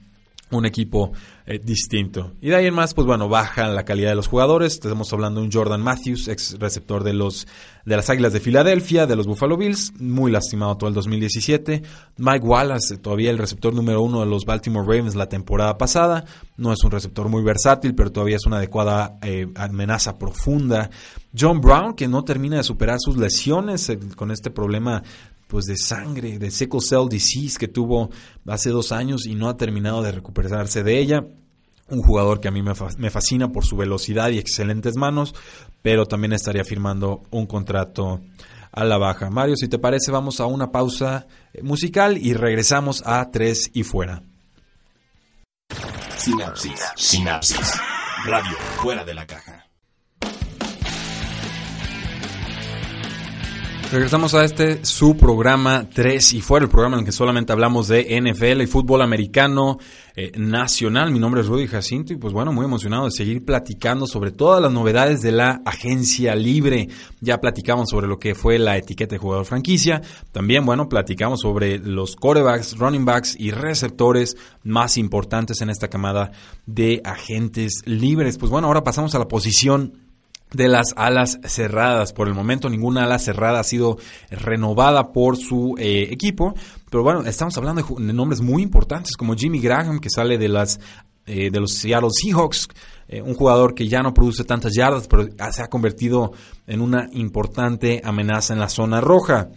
un 0.51 0.65
equipo 0.65 1.11
eh, 1.45 1.59
distinto. 1.63 2.33
Y 2.41 2.49
de 2.49 2.55
ahí 2.55 2.67
en 2.67 2.73
más, 2.73 2.93
pues 2.93 3.05
bueno, 3.05 3.27
baja 3.27 3.67
la 3.67 3.83
calidad 3.83 4.09
de 4.09 4.15
los 4.15 4.27
jugadores. 4.27 4.73
Estamos 4.73 5.11
hablando 5.11 5.41
de 5.41 5.47
un 5.47 5.51
Jordan 5.51 5.81
Matthews, 5.81 6.27
ex 6.27 6.57
receptor 6.59 7.03
de 7.03 7.13
los 7.13 7.47
de 7.85 7.95
las 7.95 8.09
Águilas 8.09 8.33
de 8.33 8.41
Filadelfia, 8.41 9.07
de 9.07 9.15
los 9.15 9.27
Buffalo 9.27 9.55
Bills, 9.55 9.93
muy 9.97 10.29
lastimado 10.29 10.75
todo 10.75 10.89
el 10.89 10.93
2017. 10.93 11.83
Mike 12.17 12.45
Wallace, 12.45 12.97
todavía 12.97 13.31
el 13.31 13.37
receptor 13.37 13.73
número 13.73 14.01
uno 14.01 14.19
de 14.19 14.25
los 14.25 14.43
Baltimore 14.43 14.85
Ravens 14.85 15.15
la 15.15 15.29
temporada 15.29 15.77
pasada. 15.77 16.25
No 16.57 16.73
es 16.73 16.83
un 16.83 16.91
receptor 16.91 17.29
muy 17.29 17.43
versátil, 17.43 17.95
pero 17.95 18.11
todavía 18.11 18.35
es 18.35 18.45
una 18.45 18.57
adecuada 18.57 19.17
eh, 19.21 19.47
amenaza 19.55 20.17
profunda. 20.17 20.89
John 21.37 21.61
Brown, 21.61 21.93
que 21.93 22.09
no 22.09 22.25
termina 22.25 22.57
de 22.57 22.63
superar 22.63 22.97
sus 22.99 23.15
lesiones 23.15 23.87
eh, 23.89 23.97
con 24.15 24.31
este 24.31 24.49
problema 24.49 25.03
pues 25.47 25.65
de 25.65 25.77
sangre, 25.77 26.39
de 26.39 26.51
sickle 26.51 26.81
cell 26.81 27.07
disease 27.09 27.57
que 27.57 27.67
tuvo 27.67 28.09
hace 28.45 28.69
dos 28.69 28.91
años 28.91 29.25
y 29.25 29.35
no 29.35 29.49
ha 29.49 29.57
terminado 29.57 30.01
de 30.01 30.11
recuperarse 30.11 30.83
de 30.83 30.99
ella. 30.99 31.25
Un 31.89 32.01
jugador 32.01 32.41
que 32.41 32.49
a 32.49 32.51
mí 32.51 32.61
me 32.61 33.09
fascina 33.09 33.49
por 33.51 33.65
su 33.65 33.77
velocidad 33.77 34.29
y 34.29 34.39
excelentes 34.39 34.97
manos, 34.97 35.33
pero 35.81 36.05
también 36.05 36.33
estaría 36.33 36.65
firmando 36.65 37.23
un 37.31 37.45
contrato 37.45 38.19
a 38.73 38.83
la 38.83 38.97
baja. 38.97 39.29
Mario, 39.29 39.55
si 39.55 39.69
te 39.69 39.79
parece, 39.79 40.11
vamos 40.11 40.41
a 40.41 40.45
una 40.45 40.71
pausa 40.71 41.27
musical 41.63 42.17
y 42.17 42.33
regresamos 42.33 43.01
a 43.05 43.31
Tres 43.31 43.71
y 43.73 43.83
Fuera. 43.83 44.21
Sinapsis. 46.17 46.81
Sinapsis. 46.95 47.73
Radio 48.25 48.57
fuera 48.81 49.05
de 49.05 49.13
la 49.13 49.25
caja. 49.25 49.56
Regresamos 53.89 54.33
a 54.33 54.43
este 54.43 54.83
su 54.83 55.15
programa 55.15 55.87
3 55.89 56.33
y 56.33 56.41
fuera, 56.41 56.65
el 56.65 56.69
programa 56.69 56.97
en 56.97 56.99
el 56.99 57.05
que 57.05 57.13
solamente 57.13 57.53
hablamos 57.53 57.87
de 57.87 58.19
NFL 58.21 58.61
y 58.61 58.67
fútbol 58.67 59.01
americano 59.01 59.77
eh, 60.13 60.33
nacional. 60.37 61.09
Mi 61.09 61.19
nombre 61.19 61.39
es 61.39 61.47
Rudy 61.47 61.67
Jacinto 61.67 62.11
y 62.11 62.17
pues 62.17 62.33
bueno, 62.33 62.51
muy 62.51 62.65
emocionado 62.65 63.05
de 63.05 63.11
seguir 63.11 63.45
platicando 63.45 64.05
sobre 64.05 64.31
todas 64.31 64.61
las 64.61 64.73
novedades 64.73 65.21
de 65.21 65.31
la 65.31 65.61
agencia 65.63 66.35
libre. 66.35 66.89
Ya 67.21 67.39
platicamos 67.39 67.89
sobre 67.89 68.07
lo 68.07 68.19
que 68.19 68.35
fue 68.35 68.59
la 68.59 68.75
etiqueta 68.75 69.15
de 69.15 69.19
jugador 69.19 69.45
franquicia. 69.45 70.01
También, 70.33 70.65
bueno, 70.65 70.89
platicamos 70.89 71.39
sobre 71.39 71.79
los 71.79 72.17
quarterbacks, 72.17 72.77
running 72.77 73.05
backs 73.05 73.37
y 73.39 73.51
receptores 73.51 74.35
más 74.63 74.97
importantes 74.97 75.61
en 75.61 75.69
esta 75.69 75.87
camada 75.87 76.31
de 76.65 77.01
agentes 77.05 77.83
libres. 77.85 78.37
Pues 78.37 78.51
bueno, 78.51 78.67
ahora 78.67 78.83
pasamos 78.83 79.15
a 79.15 79.19
la 79.19 79.29
posición 79.29 80.06
de 80.53 80.67
las 80.67 80.93
alas 80.95 81.39
cerradas. 81.43 82.13
Por 82.13 82.27
el 82.27 82.33
momento 82.33 82.69
ninguna 82.69 83.03
ala 83.03 83.19
cerrada 83.19 83.59
ha 83.59 83.63
sido 83.63 83.97
renovada 84.29 85.11
por 85.11 85.37
su 85.37 85.75
eh, 85.77 86.07
equipo, 86.11 86.53
pero 86.89 87.03
bueno, 87.03 87.21
estamos 87.21 87.57
hablando 87.57 87.81
de, 87.83 88.13
nombres 88.13 88.41
muy 88.41 88.63
importantes 88.63 89.15
como 89.17 89.35
Jimmy 89.35 89.59
Graham 89.59 89.99
que 89.99 90.09
sale 90.09 90.37
de 90.37 90.49
las 90.49 90.79
eh, 91.25 91.51
de 91.51 91.59
los 91.59 91.73
Seattle 91.73 92.09
Seahawks, 92.09 92.69
eh, 93.09 93.21
un 93.21 93.33
jugador 93.33 93.75
que 93.75 93.89
ya 93.89 94.01
no 94.01 94.13
produce 94.13 94.45
tantas 94.45 94.73
yardas, 94.73 95.09
pero 95.09 95.27
se 95.51 95.61
ha 95.61 95.67
convertido 95.67 96.31
en 96.65 96.79
una 96.79 97.09
importante 97.11 98.01
amenaza 98.01 98.53
en 98.53 98.61
la 98.61 98.69
zona 98.69 99.01
roja. 99.01 99.49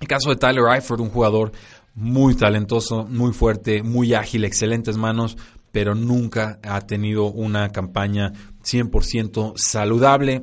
El 0.00 0.08
caso 0.08 0.30
de 0.30 0.36
Tyler 0.36 0.64
Eifert, 0.74 1.00
un 1.00 1.10
jugador 1.10 1.52
muy 1.94 2.34
talentoso, 2.34 3.04
muy 3.04 3.32
fuerte, 3.32 3.84
muy 3.84 4.14
ágil, 4.14 4.44
excelentes 4.44 4.96
manos, 4.96 5.38
pero 5.70 5.94
nunca 5.94 6.58
ha 6.62 6.80
tenido 6.80 7.26
una 7.26 7.68
campaña 7.70 8.32
100% 8.66 9.54
saludable. 9.56 10.42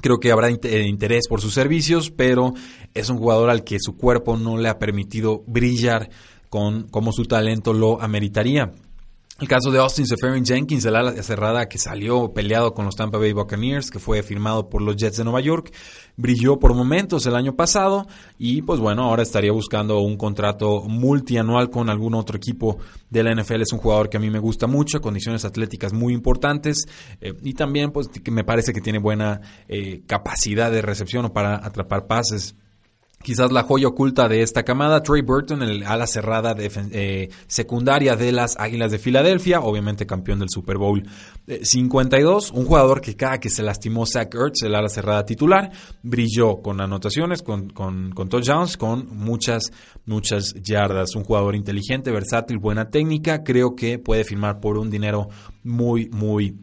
Creo 0.00 0.18
que 0.20 0.30
habrá 0.30 0.48
eh, 0.48 0.86
interés 0.86 1.26
por 1.28 1.40
sus 1.40 1.54
servicios, 1.54 2.10
pero 2.10 2.54
es 2.94 3.08
un 3.10 3.18
jugador 3.18 3.50
al 3.50 3.64
que 3.64 3.78
su 3.80 3.96
cuerpo 3.96 4.36
no 4.36 4.56
le 4.56 4.68
ha 4.68 4.78
permitido 4.78 5.42
brillar 5.46 6.10
con 6.48 6.88
como 6.88 7.12
su 7.12 7.24
talento 7.24 7.72
lo 7.72 8.00
ameritaría. 8.00 8.72
El 9.40 9.46
caso 9.46 9.70
de 9.70 9.78
Austin 9.78 10.04
Seferian 10.04 10.44
Jenkins, 10.44 10.84
el 10.84 10.96
ala 10.96 11.12
cerrada 11.22 11.68
que 11.68 11.78
salió 11.78 12.32
peleado 12.32 12.74
con 12.74 12.84
los 12.84 12.96
Tampa 12.96 13.18
Bay 13.18 13.32
Buccaneers, 13.32 13.88
que 13.88 14.00
fue 14.00 14.20
firmado 14.24 14.68
por 14.68 14.82
los 14.82 14.96
Jets 14.96 15.18
de 15.18 15.22
Nueva 15.22 15.40
York, 15.40 15.72
brilló 16.16 16.58
por 16.58 16.74
momentos 16.74 17.24
el 17.24 17.36
año 17.36 17.54
pasado 17.54 18.08
y 18.36 18.62
pues 18.62 18.80
bueno, 18.80 19.04
ahora 19.04 19.22
estaría 19.22 19.52
buscando 19.52 20.00
un 20.00 20.16
contrato 20.16 20.82
multianual 20.88 21.70
con 21.70 21.88
algún 21.88 22.16
otro 22.16 22.36
equipo 22.36 22.78
de 23.10 23.22
la 23.22 23.32
NFL. 23.32 23.62
Es 23.62 23.72
un 23.72 23.78
jugador 23.78 24.08
que 24.08 24.16
a 24.16 24.20
mí 24.20 24.28
me 24.28 24.40
gusta 24.40 24.66
mucho, 24.66 25.00
condiciones 25.00 25.44
atléticas 25.44 25.92
muy 25.92 26.14
importantes 26.14 26.88
eh, 27.20 27.32
y 27.40 27.54
también 27.54 27.92
pues 27.92 28.08
que 28.08 28.32
me 28.32 28.42
parece 28.42 28.72
que 28.72 28.80
tiene 28.80 28.98
buena 28.98 29.40
eh, 29.68 30.02
capacidad 30.08 30.72
de 30.72 30.82
recepción 30.82 31.26
o 31.26 31.32
para 31.32 31.64
atrapar 31.64 32.08
pases 32.08 32.56
Quizás 33.22 33.50
la 33.50 33.64
joya 33.64 33.88
oculta 33.88 34.28
de 34.28 34.42
esta 34.42 34.62
camada, 34.62 35.02
Trey 35.02 35.22
Burton, 35.22 35.62
el 35.62 35.82
ala 35.82 36.06
cerrada 36.06 36.54
eh, 36.58 37.28
secundaria 37.48 38.14
de 38.14 38.30
las 38.30 38.56
Águilas 38.58 38.92
de 38.92 38.98
Filadelfia, 39.00 39.60
obviamente 39.60 40.06
campeón 40.06 40.38
del 40.38 40.48
Super 40.48 40.78
Bowl 40.78 41.02
52, 41.46 42.52
un 42.52 42.64
jugador 42.64 43.00
que 43.00 43.16
cada 43.16 43.40
que 43.40 43.50
se 43.50 43.64
lastimó 43.64 44.06
Zach 44.06 44.32
Ertz, 44.32 44.62
el 44.62 44.74
ala 44.76 44.88
cerrada 44.88 45.24
titular, 45.24 45.72
brilló 46.02 46.62
con 46.62 46.80
anotaciones, 46.80 47.42
con, 47.42 47.70
con, 47.70 48.12
con 48.12 48.28
touchdowns, 48.28 48.76
con 48.76 49.08
muchas, 49.16 49.72
muchas 50.06 50.54
yardas. 50.62 51.16
Un 51.16 51.24
jugador 51.24 51.56
inteligente, 51.56 52.12
versátil, 52.12 52.58
buena 52.58 52.88
técnica, 52.88 53.42
creo 53.42 53.74
que 53.74 53.98
puede 53.98 54.22
firmar 54.22 54.60
por 54.60 54.78
un 54.78 54.90
dinero 54.90 55.28
muy, 55.64 56.08
muy 56.10 56.56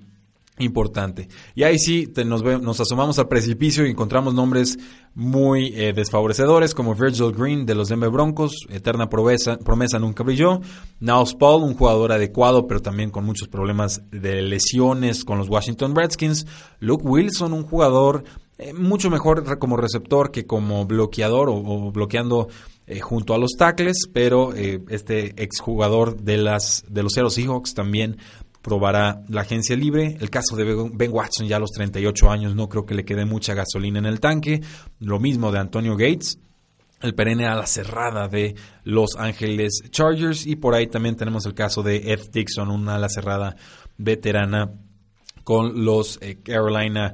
importante. 0.58 1.28
Y 1.54 1.64
ahí 1.64 1.78
sí 1.78 2.12
nos, 2.26 2.44
nos, 2.44 2.80
asomamos 2.80 3.20
al 3.20 3.28
precipicio 3.28 3.86
y 3.86 3.92
encontramos 3.92 4.34
nombres 4.34 4.78
muy 5.14 5.74
eh, 5.76 5.94
desfavorecedores 5.94 6.74
como 6.74 6.96
Virgil 6.96 7.32
Green 7.34 7.66
de 7.66 7.76
los 7.76 7.90
Denver 7.90 8.10
Broncos, 8.10 8.66
eterna 8.70 9.10
promesa, 9.10 9.58
promesa 9.58 10.00
nunca 10.00 10.24
brilló. 10.24 10.62
Niles 11.00 11.36
Paul, 11.36 11.64
un 11.64 11.76
jugador 11.76 12.12
adecuado 12.12 12.68
pero 12.68 12.82
también 12.82 13.12
con 13.12 13.26
muchos 13.26 13.48
problemas 13.48 14.02
de 14.12 14.42
lesiones 14.42 15.26
con 15.26 15.38
los 15.38 15.50
Washington 15.50 15.96
Redskins. 15.96 16.46
Luke 16.80 17.04
Wilson, 17.06 17.54
un 17.54 17.64
jugador 17.64 18.24
eh, 18.58 18.74
mucho 18.74 19.10
mejor 19.10 19.60
como 19.60 19.76
receptor 19.76 20.32
que 20.32 20.46
como 20.46 20.86
bloqueador 20.86 21.50
o, 21.50 21.92
bloqueando 21.92 22.48
eh, 22.88 23.02
junto 23.02 23.34
a 23.34 23.38
los 23.38 23.52
tackles, 23.58 24.08
pero 24.14 24.54
este 24.54 25.42
exjugador 25.44 26.22
de 26.22 26.38
las 26.38 26.86
de 26.88 27.04
los 27.04 27.14
Seattle 27.14 27.32
Seahawks 27.32 27.74
también 27.74 28.18
probará 28.66 29.22
la 29.30 29.42
agencia 29.42 29.76
libre. 29.76 30.18
El 30.20 30.32
caso 30.32 30.56
de 30.56 30.90
Ben 30.92 31.12
Watson 31.14 31.48
ya 31.48 31.58
a 31.58 31.60
los 31.60 31.70
38 31.72 32.32
años 32.32 32.56
no 32.56 32.68
creo 32.68 32.84
que 32.84 32.96
le 32.96 33.06
quede 33.06 33.24
mucha 33.24 33.54
gasolina 33.54 34.00
en 34.00 34.08
el 34.08 34.20
tanque. 34.20 34.62
Lo 35.00 35.20
mismo 35.20 35.52
de 35.52 35.60
Antonio 35.60 35.96
Gates. 35.96 36.40
El 37.00 37.14
perenne 37.14 37.46
a 37.46 37.54
la 37.54 37.68
cerrada 37.68 38.28
de 38.28 38.56
Los 38.84 39.18
Ángeles 39.20 39.84
Chargers. 39.92 40.48
Y 40.48 40.56
por 40.56 40.74
ahí 40.74 40.88
también 40.88 41.16
tenemos 41.16 41.46
el 41.46 41.54
caso 41.54 41.84
de 41.84 42.12
Ed 42.12 42.32
Dixon, 42.32 42.72
una 42.72 42.96
ala 42.96 43.08
cerrada 43.08 43.56
veterana 43.98 44.72
con 45.44 45.86
los 45.86 46.18
eh, 46.24 46.40
Carolina 46.42 47.14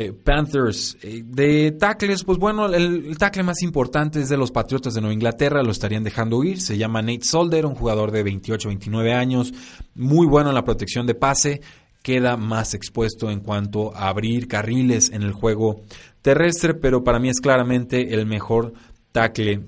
Eh, 0.00 0.12
Panthers. 0.12 0.96
Eh, 1.02 1.24
de 1.24 1.72
tackles, 1.72 2.22
pues 2.22 2.38
bueno, 2.38 2.66
el, 2.66 3.18
tackle 3.18 3.42
más 3.42 3.62
importante 3.62 4.20
es 4.20 4.28
de 4.28 4.36
los 4.36 4.52
Patriotas 4.52 4.94
de 4.94 5.00
Nueva 5.00 5.12
Inglaterra, 5.12 5.60
lo 5.64 5.72
estarían 5.72 6.04
dejando 6.04 6.44
ir. 6.44 6.60
Se 6.60 6.78
llama 6.78 7.02
Nate 7.02 7.24
Solder, 7.24 7.66
un 7.66 7.74
jugador 7.74 8.12
de 8.12 8.22
28, 8.22 8.68
29 8.68 9.12
años, 9.12 9.52
muy 9.96 10.28
bueno 10.28 10.50
en 10.50 10.54
la 10.54 10.62
protección 10.62 11.04
de 11.04 11.16
pase, 11.16 11.62
queda 12.00 12.36
más 12.36 12.74
expuesto 12.74 13.28
en 13.28 13.40
cuanto 13.40 13.92
a 13.92 14.06
abrir 14.06 14.46
carriles 14.46 15.10
en 15.10 15.24
el 15.24 15.32
juego 15.32 15.82
terrestre, 16.22 16.74
pero 16.74 17.02
para 17.02 17.18
mí 17.18 17.28
es 17.28 17.40
claramente 17.40 18.14
el 18.14 18.24
mejor 18.24 18.74
tackle 19.10 19.64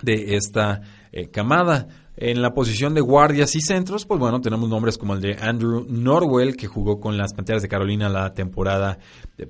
de 0.00 0.34
esta 0.36 0.80
eh, 1.12 1.28
camada. 1.28 1.88
En 2.20 2.42
la 2.42 2.52
posición 2.52 2.94
de 2.94 3.00
guardias 3.00 3.54
y 3.54 3.60
centros, 3.60 4.04
pues 4.04 4.18
bueno, 4.18 4.40
tenemos 4.40 4.68
nombres 4.68 4.98
como 4.98 5.14
el 5.14 5.20
de 5.20 5.36
Andrew 5.40 5.86
Norwell, 5.88 6.56
que 6.56 6.66
jugó 6.66 6.98
con 6.98 7.16
las 7.16 7.32
Panteras 7.32 7.62
de 7.62 7.68
Carolina 7.68 8.08
la 8.08 8.34
temporada 8.34 8.98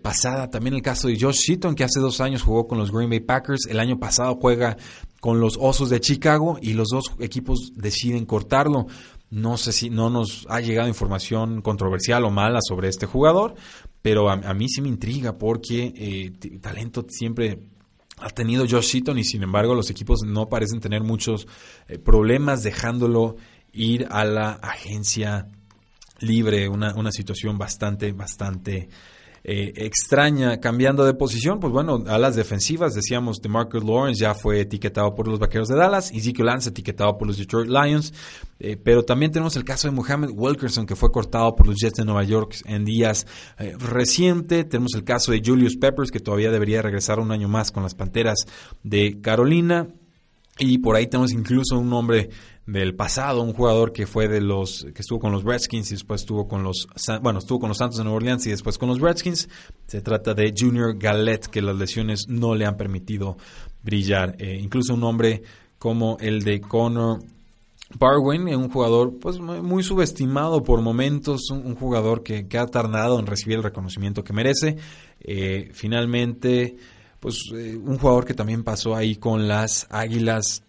pasada. 0.03 0.51
También 0.51 0.75
el 0.75 0.83
caso 0.83 1.09
de 1.09 1.19
Josh 1.19 1.47
Seaton, 1.47 1.75
que 1.75 1.85
hace 1.85 1.99
dos 1.99 2.21
años 2.21 2.43
jugó 2.43 2.67
con 2.67 2.77
los 2.77 2.93
Green 2.93 3.09
Bay 3.09 3.21
Packers. 3.21 3.67
El 3.71 3.81
año 3.81 3.99
pasado 3.99 4.37
juega 4.39 4.77
con 5.19 5.41
los 5.41 5.57
Osos 5.59 5.89
de 5.89 6.01
Chicago 6.01 6.59
y 6.61 6.75
los 6.75 6.89
dos 6.89 7.13
equipos 7.21 7.73
deciden 7.75 8.27
cortarlo. 8.27 8.87
No 9.31 9.57
sé 9.57 9.73
si 9.73 9.89
no 9.89 10.11
nos 10.11 10.47
ha 10.51 10.61
llegado 10.61 10.89
información 10.89 11.63
controversial 11.63 12.27
o 12.27 12.31
mala 12.31 12.61
sobre 12.61 12.89
este 12.89 13.07
jugador, 13.07 13.55
pero 14.03 14.29
a, 14.29 14.53
mí 14.53 14.69
sí 14.69 14.83
me 14.83 14.89
intriga 14.89 15.39
porque 15.39 15.95
eh, 15.97 16.59
talento 16.61 17.07
siempre 17.09 17.63
ha 18.21 18.31
tenido 18.31 18.67
Josh 18.69 18.91
Seaton 18.91 19.19
y 19.19 19.25
sin 19.25 19.43
embargo 19.43 19.75
los 19.75 19.91
equipos 19.91 20.23
no 20.25 20.49
parecen 20.49 20.81
tener 20.81 21.03
muchos 21.03 21.47
eh, 21.89 21.99
problemas 21.99 22.63
dejándolo 22.63 23.37
ir 23.73 24.07
a 24.11 24.25
la 24.25 24.53
agencia 24.53 25.47
libre, 26.21 26.69
una, 26.69 26.95
una 26.95 27.13
situación 27.13 27.59
bastante, 27.59 28.13
bastante 28.13 28.89
eh, 29.51 29.73
extraña. 29.77 30.61
Cambiando 30.61 31.07
de 31.07 31.15
posición, 31.15 31.59
pues 31.59 31.73
bueno, 31.73 32.05
a 32.07 32.19
las 32.19 32.37
defensivas, 32.37 32.93
decíamos, 32.93 33.39
de 33.41 33.49
Marcus 33.49 33.83
Lawrence 33.83 34.21
ya 34.21 34.35
fue 34.35 34.61
etiquetado 34.61 35.15
por 35.15 35.27
los 35.27 35.39
Vaqueros 35.39 35.69
de 35.69 35.77
Dallas, 35.77 36.11
Ezekiel 36.13 36.49
Lance 36.49 36.69
etiquetado 36.69 37.17
por 37.17 37.27
los 37.27 37.39
Detroit 37.39 37.71
Lions, 37.71 38.13
eh, 38.61 38.77
pero 38.77 39.05
también 39.05 39.33
tenemos 39.33 39.57
el 39.57 39.65
caso 39.65 39.89
de 39.89 39.95
Mohamed 39.95 40.33
Wilkerson, 40.35 40.85
que 40.85 40.97
fue 40.97 41.11
cortado 41.11 41.57
por 41.57 41.67
los 41.67 41.77
Jets 41.81 41.97
de 41.97 42.05
Nueva 42.05 42.25
York 42.25 42.57
en 42.67 42.85
días 42.85 43.27
eh, 43.59 43.75
reciente. 43.79 44.65
Tenemos 44.65 44.93
el 44.95 45.05
caso 45.05 45.33
de 45.33 45.41
Julius 45.43 45.79
Peppers, 45.79 46.11
que 46.11 46.21
todavía 46.21 46.51
debería 46.51 46.83
regresar 46.83 47.19
un 47.19 47.33
año 47.33 47.49
más 47.49 47.73
con 47.73 47.83
las 47.83 47.95
Panteras 47.95 48.45
de 48.83 49.23
Carolina. 49.23 49.89
Y 50.59 50.79
por 50.79 50.97
ahí 50.97 51.07
tenemos 51.07 51.33
incluso 51.33 51.79
un 51.79 51.89
nombre 51.89 52.31
del 52.67 52.95
pasado, 52.95 53.43
un 53.43 53.55
jugador 53.55 53.93
que 53.93 54.07
fue 54.07 54.29
de 54.29 54.41
los 54.41 54.87
que 54.95 55.01
estuvo 55.01 55.19
con 55.19 55.33
los 55.33 55.43
Redskins 55.43 55.91
y 55.91 55.95
después 55.95 56.21
estuvo 56.21 56.47
con 56.47 56.63
los 56.63 56.87
bueno, 57.23 57.39
estuvo 57.39 57.61
con 57.61 57.69
los 57.69 57.79
Santos 57.79 57.97
de 57.97 58.05
Nueva 58.05 58.17
Orleans 58.17 58.47
y 58.47 58.51
después 58.51 58.77
con 58.77 58.89
los 58.89 59.01
Redskins. 59.01 59.49
Se 59.87 60.03
trata 60.03 60.35
de 60.35 60.53
Junior 60.57 60.99
Gallet 60.99 61.47
que 61.51 61.63
las 61.63 61.77
lesiones 61.77 62.27
no 62.29 62.55
le 62.55 62.67
han 62.67 62.77
permitido 62.77 63.39
brillar. 63.83 64.37
Eh, 64.39 64.59
incluso 64.61 64.95
un 64.95 65.05
hombre 65.05 65.43
como 65.79 66.19
el 66.21 66.43
de 66.43 66.61
Connor 66.61 67.21
Barwin, 67.97 68.55
un 68.55 68.69
jugador 68.69 69.19
pues 69.19 69.41
muy 69.41 69.83
subestimado 69.83 70.63
por 70.63 70.83
momentos, 70.83 71.51
un, 71.51 71.75
jugador 71.75 72.23
que, 72.23 72.47
ha 72.59 72.67
tardado 72.67 73.19
en 73.19 73.27
recibir 73.27 73.57
el 73.57 73.63
reconocimiento 73.63 74.23
que 74.23 74.35
merece. 74.35 74.77
Eh, 75.21 75.71
finalmente, 75.73 76.77
pues 77.21 77.51
eh, 77.55 77.77
un 77.77 77.99
jugador 77.99 78.25
que 78.25 78.35
también 78.35 78.65
pasó 78.65 78.95
ahí 78.95 79.17
con 79.17 79.49
las 79.49 79.87
Águilas 79.91 80.63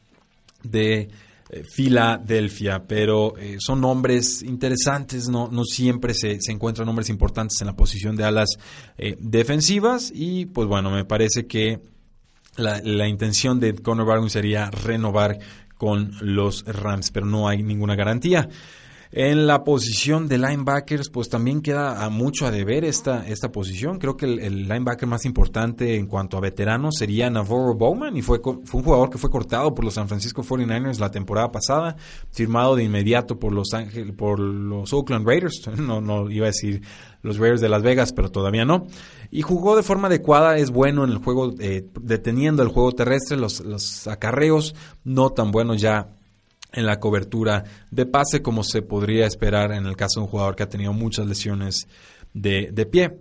de 0.63 1.09
eh, 1.49 1.63
Filadelfia, 1.63 2.83
pero 2.87 3.37
eh, 3.37 3.57
son 3.59 3.81
nombres 3.81 4.41
interesantes, 4.41 5.29
no, 5.29 5.49
no 5.51 5.63
siempre 5.63 6.13
se, 6.13 6.41
se, 6.41 6.51
encuentran 6.51 6.85
nombres 6.85 7.09
importantes 7.09 7.61
en 7.61 7.67
la 7.67 7.75
posición 7.75 8.15
de 8.15 8.23
alas 8.23 8.49
defensivas 9.19 10.11
y 10.13 10.45
pues 10.45 10.67
bueno, 10.67 10.91
me 10.91 11.05
parece 11.05 11.47
que 11.47 11.79
la, 12.57 12.81
la 12.83 13.07
intención 13.07 13.59
de 13.59 13.75
Conor 13.75 14.07
Barron 14.07 14.29
sería 14.29 14.69
renovar 14.69 15.39
con 15.77 16.11
los 16.19 16.65
Rams, 16.65 17.09
pero 17.11 17.25
no 17.25 17.47
hay 17.47 17.63
ninguna 17.63 17.95
garantía. 17.95 18.49
En 19.11 19.47
la 19.47 19.63
posición 19.63 20.27
de 20.27 20.37
linebackers, 20.37 21.09
pues 21.09 21.29
también 21.29 21.63
queda 21.63 22.05
a 22.05 22.09
mucho 22.11 22.45
a 22.45 22.51
deber 22.51 22.85
esta, 22.85 23.27
esta 23.27 23.51
posición. 23.51 23.97
Creo 23.97 24.15
que 24.15 24.27
el, 24.27 24.67
linebacker 24.67 25.09
más 25.09 25.25
importante 25.25 25.95
en 25.95 26.05
cuanto 26.05 26.37
a 26.37 26.41
veteranos 26.41 26.93
sería 26.99 27.27
Navarro 27.27 27.73
Bowman 27.73 28.15
y 28.17 28.21
fue, 28.21 28.39
fue 28.39 28.53
un 28.79 28.83
jugador 28.83 29.09
que 29.09 29.17
fue 29.17 29.31
cortado 29.31 29.73
por 29.73 29.83
los 29.83 29.95
San 29.95 30.07
Francisco 30.07 30.43
49ers 30.43 30.99
la 30.99 31.09
temporada 31.09 31.51
pasada, 31.51 31.95
firmado 32.29 32.75
de 32.75 32.83
inmediato 32.83 33.39
por 33.39 33.51
los 33.51 33.73
Ángel, 33.73 34.13
por 34.13 34.39
los 34.39 34.93
Oakland 34.93 35.27
Raiders. 35.27 35.61
No, 35.89 36.01
no 36.01 36.29
iba 36.29 36.45
a 36.45 36.47
decir 36.51 36.83
los 37.23 37.37
Raiders 37.37 37.61
de 37.61 37.69
Las 37.69 37.81
Vegas, 37.81 38.13
pero 38.13 38.29
todavía 38.29 38.63
no. 38.63 38.85
Y 39.31 39.41
jugó 39.41 39.75
de 39.75 39.81
forma 39.81 40.07
adecuada, 40.07 40.57
es 40.57 40.69
bueno 40.69 41.03
en 41.03 41.09
el 41.09 41.17
juego, 41.17 41.55
eh, 41.59 41.87
deteniendo 41.99 42.61
el 42.61 42.69
juego 42.69 42.91
terrestre, 42.91 43.37
los, 43.37 43.61
los 43.61 44.07
acarreos, 44.07 44.75
no 45.03 45.31
tan 45.31 45.51
buenos 45.51 45.81
ya 45.81 46.09
en 46.71 46.85
la 46.85 46.99
cobertura 46.99 47.63
de 47.91 48.05
pase 48.05 48.41
como 48.41 48.63
se 48.63 48.81
podría 48.81 49.25
esperar 49.25 49.71
en 49.71 49.85
el 49.85 49.95
caso 49.95 50.19
de 50.19 50.25
un 50.25 50.29
jugador 50.29 50.55
que 50.55 50.63
ha 50.63 50.69
tenido 50.69 50.93
muchas 50.93 51.25
lesiones 51.27 51.87
de, 52.33 52.87
pie. 52.89 53.17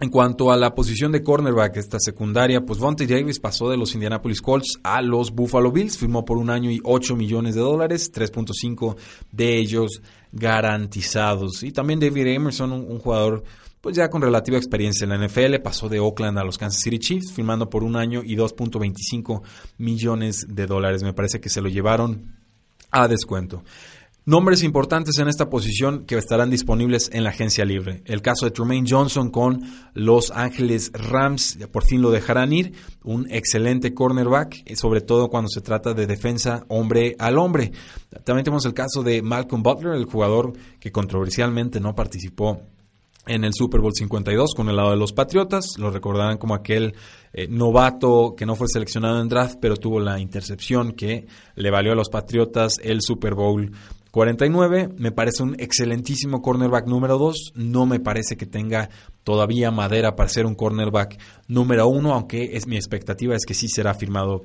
En 0.00 0.10
cuanto 0.10 0.50
a 0.50 0.56
la 0.56 0.74
posición 0.74 1.12
de 1.12 1.22
cornerback, 1.22 1.76
esta 1.76 1.98
secundaria, 2.00 2.60
pues 2.66 2.80
Vontae 2.80 3.06
Davis 3.06 3.38
pasó 3.38 3.70
de 3.70 3.76
los 3.76 3.94
Indianapolis 3.94 4.42
Colts 4.42 4.78
a 4.82 5.00
los 5.00 5.30
Buffalo 5.30 5.70
Bills, 5.70 5.96
firmó 5.96 6.24
por 6.24 6.36
un 6.36 6.50
año 6.50 6.70
y 6.70 6.80
8 6.82 7.14
millones 7.14 7.54
de 7.54 7.60
dólares, 7.60 8.12
3.5 8.12 8.96
de 9.30 9.56
ellos 9.56 10.02
garantizados. 10.32 11.62
Y 11.62 11.70
también 11.70 12.00
David 12.00 12.26
Emerson, 12.26 12.72
un, 12.72 12.98
jugador 12.98 13.44
pues 13.80 13.96
ya 13.96 14.10
con 14.10 14.20
relativa 14.20 14.56
experiencia 14.56 15.04
en 15.04 15.10
la 15.10 15.26
NFL, 15.26 15.60
pasó 15.62 15.88
de 15.88 16.00
Oakland 16.00 16.38
a 16.38 16.44
los 16.44 16.58
Kansas 16.58 16.82
City 16.82 16.98
Chiefs, 16.98 17.32
firmando 17.32 17.70
por 17.70 17.84
un 17.84 17.96
año 17.96 18.22
y 18.24 18.34
2.25 18.34 19.42
millones 19.78 20.46
de 20.48 20.66
dólares. 20.66 21.04
Me 21.04 21.12
parece 21.12 21.40
que 21.40 21.50
se 21.50 21.60
lo 21.60 21.68
llevaron 21.68 22.43
a 22.94 23.08
descuento. 23.08 23.62
Nombres 24.26 24.62
importantes 24.62 25.18
en 25.18 25.28
esta 25.28 25.50
posición 25.50 26.06
que 26.06 26.16
estarán 26.16 26.48
disponibles 26.48 27.10
en 27.12 27.24
la 27.24 27.30
agencia 27.30 27.66
libre. 27.66 28.02
El 28.06 28.22
caso 28.22 28.46
de 28.46 28.52
Tremaine 28.52 28.86
Johnson 28.88 29.30
con 29.30 29.60
Los 29.92 30.30
Ángeles 30.30 30.90
Rams, 30.94 31.58
por 31.70 31.84
fin 31.84 32.00
lo 32.00 32.10
dejarán 32.10 32.50
ir. 32.54 32.72
Un 33.02 33.30
excelente 33.30 33.92
cornerback, 33.92 34.62
eh, 34.64 34.76
sobre 34.76 35.02
todo 35.02 35.28
cuando 35.28 35.50
se 35.50 35.60
trata 35.60 35.92
de 35.92 36.06
defensa 36.06 36.64
hombre 36.68 37.16
al 37.18 37.36
hombre. 37.36 37.72
También 38.24 38.44
tenemos 38.44 38.64
el 38.64 38.72
caso 38.72 39.02
de 39.02 39.20
Malcolm 39.20 39.62
Butler, 39.62 39.92
el 39.92 40.06
jugador 40.06 40.54
que 40.80 40.90
controversialmente 40.90 41.78
no 41.78 41.94
participó 41.94 42.62
en 43.26 43.44
el 43.44 43.52
Super 43.54 43.80
Bowl 43.80 43.92
52 43.94 44.54
con 44.54 44.68
el 44.68 44.76
lado 44.76 44.90
de 44.90 44.96
los 44.96 45.12
Patriotas. 45.12 45.78
Lo 45.78 45.90
recordarán 45.90 46.38
como 46.38 46.54
aquel 46.54 46.94
eh, 47.32 47.46
novato 47.48 48.34
que 48.36 48.46
no 48.46 48.56
fue 48.56 48.68
seleccionado 48.68 49.20
en 49.20 49.28
draft, 49.28 49.56
pero 49.60 49.76
tuvo 49.76 50.00
la 50.00 50.18
intercepción 50.20 50.92
que 50.92 51.26
le 51.54 51.70
valió 51.70 51.92
a 51.92 51.96
los 51.96 52.08
Patriotas 52.08 52.78
el 52.82 53.00
Super 53.00 53.34
Bowl 53.34 53.72
49. 54.10 54.90
Me 54.96 55.10
parece 55.10 55.42
un 55.42 55.56
excelentísimo 55.58 56.40
cornerback 56.40 56.86
número 56.86 57.18
2. 57.18 57.54
No 57.56 57.84
me 57.84 57.98
parece 57.98 58.36
que 58.36 58.46
tenga 58.46 58.88
todavía 59.24 59.70
madera 59.70 60.14
para 60.14 60.28
ser 60.28 60.46
un 60.46 60.54
cornerback 60.54 61.18
número 61.48 61.88
1, 61.88 62.14
aunque 62.14 62.56
es 62.56 62.66
mi 62.66 62.76
expectativa 62.76 63.34
es 63.34 63.44
que 63.44 63.54
sí 63.54 63.68
será 63.68 63.94
firmado 63.94 64.42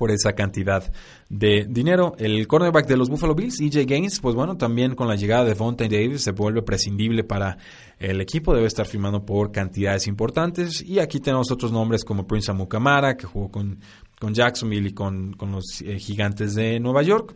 por 0.00 0.10
esa 0.10 0.32
cantidad 0.32 0.90
de 1.28 1.66
dinero. 1.68 2.14
El 2.16 2.48
cornerback 2.48 2.86
de 2.86 2.96
los 2.96 3.10
Buffalo 3.10 3.34
Bills, 3.34 3.60
EJ 3.60 3.84
Gaines, 3.84 4.18
pues 4.18 4.34
bueno, 4.34 4.56
también 4.56 4.94
con 4.94 5.08
la 5.08 5.14
llegada 5.14 5.44
de 5.44 5.54
Fontaine 5.54 5.94
Davis 5.94 6.22
se 6.22 6.30
vuelve 6.30 6.62
prescindible 6.62 7.22
para 7.22 7.58
el 7.98 8.22
equipo, 8.22 8.54
debe 8.54 8.66
estar 8.66 8.86
firmando 8.86 9.26
por 9.26 9.52
cantidades 9.52 10.06
importantes. 10.06 10.80
Y 10.80 11.00
aquí 11.00 11.20
tenemos 11.20 11.50
otros 11.50 11.70
nombres 11.70 12.02
como 12.02 12.26
Prince 12.26 12.50
Amukamara, 12.50 13.18
que 13.18 13.26
jugó 13.26 13.50
con, 13.50 13.78
con 14.18 14.32
Jacksonville 14.32 14.88
y 14.88 14.94
con, 14.94 15.36
los 15.38 15.82
eh, 15.82 15.98
gigantes 15.98 16.54
de 16.54 16.80
Nueva 16.80 17.02
York. 17.02 17.34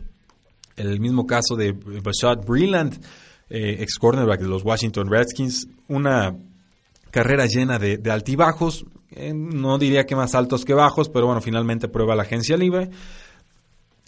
El 0.75 0.99
mismo 0.99 1.27
caso 1.27 1.55
de 1.55 1.71
Bashad 1.71 2.47
Breland, 2.47 2.99
eh, 3.47 3.77
ex 3.79 3.99
cornerback 3.99 4.41
de 4.41 4.47
los 4.47 4.65
Washington 4.65 5.07
Redskins, 5.07 5.67
una 5.87 6.35
carrera 7.11 7.45
llena 7.45 7.77
de 7.77 8.11
altibajos, 8.11 8.87
eh, 9.15 9.33
no 9.33 9.77
diría 9.77 10.05
que 10.05 10.15
más 10.15 10.35
altos 10.35 10.65
que 10.65 10.73
bajos, 10.73 11.09
pero 11.09 11.25
bueno, 11.25 11.41
finalmente 11.41 11.87
prueba 11.87 12.15
la 12.15 12.23
agencia 12.23 12.57
libre. 12.57 12.89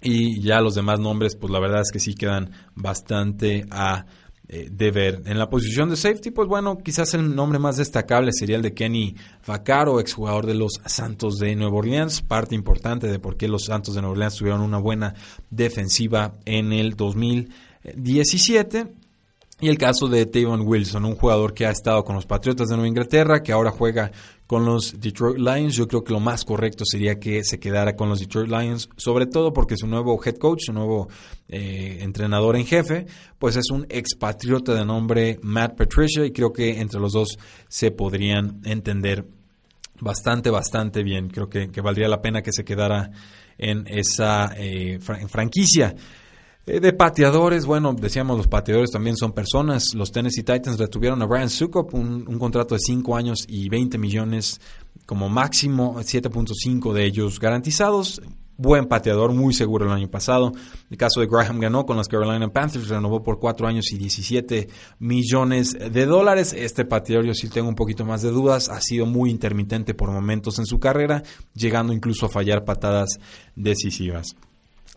Y 0.01 0.41
ya 0.41 0.61
los 0.61 0.75
demás 0.75 0.99
nombres, 0.99 1.35
pues 1.35 1.51
la 1.51 1.59
verdad 1.59 1.81
es 1.81 1.91
que 1.91 1.99
sí 1.99 2.13
quedan 2.13 2.51
bastante 2.75 3.65
a 3.71 4.05
eh, 4.49 4.69
deber. 4.71 5.23
En 5.25 5.37
la 5.39 5.49
posición 5.49 5.89
de 5.89 5.97
safety, 5.97 6.31
pues 6.31 6.47
bueno, 6.47 6.77
quizás 6.77 7.13
el 7.13 7.35
nombre 7.35 7.59
más 7.59 7.75
destacable 7.75 8.31
sería 8.31 8.55
el 8.55 8.61
de 8.61 8.73
Kenny 8.73 9.15
Vaccaro, 9.45 9.99
exjugador 9.99 10.45
de 10.45 10.53
los 10.53 10.79
Santos 10.85 11.37
de 11.37 11.53
Nueva 11.55 11.77
Orleans, 11.77 12.21
parte 12.21 12.55
importante 12.55 13.07
de 13.07 13.19
por 13.19 13.35
qué 13.35 13.49
los 13.49 13.65
Santos 13.65 13.95
de 13.95 14.01
Nueva 14.01 14.13
Orleans 14.13 14.35
tuvieron 14.35 14.61
una 14.61 14.77
buena 14.77 15.15
defensiva 15.49 16.35
en 16.45 16.71
el 16.71 16.95
2017. 16.95 18.87
Y 19.59 19.69
el 19.69 19.77
caso 19.77 20.07
de 20.07 20.25
Tavon 20.27 20.61
Wilson, 20.61 21.03
un 21.03 21.15
jugador 21.15 21.53
que 21.53 21.65
ha 21.65 21.71
estado 21.71 22.05
con 22.05 22.15
los 22.15 22.25
Patriotas 22.25 22.69
de 22.69 22.75
Nueva 22.75 22.87
Inglaterra, 22.87 23.41
que 23.41 23.51
ahora 23.51 23.71
juega 23.71 24.11
con 24.47 24.65
los 24.65 24.99
Detroit 24.99 25.37
Lions. 25.37 25.75
Yo 25.75 25.87
creo 25.87 26.03
que 26.03 26.13
lo 26.13 26.19
más 26.19 26.43
correcto 26.45 26.83
sería 26.85 27.19
que 27.19 27.43
se 27.43 27.59
quedara 27.59 27.95
con 27.95 28.09
los 28.09 28.19
Detroit 28.19 28.49
Lions, 28.49 28.89
sobre 28.95 29.27
todo 29.27 29.53
porque 29.53 29.77
su 29.77 29.85
nuevo 29.85 30.19
head 30.25 30.37
coach, 30.37 30.61
su 30.65 30.73
nuevo 30.73 31.09
eh, 31.49 31.99
entrenador 32.01 32.55
en 32.55 32.65
jefe, 32.65 33.05
pues 33.37 33.57
es 33.57 33.69
un 33.69 33.85
expatriota 33.89 34.73
de 34.73 34.85
nombre 34.85 35.37
Matt 35.43 35.77
Patricia 35.77 36.25
y 36.25 36.31
creo 36.31 36.51
que 36.51 36.79
entre 36.79 36.99
los 36.99 37.11
dos 37.11 37.37
se 37.67 37.91
podrían 37.91 38.61
entender 38.63 39.25
bastante, 39.99 40.49
bastante 40.49 41.03
bien. 41.03 41.29
Creo 41.29 41.49
que, 41.49 41.69
valdría 41.81 42.07
la 42.07 42.21
pena 42.21 42.41
que 42.41 42.53
se 42.53 42.63
quedara 42.63 43.11
en 43.57 43.85
esa 43.87 44.53
eh, 44.55 44.99
franquicia. 44.99 45.93
Eh, 46.69 46.81
de 46.81 46.91
pateadores, 46.91 47.65
bueno, 47.65 47.93
decíamos 47.93 48.35
los 48.35 48.47
pateadores 48.47 48.91
también 48.91 49.15
son 49.15 49.31
personas. 49.31 49.93
Los 49.95 50.11
Tennessee 50.11 50.43
Titans 50.43 50.77
retuvieron 50.77 51.21
a 51.21 51.25
Brian 51.25 51.49
Sukop 51.49 51.93
un, 51.93 52.25
contrato 52.37 52.75
de 52.75 52.81
5 52.81 53.15
años 53.15 53.45
y 53.47 53.69
20 53.69 53.97
millones 53.97 54.59
como 55.05 55.29
máximo, 55.29 55.95
7.5 55.95 56.91
de 56.91 57.05
ellos 57.05 57.39
garantizados. 57.39 58.21
Buen 58.57 58.87
pateador, 58.87 59.31
muy 59.31 59.53
seguro 59.53 59.85
el 59.85 59.93
año 59.93 60.09
pasado. 60.09 60.51
El 60.89 60.97
caso 60.97 61.21
de 61.21 61.27
Graham 61.27 61.61
ganó 61.61 61.85
con 61.85 61.95
las 61.95 62.09
Carolina 62.09 62.49
Panthers, 62.49 62.89
renovó 62.89 63.23
por 63.23 63.39
4 63.39 63.65
años 63.65 63.93
y 63.93 63.97
17 63.97 64.67
millones 64.99 65.71
de 65.71 66.05
dólares. 66.05 66.51
Este 66.51 66.83
pateador 66.83 67.27
yo 67.27 67.33
sí 67.33 67.47
tengo 67.47 67.69
un 67.69 67.75
poquito 67.75 68.03
más 68.03 68.23
de 68.23 68.31
dudas. 68.31 68.67
Ha 68.67 68.81
sido 68.81 69.05
muy 69.05 69.29
intermitente 69.29 69.93
por 69.93 70.11
momentos 70.11 70.59
en 70.59 70.65
su 70.65 70.81
carrera, 70.81 71.23
llegando 71.53 71.93
incluso 71.93 72.25
a 72.25 72.29
fallar 72.29 72.65
patadas 72.65 73.19
decisivas. 73.55 74.35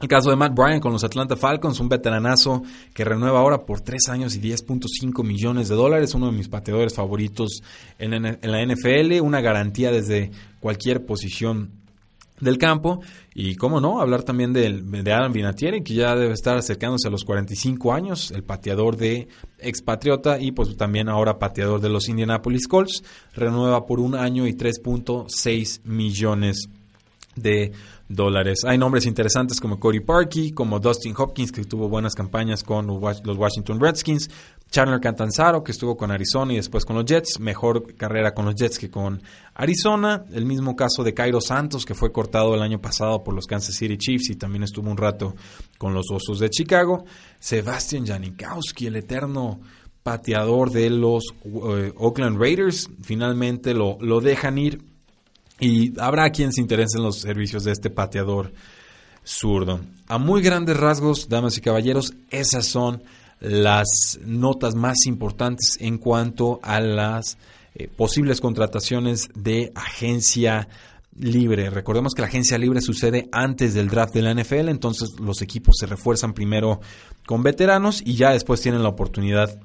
El 0.00 0.08
caso 0.08 0.30
de 0.30 0.36
Matt 0.36 0.54
Bryan 0.54 0.80
con 0.80 0.92
los 0.92 1.04
Atlanta 1.04 1.36
Falcons, 1.36 1.78
un 1.78 1.90
veteranazo 1.90 2.62
que 2.94 3.04
renueva 3.04 3.40
ahora 3.40 3.66
por 3.66 3.82
3 3.82 4.08
años 4.08 4.34
y 4.34 4.40
10.5 4.40 5.22
millones 5.22 5.68
de 5.68 5.74
dólares, 5.74 6.14
uno 6.14 6.30
de 6.30 6.38
mis 6.38 6.48
pateadores 6.48 6.94
favoritos 6.94 7.62
en, 7.98 8.22
la 8.22 8.64
NFL, 8.64 9.20
una 9.20 9.42
garantía 9.42 9.92
desde 9.92 10.30
cualquier 10.58 11.04
posición 11.04 11.72
del 12.40 12.56
campo. 12.56 13.02
Y 13.34 13.56
cómo 13.56 13.78
no, 13.78 14.00
hablar 14.00 14.22
también 14.22 14.54
de, 14.54 15.12
Adam 15.12 15.34
Vinatieri, 15.34 15.82
que 15.82 15.92
ya 15.92 16.16
debe 16.16 16.32
estar 16.32 16.56
acercándose 16.56 17.08
a 17.08 17.10
los 17.10 17.24
45 17.24 17.92
años, 17.92 18.30
el 18.30 18.42
pateador 18.42 18.96
de 18.96 19.28
expatriota 19.58 20.40
y 20.40 20.52
pues 20.52 20.74
también 20.78 21.10
ahora 21.10 21.38
pateador 21.38 21.78
de 21.78 21.90
los 21.90 22.08
Indianapolis 22.08 22.66
Colts, 22.66 23.04
renueva 23.34 23.84
por 23.84 24.00
un 24.00 24.14
año 24.14 24.46
y 24.46 24.54
3.6 24.54 25.82
millones 25.84 26.62
de 26.64 26.79
dólares. 28.08 28.60
Hay 28.66 28.76
nombres 28.76 29.06
interesantes 29.06 29.60
como 29.60 29.78
Cody 29.78 30.00
Parkey, 30.00 30.50
como 30.50 30.80
Dustin 30.80 31.14
Hopkins, 31.16 31.52
que 31.52 31.64
tuvo 31.64 31.88
buenas 31.88 32.14
campañas 32.14 32.64
con 32.64 32.86
los 32.86 33.38
Washington 33.38 33.80
Redskins, 33.80 34.28
Chandler 34.70 35.00
Cantanzaro, 35.00 35.62
que 35.62 35.72
estuvo 35.72 35.96
con 35.96 36.10
Arizona 36.10 36.52
y 36.52 36.56
después 36.56 36.84
con 36.84 36.96
los 36.96 37.04
Jets, 37.04 37.40
mejor 37.40 37.94
carrera 37.96 38.34
con 38.34 38.44
los 38.44 38.54
Jets 38.54 38.78
que 38.78 38.90
con 38.90 39.22
Arizona, 39.54 40.24
el 40.32 40.44
mismo 40.44 40.76
caso 40.76 41.02
de 41.02 41.14
Cairo 41.14 41.40
Santos, 41.40 41.84
que 41.84 41.94
fue 41.94 42.12
cortado 42.12 42.54
el 42.54 42.62
año 42.62 42.80
pasado 42.80 43.22
por 43.22 43.34
los 43.34 43.46
Kansas 43.46 43.74
City 43.74 43.96
Chiefs 43.96 44.30
y 44.30 44.36
también 44.36 44.64
estuvo 44.64 44.90
un 44.90 44.96
rato 44.96 45.34
con 45.78 45.94
los 45.94 46.06
Osos 46.10 46.38
de 46.40 46.50
Chicago, 46.50 47.04
Sebastian 47.38 48.06
Janikowski, 48.06 48.86
el 48.86 48.96
eterno 48.96 49.60
pateador 50.02 50.70
de 50.70 50.90
los 50.90 51.24
eh, 51.44 51.92
Oakland 51.96 52.40
Raiders, 52.40 52.88
finalmente 53.02 53.74
lo, 53.74 53.98
lo 54.00 54.20
dejan 54.20 54.58
ir 54.58 54.89
y 55.60 55.98
habrá 56.00 56.30
quien 56.30 56.52
se 56.52 56.60
interese 56.60 56.98
en 56.98 57.04
los 57.04 57.20
servicios 57.20 57.64
de 57.64 57.72
este 57.72 57.90
pateador 57.90 58.52
zurdo. 59.24 59.80
A 60.08 60.18
muy 60.18 60.42
grandes 60.42 60.76
rasgos, 60.76 61.28
damas 61.28 61.56
y 61.58 61.60
caballeros, 61.60 62.14
esas 62.30 62.66
son 62.66 63.02
las 63.40 64.18
notas 64.24 64.74
más 64.74 65.06
importantes 65.06 65.76
en 65.80 65.98
cuanto 65.98 66.60
a 66.62 66.80
las 66.80 67.38
eh, 67.74 67.88
posibles 67.88 68.40
contrataciones 68.40 69.28
de 69.34 69.72
agencia 69.74 70.68
libre. 71.18 71.70
Recordemos 71.70 72.14
que 72.14 72.22
la 72.22 72.28
agencia 72.28 72.58
libre 72.58 72.80
sucede 72.80 73.28
antes 73.32 73.74
del 73.74 73.88
draft 73.88 74.14
de 74.14 74.22
la 74.22 74.34
NFL, 74.34 74.68
entonces 74.68 75.10
los 75.20 75.42
equipos 75.42 75.76
se 75.78 75.86
refuerzan 75.86 76.32
primero 76.32 76.80
con 77.26 77.42
veteranos 77.42 78.02
y 78.04 78.14
ya 78.14 78.32
después 78.32 78.60
tienen 78.60 78.82
la 78.82 78.88
oportunidad 78.88 79.58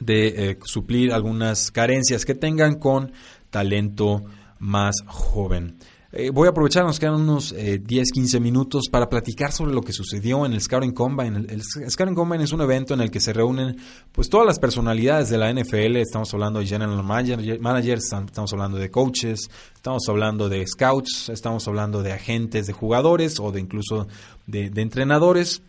de 0.00 0.50
eh, 0.50 0.58
suplir 0.64 1.12
algunas 1.12 1.70
carencias 1.70 2.24
que 2.24 2.34
tengan 2.34 2.78
con 2.78 3.12
talento 3.50 4.24
más 4.62 4.94
joven. 5.06 5.76
Eh, 6.14 6.28
voy 6.28 6.46
a 6.46 6.50
aprovechar, 6.50 6.84
nos 6.84 7.00
quedan 7.00 7.14
unos 7.14 7.54
10-15 7.54 8.34
eh, 8.36 8.40
minutos 8.40 8.84
para 8.90 9.08
platicar 9.08 9.50
sobre 9.50 9.72
lo 9.72 9.80
que 9.80 9.94
sucedió 9.94 10.44
en 10.44 10.52
el 10.52 10.60
Scouting 10.60 10.92
Combine. 10.92 11.38
El, 11.38 11.50
el, 11.50 11.62
Scouting 11.62 12.14
Combine 12.14 12.44
es 12.44 12.52
un 12.52 12.60
evento 12.60 12.92
en 12.92 13.00
el 13.00 13.10
que 13.10 13.18
se 13.18 13.32
reúnen 13.32 13.78
pues 14.12 14.28
todas 14.28 14.46
las 14.46 14.58
personalidades 14.58 15.30
de 15.30 15.38
la 15.38 15.50
NFL. 15.50 15.96
Estamos 15.96 16.32
hablando 16.34 16.60
de 16.60 16.66
general 16.66 17.02
managers, 17.02 18.12
estamos 18.12 18.52
hablando 18.52 18.76
de 18.76 18.90
coaches, 18.90 19.50
estamos 19.74 20.06
hablando 20.06 20.50
de 20.50 20.66
scouts, 20.66 21.30
estamos 21.30 21.66
hablando 21.66 22.02
de 22.02 22.12
agentes 22.12 22.66
de 22.66 22.74
jugadores 22.74 23.40
o 23.40 23.50
de 23.50 23.60
incluso 23.60 24.06
de 24.46 24.70
entrenadores. 24.82 25.62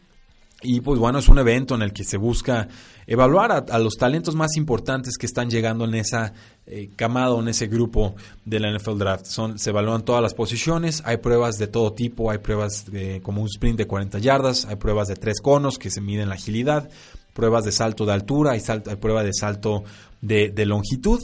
Y 0.63 0.81
pues 0.81 0.99
bueno, 0.99 1.19
es 1.19 1.27
un 1.27 1.37
evento 1.37 1.75
en 1.75 1.81
el 1.81 1.93
que 1.93 2.03
se 2.03 2.17
busca 2.17 2.67
evaluar 3.05 3.65
a, 3.69 3.79
los 3.79 3.95
talentos 3.95 4.33
más 4.35 4.55
importantes 4.55 5.17
que 5.17 5.25
están 5.25 5.49
llegando 5.49 5.85
en 5.85 5.95
esa 5.95 6.33
eh, 6.65 6.89
camada 6.95 7.31
o 7.33 7.41
en 7.41 7.49
ese 7.49 7.67
grupo 7.67 8.15
de 8.45 8.59
la 8.59 8.75
NFL 8.75 8.97
Draft. 8.97 9.25
Son, 9.25 9.59
se 9.59 9.71
evalúan 9.71 10.05
todas 10.05 10.21
las 10.21 10.33
posiciones, 10.33 11.03
hay 11.05 11.17
pruebas 11.17 11.57
de 11.57 11.67
todo 11.67 11.93
tipo, 11.93 12.31
hay 12.31 12.37
pruebas 12.37 12.85
de, 12.89 13.21
como 13.21 13.41
un 13.41 13.47
sprint 13.47 13.77
de 13.77 13.87
40 13.87 14.19
yardas, 14.19 14.65
hay 14.65 14.77
pruebas 14.77 15.09
de 15.09 15.15
tres 15.15 15.41
conos 15.41 15.77
que 15.77 15.91
se 15.91 16.01
miden 16.01 16.29
la 16.29 16.35
agilidad, 16.35 16.89
pruebas 17.33 17.65
de 17.65 17.71
salto 17.71 18.05
de 18.05 18.13
altura, 18.13 18.51
hay, 18.51 18.61
salto, 18.61 18.89
hay 18.89 18.95
pruebas 18.95 19.25
de 19.25 19.33
salto 19.33 19.83
de, 20.21 20.49
de 20.49 20.65
longitud, 20.65 21.21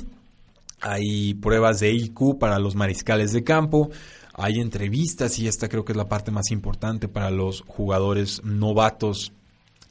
hay 0.81 1.33
pruebas 1.35 1.79
de 1.79 1.91
IQ 1.91 2.37
para 2.39 2.59
los 2.59 2.75
mariscales 2.75 3.31
de 3.31 3.43
campo, 3.43 3.89
hay 4.33 4.59
entrevistas 4.59 5.37
y 5.39 5.47
esta 5.47 5.67
creo 5.67 5.83
que 5.83 5.91
es 5.91 5.97
la 5.97 6.07
parte 6.07 6.31
más 6.31 6.51
importante 6.51 7.07
para 7.07 7.29
los 7.29 7.61
jugadores 7.67 8.41
novatos 8.43 9.33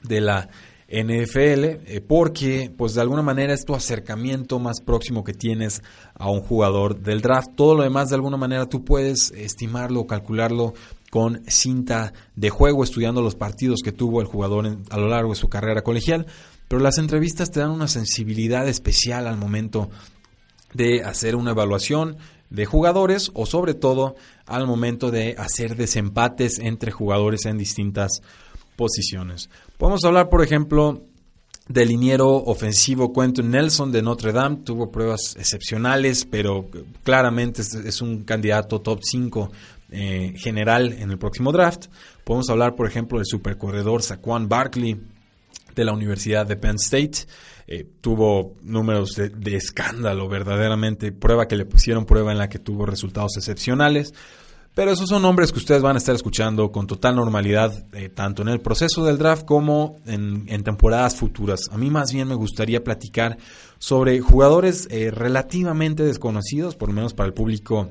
de 0.03 0.21
la 0.21 0.49
NFL, 0.89 1.65
eh, 1.65 2.03
porque 2.07 2.73
pues 2.75 2.95
de 2.95 3.03
alguna 3.03 3.21
manera 3.21 3.53
es 3.53 3.67
tu 3.67 3.75
acercamiento 3.75 4.59
más 4.59 4.81
próximo 4.81 5.23
que 5.23 5.35
tienes 5.35 5.83
a 6.15 6.31
un 6.31 6.41
jugador 6.41 6.99
del 6.99 7.21
draft. 7.21 7.51
Todo 7.55 7.75
lo 7.75 7.83
demás 7.83 8.09
de 8.09 8.15
alguna 8.15 8.39
manera 8.39 8.67
tú 8.67 8.85
puedes 8.85 9.31
estimarlo 9.33 10.07
calcularlo 10.07 10.73
con 11.11 11.43
cinta 11.47 12.15
de 12.37 12.49
juego, 12.49 12.85
estudiando 12.85 13.21
los 13.21 13.35
partidos 13.35 13.81
que 13.85 13.93
tuvo 13.93 14.23
el 14.23 14.27
jugador 14.27 14.79
a 14.89 14.97
lo 14.97 15.09
largo 15.09 15.31
de 15.31 15.39
su 15.39 15.51
carrera 15.51 15.83
colegial. 15.83 16.27
Pero 16.69 16.83
las 16.83 16.97
entrevistas 16.97 17.51
te 17.51 17.61
dan 17.61 17.71
una 17.71 17.89
sensibilidad 17.89 18.67
especial 18.67 19.27
al 19.27 19.37
momento 19.37 19.91
de 20.75 21.03
hacer 21.03 21.37
una 21.37 21.53
evaluación 21.53 22.17
de 22.51 22.67
jugadores 22.67 23.31
o 23.35 23.47
sobre 23.47 23.75
todo 23.75 24.17
al 24.47 24.67
momento 24.67 25.11
de 25.11 25.35
hacer 25.39 25.77
desempates 25.77 26.59
entre 26.59 26.91
jugadores 26.91 27.45
en 27.47 27.59
distintas 27.59 28.23
posiciones. 28.77 29.51
Podemos 29.77 30.05
hablar, 30.05 30.29
por 30.31 30.43
ejemplo, 30.43 31.03
del 31.69 31.89
liniero 31.89 32.29
ofensivo 32.31 33.13
Quentin 33.13 33.51
Nelson 33.51 33.93
de 33.93 34.03
Notre 34.03 34.33
Dame. 34.33 34.59
Tuvo 34.65 34.91
pruebas 34.91 35.37
excepcionales, 35.39 36.25
pero 36.25 36.69
claramente 37.03 37.63
es, 37.63 38.01
un 38.01 38.25
candidato 38.25 38.81
top 38.81 39.01
5 39.03 39.51
eh, 39.91 40.33
general 40.37 40.95
en 40.95 41.11
el 41.11 41.19
próximo 41.19 41.53
draft. 41.53 41.87
Podemos 42.25 42.49
hablar, 42.49 42.75
por 42.75 42.87
ejemplo, 42.87 43.19
del 43.19 43.27
supercorredor 43.27 44.03
Saquon 44.03 44.49
Barkley 44.49 44.99
de 45.75 45.85
la 45.85 45.93
Universidad 45.93 46.47
de 46.47 46.57
Penn 46.57 46.77
State. 46.77 47.27
Eh, 47.71 47.87
tuvo 48.01 48.57
números 48.63 49.15
de, 49.15 49.55
escándalo, 49.55 50.27
verdaderamente. 50.27 51.13
Prueba 51.13 51.47
que 51.47 51.55
le 51.55 51.67
pusieron 51.67 52.07
prueba 52.07 52.33
en 52.33 52.39
la 52.39 52.49
que 52.49 52.59
tuvo 52.59 52.87
resultados 52.87 53.37
excepcionales. 53.37 54.15
Pero 54.75 54.91
esos 54.91 55.11
son 55.11 55.21
nombres 55.21 55.53
que 55.53 55.59
ustedes 55.59 55.83
van 55.83 55.97
a 55.97 55.99
estar 55.99 56.15
escuchando 56.15 56.73
con 56.73 56.87
total 56.87 57.17
normalidad, 57.17 57.85
eh, 57.93 58.09
tanto 58.09 58.41
en 58.41 58.49
el 58.49 58.61
proceso 58.61 59.05
del 59.05 59.19
draft 59.19 59.45
como 59.45 59.97
en, 60.07 60.47
temporadas 60.63 61.17
futuras. 61.17 61.61
A 61.71 61.77
mí 61.77 61.91
más 61.91 62.11
bien 62.11 62.29
me 62.29 62.37
gustaría 62.37 62.83
platicar 62.83 63.37
sobre 63.79 64.19
jugadores 64.21 64.89
eh, 64.91 65.11
relativamente 65.11 66.05
desconocidos, 66.05 66.75
por 66.75 66.89
lo 66.89 66.95
menos 66.95 67.13
para 67.13 67.27
el 67.27 67.35
público 67.35 67.91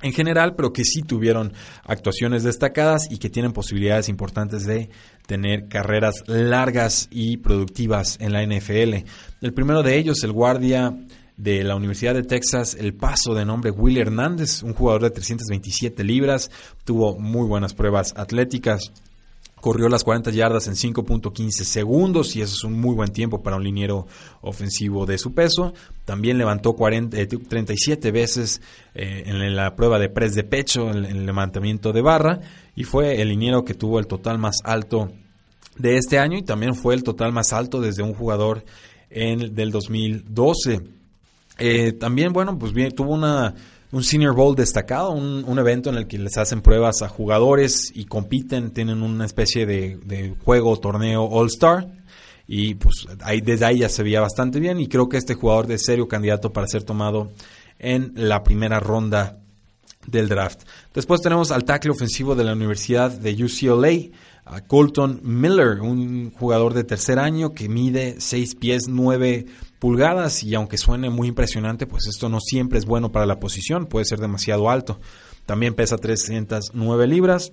en 0.00 0.12
general, 0.12 0.54
pero 0.54 0.72
que 0.72 0.84
sí 0.84 1.02
tuvieron 1.02 1.52
actuaciones 1.84 2.44
destacadas 2.44 3.10
y 3.10 3.18
que 3.18 3.30
tienen 3.30 3.52
posibilidades 3.52 4.08
importantes 4.08 4.64
de 4.64 4.90
tener 5.28 5.68
carreras 5.68 6.24
largas 6.26 7.06
y 7.10 7.36
productivas 7.36 8.16
en 8.18 8.32
la 8.32 8.42
NFL. 8.42 9.04
El 9.42 9.52
primero 9.52 9.82
de 9.82 9.98
ellos, 9.98 10.24
el 10.24 10.32
guardia 10.32 10.96
de 11.36 11.62
la 11.64 11.76
Universidad 11.76 12.14
de 12.14 12.22
Texas, 12.22 12.74
el 12.74 12.94
paso 12.94 13.34
de 13.34 13.44
nombre 13.44 13.70
Will 13.70 13.98
Hernández, 13.98 14.62
un 14.62 14.72
jugador 14.72 15.02
de 15.02 15.10
327 15.10 16.02
libras, 16.02 16.50
tuvo 16.82 17.18
muy 17.18 17.46
buenas 17.46 17.74
pruebas 17.74 18.14
atléticas, 18.16 18.90
corrió 19.60 19.88
las 19.88 20.04
40 20.04 20.30
yardas 20.30 20.66
en 20.68 20.74
5.15 20.74 21.50
segundos 21.64 22.36
y 22.36 22.42
eso 22.42 22.54
es 22.54 22.64
un 22.64 22.80
muy 22.80 22.94
buen 22.94 23.12
tiempo 23.12 23.42
para 23.42 23.56
un 23.56 23.64
liniero 23.64 24.06
ofensivo 24.40 25.06
de 25.06 25.18
su 25.18 25.34
peso. 25.34 25.74
También 26.04 26.38
levantó 26.38 26.74
37 26.74 28.08
eh, 28.08 28.12
veces 28.12 28.60
eh, 28.94 29.24
en 29.26 29.56
la 29.56 29.74
prueba 29.76 29.98
de 29.98 30.08
press 30.08 30.34
de 30.34 30.44
pecho, 30.44 30.90
en, 30.90 31.04
el 31.04 31.26
levantamiento 31.26 31.92
de 31.92 32.02
barra 32.02 32.40
y 32.74 32.84
fue 32.84 33.20
el 33.20 33.28
liniero 33.28 33.64
que 33.64 33.74
tuvo 33.74 33.98
el 33.98 34.06
total 34.06 34.38
más 34.38 34.58
alto 34.64 35.10
de 35.76 35.96
este 35.96 36.18
año 36.18 36.38
y 36.38 36.42
también 36.42 36.74
fue 36.74 36.94
el 36.94 37.02
total 37.02 37.32
más 37.32 37.52
alto 37.52 37.80
desde 37.80 38.02
un 38.02 38.14
jugador 38.14 38.64
en, 39.10 39.54
del 39.54 39.70
2012. 39.70 40.80
Eh, 41.58 41.92
también, 41.92 42.32
bueno, 42.32 42.58
pues 42.58 42.72
bien, 42.72 42.92
tuvo 42.92 43.14
una 43.14 43.54
un 43.90 44.04
Senior 44.04 44.34
Bowl 44.34 44.54
destacado, 44.54 45.12
un, 45.12 45.58
evento 45.58 45.90
en 45.90 45.96
el 45.96 46.06
que 46.06 46.18
les 46.18 46.36
hacen 46.36 46.60
pruebas 46.60 47.02
a 47.02 47.08
jugadores 47.08 47.90
y 47.94 48.04
compiten, 48.04 48.70
tienen 48.70 49.02
una 49.02 49.24
especie 49.24 49.66
de, 49.66 50.34
juego, 50.44 50.76
torneo 50.78 51.24
All-Star. 51.24 51.86
Y 52.46 52.74
pues 52.76 53.06
ahí, 53.22 53.40
desde 53.42 53.66
ahí 53.66 53.78
ya 53.78 53.90
se 53.90 54.02
veía 54.02 54.20
bastante 54.22 54.58
bien 54.58 54.80
y 54.80 54.88
creo 54.88 55.08
que 55.08 55.18
este 55.18 55.34
jugador 55.34 55.66
de 55.66 55.78
serio 55.78 56.08
candidato 56.08 56.50
para 56.50 56.66
ser 56.66 56.82
tomado 56.82 57.30
en 57.78 58.12
la 58.14 58.42
primera 58.42 58.80
ronda 58.80 59.38
del 60.06 60.28
draft. 60.28 60.62
Después 60.94 61.20
tenemos 61.20 61.50
al 61.50 61.64
tackle 61.64 61.90
ofensivo 61.90 62.34
de 62.34 62.44
la 62.44 62.54
Universidad 62.54 63.10
de 63.10 63.32
UCLA, 63.44 64.16
Colton 64.66 65.20
Miller, 65.22 65.80
un 65.80 66.30
jugador 66.32 66.74
de 66.74 66.84
tercer 66.84 67.18
año 67.18 67.52
que 67.52 67.68
mide 67.68 68.16
6 68.18 68.54
pies 68.56 68.88
9 68.88 69.46
pulgadas 69.78 70.42
y 70.42 70.54
aunque 70.54 70.78
suene 70.78 71.10
muy 71.10 71.28
impresionante, 71.28 71.86
pues 71.86 72.06
esto 72.06 72.28
no 72.28 72.40
siempre 72.40 72.78
es 72.78 72.86
bueno 72.86 73.12
para 73.12 73.26
la 73.26 73.38
posición, 73.38 73.86
puede 73.86 74.04
ser 74.04 74.18
demasiado 74.18 74.70
alto. 74.70 75.00
También 75.46 75.74
pesa 75.74 75.96
309 75.96 77.06
libras, 77.06 77.52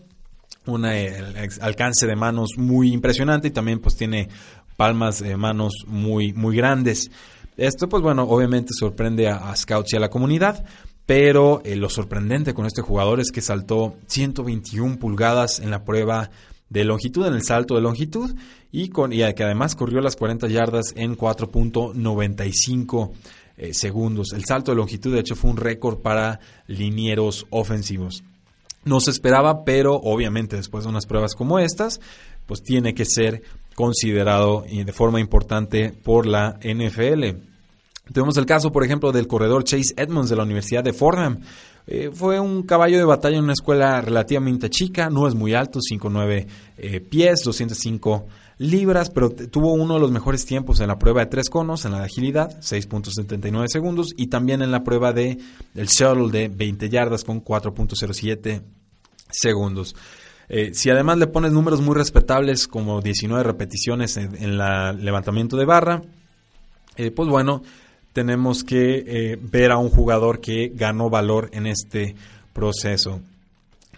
un 0.65 0.85
alcance 0.85 2.07
de 2.07 2.15
manos 2.15 2.51
muy 2.57 2.91
impresionante 2.91 3.49
y 3.49 3.51
también 3.51 3.79
pues 3.79 3.95
tiene 3.95 4.29
palmas 4.75 5.19
de 5.19 5.37
manos 5.37 5.85
muy, 5.87 6.33
muy 6.33 6.55
grandes. 6.55 7.11
Esto 7.57 7.87
pues 7.87 8.03
bueno, 8.03 8.23
obviamente 8.23 8.73
sorprende 8.77 9.29
a, 9.29 9.55
scouts 9.55 9.93
y 9.93 9.97
a 9.97 9.99
la 9.99 10.09
comunidad, 10.09 10.65
pero 11.05 11.61
eh, 11.63 11.75
lo 11.75 11.89
sorprendente 11.89 12.53
con 12.53 12.65
este 12.65 12.81
jugador 12.81 13.19
es 13.19 13.31
que 13.31 13.41
saltó 13.41 13.95
121 14.07 14.97
pulgadas 14.97 15.59
en 15.59 15.69
la 15.69 15.85
prueba 15.85 16.31
de 16.69 16.83
longitud, 16.83 17.25
en 17.27 17.33
el 17.35 17.43
salto 17.43 17.75
de 17.75 17.81
longitud, 17.81 18.35
y, 18.71 18.89
con, 18.89 19.13
y 19.13 19.19
que 19.33 19.43
además 19.43 19.75
corrió 19.75 20.01
las 20.01 20.15
40 20.15 20.47
yardas 20.47 20.93
en 20.95 21.17
4.95 21.17 23.11
eh, 23.57 23.73
segundos. 23.73 24.33
El 24.33 24.45
salto 24.45 24.71
de 24.71 24.77
longitud, 24.77 25.13
de 25.13 25.19
hecho, 25.21 25.35
fue 25.35 25.51
un 25.51 25.57
récord 25.57 25.99
para 25.99 26.39
linieros 26.67 27.45
ofensivos. 27.49 28.23
No 28.83 28.99
se 28.99 29.11
esperaba, 29.11 29.63
pero 29.63 29.95
obviamente 29.95 30.57
después 30.57 30.83
de 30.83 30.89
unas 30.89 31.05
pruebas 31.05 31.33
como 31.35 31.59
estas, 31.59 31.99
pues 32.45 32.61
tiene 32.61 32.93
que 32.93 33.05
ser 33.05 33.41
considerado 33.73 34.63
de 34.69 34.93
forma 34.93 35.19
importante 35.19 35.91
por 35.91 36.27
la 36.27 36.59
NFL. 36.61 37.39
Tenemos 38.13 38.37
el 38.37 38.45
caso, 38.45 38.71
por 38.71 38.83
ejemplo, 38.83 39.11
del 39.11 39.27
corredor 39.27 39.63
Chase 39.63 39.93
Edmonds 39.97 40.29
de 40.29 40.35
la 40.35 40.43
Universidad 40.43 40.83
de 40.83 40.93
Fordham. 40.93 41.39
Eh, 41.87 42.09
fue 42.11 42.39
un 42.39 42.63
caballo 42.63 42.97
de 42.97 43.05
batalla 43.05 43.37
en 43.37 43.43
una 43.43 43.53
escuela 43.53 44.01
relativamente 44.01 44.69
chica, 44.69 45.09
no 45.09 45.27
es 45.27 45.35
muy 45.35 45.53
alto, 45.53 45.79
5'9 45.79 46.47
eh, 46.77 46.99
pies, 46.99 47.43
205 47.43 48.25
libras, 48.57 49.11
pero 49.11 49.29
tuvo 49.29 49.73
uno 49.73 49.95
de 49.95 49.99
los 49.99 50.11
mejores 50.11 50.45
tiempos 50.45 50.79
en 50.79 50.87
la 50.87 50.97
prueba 50.97 51.21
de 51.21 51.27
tres 51.27 51.49
conos, 51.49 51.85
en 51.85 51.91
la 51.91 51.99
de 51.99 52.05
agilidad, 52.05 52.59
6.79 52.59 53.67
segundos, 53.67 54.13
y 54.17 54.27
también 54.27 54.63
en 54.63 54.71
la 54.71 54.83
prueba 54.83 55.13
de 55.13 55.37
el 55.75 55.87
shuttle 55.87 56.31
de 56.31 56.47
20 56.47 56.89
yardas 56.89 57.23
con 57.23 57.43
4.07 57.43 58.61
segundos. 59.29 59.95
Eh, 60.47 60.73
si 60.73 60.89
además 60.89 61.17
le 61.17 61.27
pones 61.27 61.51
números 61.51 61.81
muy 61.81 61.95
respetables 61.95 62.67
como 62.67 63.01
19 63.01 63.43
repeticiones 63.43 64.17
en, 64.17 64.35
el 64.35 64.57
levantamiento 65.03 65.57
de 65.57 65.65
barra, 65.65 66.01
pues 67.13 67.27
bueno, 67.27 67.61
tenemos 68.15 68.63
que 68.63 69.03
eh, 69.05 69.37
ver 69.41 69.73
a 69.73 69.77
un 69.77 69.89
jugador 69.89 70.39
que 70.39 70.71
ganó 70.73 71.09
valor 71.09 71.49
en 71.51 71.67
este 71.67 72.15
proceso. 72.53 73.19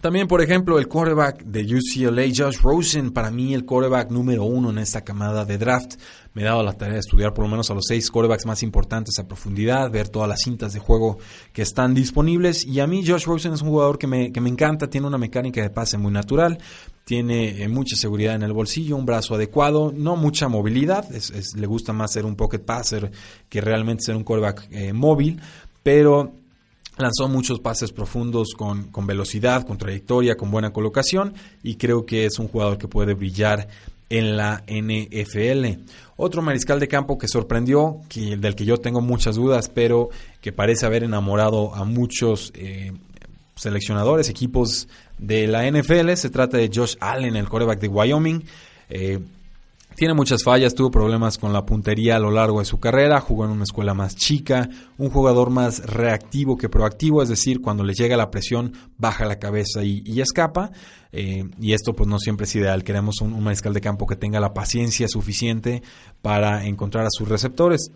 También, 0.01 0.27
por 0.27 0.41
ejemplo, 0.41 0.77
el 0.77 0.87
quarterback 0.87 1.43
de 1.43 1.61
UCLA, 1.61 2.23
Josh 2.35 2.59
Rosen, 2.61 3.11
para 3.11 3.31
mí 3.31 3.53
el 3.53 3.65
quarterback 3.65 4.11
número 4.11 4.43
uno 4.45 4.69
en 4.69 4.77
esta 4.77 5.01
camada 5.01 5.45
de 5.45 5.57
draft. 5.57 5.95
Me 6.33 6.43
he 6.43 6.45
dado 6.45 6.61
la 6.61 6.73
tarea 6.73 6.95
de 6.95 6.99
estudiar 6.99 7.33
por 7.33 7.45
lo 7.45 7.49
menos 7.49 7.71
a 7.71 7.73
los 7.73 7.85
seis 7.87 8.11
quarterbacks 8.11 8.45
más 8.45 8.61
importantes 8.61 9.17
a 9.17 9.27
profundidad, 9.27 9.89
ver 9.89 10.09
todas 10.09 10.29
las 10.29 10.41
cintas 10.41 10.73
de 10.73 10.79
juego 10.79 11.17
que 11.51 11.63
están 11.63 11.95
disponibles. 11.95 12.65
Y 12.65 12.79
a 12.79 12.87
mí 12.87 13.03
Josh 13.05 13.25
Rosen 13.25 13.53
es 13.53 13.61
un 13.61 13.69
jugador 13.69 13.97
que 13.97 14.05
me, 14.05 14.31
que 14.31 14.39
me 14.39 14.49
encanta, 14.49 14.87
tiene 14.87 15.07
una 15.07 15.17
mecánica 15.17 15.61
de 15.61 15.71
pase 15.71 15.97
muy 15.97 16.11
natural, 16.11 16.59
tiene 17.03 17.63
eh, 17.63 17.67
mucha 17.67 17.95
seguridad 17.95 18.35
en 18.35 18.43
el 18.43 18.53
bolsillo, 18.53 18.97
un 18.97 19.05
brazo 19.05 19.33
adecuado, 19.33 19.93
no 19.95 20.15
mucha 20.15 20.47
movilidad, 20.47 21.07
le 21.09 21.67
gusta 21.67 21.93
más 21.93 22.11
ser 22.11 22.25
un 22.25 22.35
pocket 22.35 22.59
passer 22.59 23.11
que 23.49 23.61
realmente 23.61 24.03
ser 24.03 24.15
un 24.15 24.23
quarterback 24.23 24.67
eh, 24.71 24.93
móvil, 24.93 25.41
pero 25.81 26.33
Lanzó 26.97 27.27
muchos 27.27 27.59
pases 27.59 27.91
profundos 27.91 28.49
con, 28.55 28.89
velocidad, 29.05 29.65
con 29.65 29.77
trayectoria, 29.77 30.35
con 30.35 30.49
buena 30.49 30.73
colocación 30.73 31.33
y 31.63 31.75
creo 31.75 32.05
que 32.05 32.25
es 32.25 32.39
un 32.39 32.47
jugador 32.47 32.77
que 32.77 32.87
puede 32.87 33.13
brillar 33.13 33.67
en 34.09 34.35
la 34.37 34.63
NFL. 34.67 35.81
Otro 36.15 36.41
mariscal 36.41 36.79
de 36.79 36.87
campo 36.87 37.17
que 37.17 37.27
sorprendió, 37.27 38.01
que, 38.09 38.37
del 38.37 38.55
que 38.55 38.65
yo 38.65 38.77
tengo 38.77 39.01
muchas 39.01 39.35
dudas, 39.35 39.69
pero 39.69 40.09
que 40.41 40.51
parece 40.51 40.85
haber 40.85 41.03
enamorado 41.03 41.75
a 41.75 41.83
muchos 41.83 42.51
eh, 42.55 42.93
seleccionadores, 43.55 44.29
equipos 44.29 44.87
de 45.17 45.47
la 45.47 45.69
NFL, 45.69 46.13
se 46.13 46.29
trata 46.29 46.57
de 46.57 46.71
Josh 46.73 46.95
Allen, 46.99 47.35
el 47.35 47.47
quarterback 47.47 47.79
de 47.79 47.87
Wyoming. 47.87 48.43
Eh, 48.89 49.19
tiene 49.97 50.13
muchas 50.13 50.43
fallas, 50.43 50.75
tuvo 50.75 50.91
problemas 50.91 51.39
con 51.39 51.51
la 51.53 51.65
puntería 51.65 52.17
a 52.17 52.19
lo 52.19 52.29
largo 52.29 52.59
de 52.59 52.65
su 52.65 52.79
carrera, 52.79 53.19
jugó 53.19 53.45
en 53.45 53.51
una 53.51 53.63
escuela 53.63 53.95
más 53.95 54.15
chica, 54.15 54.69
un 54.99 55.09
jugador 55.09 55.49
más 55.49 55.83
reactivo 55.87 56.55
que 56.55 56.69
proactivo, 56.69 57.23
es 57.23 57.29
decir, 57.29 57.61
cuando 57.61 57.83
le 57.83 57.95
llega 57.95 58.15
la 58.15 58.29
presión 58.29 58.73
baja 58.99 59.25
la 59.25 59.39
cabeza 59.39 59.83
y, 59.83 60.21
escapa. 60.21 60.71
Eh, 61.11 61.45
y 61.59 61.73
esto 61.73 61.93
pues 61.93 62.07
no 62.07 62.19
siempre 62.19 62.43
es 62.43 62.55
ideal, 62.55 62.83
queremos 62.83 63.21
un, 63.21 63.43
mariscal 63.43 63.73
de 63.73 63.81
campo 63.81 64.05
que 64.05 64.15
tenga 64.15 64.39
la 64.39 64.53
paciencia 64.53 65.07
suficiente 65.07 65.81
para 66.21 66.67
encontrar 66.67 67.05
a 67.05 67.09
sus 67.09 67.27
receptores. 67.27 67.89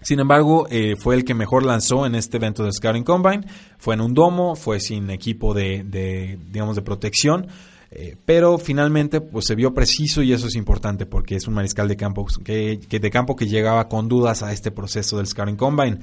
Sin 0.00 0.20
embargo, 0.20 0.66
eh, 0.70 0.96
fue 0.96 1.14
el 1.14 1.26
que 1.26 1.34
mejor 1.34 1.66
lanzó 1.66 2.06
en 2.06 2.14
este 2.14 2.38
evento 2.38 2.64
de 2.64 2.72
Scouting 2.72 3.04
Combine. 3.04 3.46
Fue 3.76 3.92
en 3.92 4.00
un 4.00 4.14
domo, 4.14 4.56
fue 4.56 4.80
sin 4.80 5.10
equipo 5.10 5.52
de, 5.52 5.84
de 5.84 6.38
digamos, 6.50 6.74
de 6.74 6.80
protección. 6.80 7.48
Eh, 7.96 8.16
pero 8.26 8.58
finalmente 8.58 9.20
pues 9.20 9.44
se 9.46 9.54
vio 9.54 9.72
preciso 9.72 10.20
y 10.20 10.32
eso 10.32 10.48
es 10.48 10.56
importante 10.56 11.06
porque 11.06 11.36
es 11.36 11.46
un 11.46 11.54
mariscal 11.54 11.86
de 11.86 11.96
campo 11.96 12.26
que, 12.44 12.80
de 12.90 13.10
campo 13.10 13.36
que 13.36 13.46
llegaba 13.46 13.88
con 13.88 14.08
dudas 14.08 14.42
a 14.42 14.52
este 14.52 14.72
proceso 14.72 15.16
del 15.16 15.28
Scouting 15.28 15.56
Combine. 15.56 15.98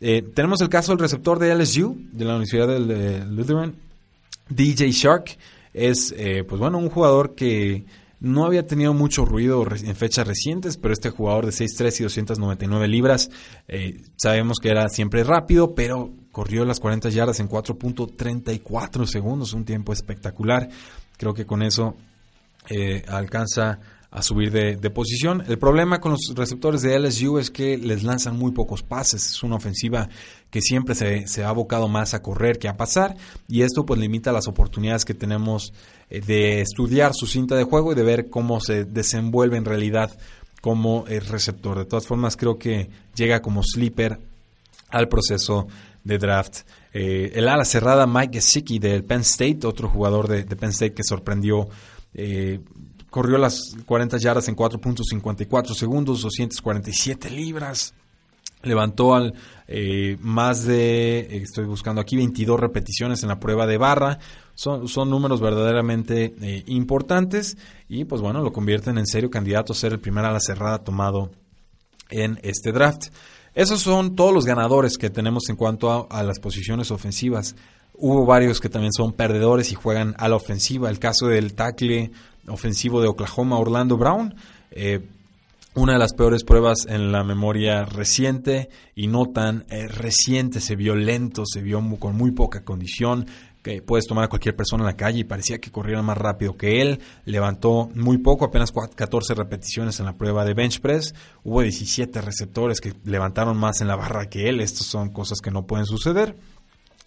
Eh, 0.00 0.22
tenemos 0.22 0.60
el 0.60 0.68
caso 0.68 0.92
del 0.92 1.00
receptor 1.00 1.40
de 1.40 1.52
LSU, 1.52 1.96
de 2.12 2.24
la 2.24 2.36
Universidad 2.36 2.68
de 2.68 3.24
Lutheran, 3.26 3.74
DJ 4.50 4.92
Shark. 4.92 5.36
Es, 5.74 6.14
eh, 6.16 6.44
pues 6.48 6.60
bueno, 6.60 6.78
un 6.78 6.90
jugador 6.90 7.34
que 7.34 7.84
no 8.20 8.46
había 8.46 8.64
tenido 8.64 8.94
mucho 8.94 9.24
ruido 9.24 9.66
en 9.68 9.96
fechas 9.96 10.28
recientes, 10.28 10.76
pero 10.76 10.94
este 10.94 11.10
jugador 11.10 11.44
de 11.44 11.52
6'3 11.52 12.00
y 12.00 12.02
299 12.04 12.88
libras, 12.88 13.30
sabemos 14.16 14.58
que 14.62 14.70
era 14.70 14.88
siempre 14.88 15.22
rápido, 15.22 15.74
pero 15.74 16.12
corrió 16.30 16.64
las 16.64 16.80
40 16.80 17.10
yardas 17.10 17.40
en 17.40 17.48
4.34 17.48 19.06
segundos, 19.06 19.52
un 19.52 19.64
tiempo 19.64 19.92
espectacular. 19.92 20.68
Creo 21.16 21.34
que 21.34 21.46
con 21.46 21.62
eso 21.62 21.96
eh, 22.68 23.04
alcanza 23.08 23.78
a 24.10 24.22
subir 24.22 24.50
de, 24.50 24.90
posición. 24.90 25.42
El 25.46 25.58
problema 25.58 26.00
con 26.00 26.12
los 26.12 26.32
receptores 26.34 26.80
de 26.80 26.98
LSU 26.98 27.38
es 27.38 27.50
que 27.50 27.76
les 27.76 28.02
lanzan 28.02 28.36
muy 28.38 28.52
pocos 28.52 28.82
pases. 28.82 29.26
Es 29.26 29.42
una 29.42 29.56
ofensiva 29.56 30.08
que 30.50 30.62
siempre 30.62 30.94
se, 30.94 31.44
ha 31.44 31.48
abocado 31.48 31.88
más 31.88 32.14
a 32.14 32.22
correr 32.22 32.58
que 32.58 32.68
a 32.68 32.76
pasar 32.76 33.16
y 33.46 33.62
esto 33.62 33.84
pues 33.84 34.00
limita 34.00 34.32
las 34.32 34.48
oportunidades 34.48 35.04
que 35.04 35.12
tenemos 35.12 35.72
eh, 36.08 36.20
de 36.20 36.62
estudiar 36.62 37.12
su 37.14 37.26
cinta 37.26 37.56
de 37.56 37.64
juego 37.64 37.92
y 37.92 37.94
de 37.94 38.04
ver 38.04 38.30
cómo 38.30 38.60
se 38.60 38.84
desenvuelve 38.84 39.58
en 39.58 39.66
realidad 39.66 40.16
como 40.62 41.04
receptor. 41.06 41.78
De 41.78 41.84
todas 41.84 42.06
formas 42.06 42.36
creo 42.36 42.58
que 42.58 42.88
llega 43.14 43.42
como 43.42 43.62
sleeper 43.62 44.18
al 44.88 45.08
proceso 45.08 45.68
de 46.06 46.18
draft. 46.18 46.60
Eh, 46.92 47.32
el 47.34 47.48
ala 47.48 47.64
cerrada 47.64 48.06
Mike 48.06 48.38
Gesicki 48.38 48.78
del 48.78 49.04
Penn 49.04 49.20
State, 49.20 49.66
otro 49.66 49.88
jugador 49.88 50.28
de, 50.28 50.44
Penn 50.44 50.70
State 50.70 50.94
que 50.94 51.02
sorprendió. 51.02 51.68
Eh, 52.14 52.60
corrió 53.10 53.38
las 53.38 53.74
40 53.84 54.16
yardas 54.18 54.48
en 54.48 54.56
4.54 54.56 55.74
segundos, 55.74 56.22
247 56.22 57.28
libras. 57.30 57.92
Levantó 58.62 59.14
al 59.14 59.34
eh, 59.68 60.16
más 60.20 60.64
de, 60.64 61.38
estoy 61.42 61.66
buscando 61.66 62.00
aquí, 62.00 62.16
22 62.16 62.58
repeticiones 62.58 63.22
en 63.22 63.28
la 63.28 63.40
prueba 63.40 63.66
de 63.66 63.76
barra. 63.76 64.18
Son, 64.54 64.88
son 64.88 65.10
números 65.10 65.40
verdaderamente 65.40 66.34
importantes 66.66 67.58
y 67.90 68.06
pues 68.06 68.22
bueno, 68.22 68.40
lo 68.40 68.54
convierten 68.54 68.96
en 68.96 69.06
serio 69.06 69.28
candidato 69.28 69.74
a 69.74 69.76
ser 69.76 69.92
el 69.92 70.00
primer 70.00 70.24
ala 70.24 70.40
cerrada 70.40 70.82
tomado 70.82 71.30
en 72.08 72.38
este 72.42 72.72
draft. 72.72 73.08
Esos 73.56 73.80
son 73.80 74.16
todos 74.16 74.34
los 74.34 74.44
ganadores 74.44 74.98
que 74.98 75.08
tenemos 75.08 75.48
en 75.48 75.56
cuanto 75.56 76.06
a, 76.10 76.22
las 76.22 76.38
posiciones 76.40 76.90
ofensivas. 76.90 77.56
Hubo 77.94 78.26
varios 78.26 78.60
que 78.60 78.68
también 78.68 78.92
son 78.92 79.14
perdedores 79.14 79.72
y 79.72 79.74
juegan 79.74 80.14
a 80.18 80.28
la 80.28 80.36
ofensiva. 80.36 80.90
El 80.90 80.98
caso 80.98 81.28
del 81.28 81.54
tackle 81.54 82.10
ofensivo 82.48 83.00
de 83.00 83.08
Oklahoma, 83.08 83.58
Orlando 83.58 83.96
Brown. 83.96 84.34
Eh, 84.72 85.08
una 85.76 85.92
de 85.92 85.98
las 85.98 86.14
peores 86.14 86.42
pruebas 86.42 86.86
en 86.88 87.12
la 87.12 87.22
memoria 87.22 87.84
reciente 87.84 88.70
y 88.94 89.08
no 89.08 89.26
tan 89.26 89.66
eh, 89.68 89.86
reciente. 89.86 90.60
Se 90.60 90.74
vio 90.74 90.96
lento, 90.96 91.44
se 91.44 91.60
vio 91.60 91.82
con 91.98 92.16
muy 92.16 92.30
poca 92.30 92.64
condición 92.64 93.26
que 93.62 93.82
puedes 93.82 94.06
tomar 94.06 94.24
a 94.24 94.28
cualquier 94.28 94.56
persona 94.56 94.84
en 94.84 94.86
la 94.86 94.96
calle 94.96 95.18
y 95.18 95.24
parecía 95.24 95.58
que 95.58 95.70
corriera 95.70 96.00
más 96.00 96.16
rápido 96.16 96.56
que 96.56 96.80
él. 96.80 97.00
Levantó 97.26 97.90
muy 97.94 98.16
poco, 98.16 98.46
apenas 98.46 98.72
14 98.72 99.34
repeticiones 99.34 100.00
en 100.00 100.06
la 100.06 100.16
prueba 100.16 100.46
de 100.46 100.54
bench 100.54 100.80
press. 100.80 101.14
Hubo 101.44 101.60
17 101.60 102.22
receptores 102.22 102.80
que 102.80 102.94
levantaron 103.04 103.58
más 103.58 103.82
en 103.82 103.88
la 103.88 103.96
barra 103.96 104.30
que 104.30 104.48
él. 104.48 104.60
Estas 104.60 104.86
son 104.86 105.10
cosas 105.10 105.40
que 105.40 105.50
no 105.50 105.66
pueden 105.66 105.84
suceder. 105.84 106.36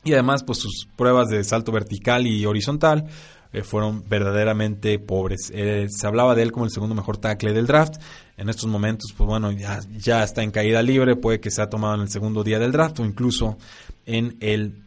Y 0.04 0.14
además, 0.14 0.44
pues 0.44 0.60
sus 0.60 0.88
pruebas 0.96 1.30
de 1.30 1.44
salto 1.44 1.72
vertical 1.72 2.28
y 2.28 2.46
horizontal 2.46 3.08
eh, 3.52 3.64
fueron 3.64 4.08
verdaderamente 4.08 5.00
pobres. 5.00 5.52
Eh, 5.54 5.88
se 5.90 6.06
hablaba 6.06 6.36
de 6.36 6.44
él 6.44 6.52
como 6.52 6.66
el 6.66 6.72
segundo 6.72 6.94
mejor 6.94 7.18
tackle 7.18 7.52
del 7.52 7.66
draft. 7.66 7.96
En 8.38 8.48
estos 8.48 8.68
momentos, 8.68 9.12
pues 9.18 9.28
bueno, 9.28 9.52
ya, 9.52 9.80
ya 9.98 10.24
está 10.24 10.44
en 10.44 10.52
caída 10.52 10.84
libre, 10.84 11.16
puede 11.16 11.40
que 11.40 11.50
sea 11.50 11.68
tomado 11.68 11.96
en 11.96 12.02
el 12.02 12.10
segundo 12.10 12.44
día 12.44 12.60
del 12.60 12.72
draft 12.72 13.00
o 13.00 13.06
incluso 13.06 13.58
en 14.06 14.38
el 14.40 14.84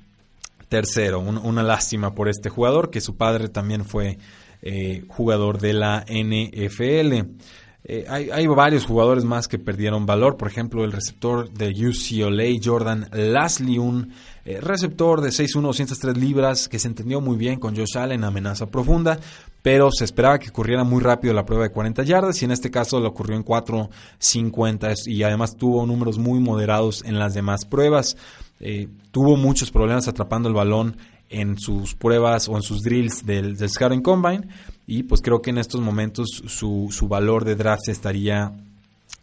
tercero. 0.68 1.18
una 1.20 1.62
lástima 1.62 2.14
por 2.14 2.28
este 2.28 2.48
jugador, 2.50 2.90
que 2.90 3.00
su 3.00 3.16
padre 3.16 3.48
también 3.48 3.84
fue 3.84 4.18
eh, 4.62 5.04
jugador 5.08 5.58
de 5.58 5.72
la 5.72 6.04
NFL. 6.08 7.34
Hay, 8.08 8.46
varios 8.46 8.86
jugadores 8.86 9.24
más 9.24 9.48
que 9.48 9.58
perdieron 9.58 10.06
valor, 10.06 10.36
por 10.36 10.46
ejemplo 10.46 10.84
el 10.84 10.92
receptor 10.92 11.50
de 11.50 11.70
UCLA, 11.70 12.60
Jordan 12.62 13.08
Lasley, 13.12 13.78
un 13.78 14.12
eh, 14.44 14.60
receptor 14.60 15.20
de 15.20 15.30
6'1", 15.30 15.62
203 15.62 16.16
libras 16.16 16.68
que 16.68 16.78
se 16.78 16.88
entendió 16.88 17.20
muy 17.20 17.36
bien 17.36 17.60
con 17.60 17.76
Josh 17.76 17.96
Allen, 17.96 18.24
amenaza 18.24 18.66
profunda, 18.66 19.18
pero 19.62 19.90
se 19.92 20.04
esperaba 20.04 20.38
que 20.38 20.50
corriera 20.50 20.82
muy 20.82 21.00
rápido 21.00 21.32
la 21.32 21.46
prueba 21.46 21.64
de 21.64 21.70
40 21.70 22.02
yardas 22.02 22.42
y 22.42 22.44
en 22.44 22.50
este 22.50 22.70
caso 22.70 22.98
lo 22.98 23.08
ocurrió 23.08 23.36
en 23.36 23.44
4.50 23.44 25.06
y 25.06 25.22
además 25.22 25.56
tuvo 25.56 25.86
números 25.86 26.18
muy 26.18 26.40
moderados 26.40 27.04
en 27.04 27.18
las 27.18 27.34
demás 27.34 27.64
pruebas. 27.64 28.16
Eh, 28.58 28.88
tuvo 29.12 29.36
muchos 29.36 29.70
problemas 29.70 30.08
atrapando 30.08 30.48
el 30.48 30.54
balón 30.54 30.96
en 31.28 31.58
sus 31.58 31.94
pruebas 31.94 32.48
o 32.48 32.56
en 32.56 32.62
sus 32.62 32.82
drills 32.82 33.24
del, 33.24 33.56
del 33.56 33.70
Scouting 33.70 34.02
Combine 34.02 34.48
y 34.86 35.04
pues 35.04 35.22
creo 35.22 35.40
que 35.40 35.50
en 35.50 35.58
estos 35.58 35.80
momentos 35.80 36.42
su, 36.46 36.88
su 36.90 37.08
valor 37.08 37.44
de 37.44 37.54
draft 37.54 37.88
estaría 37.88 38.52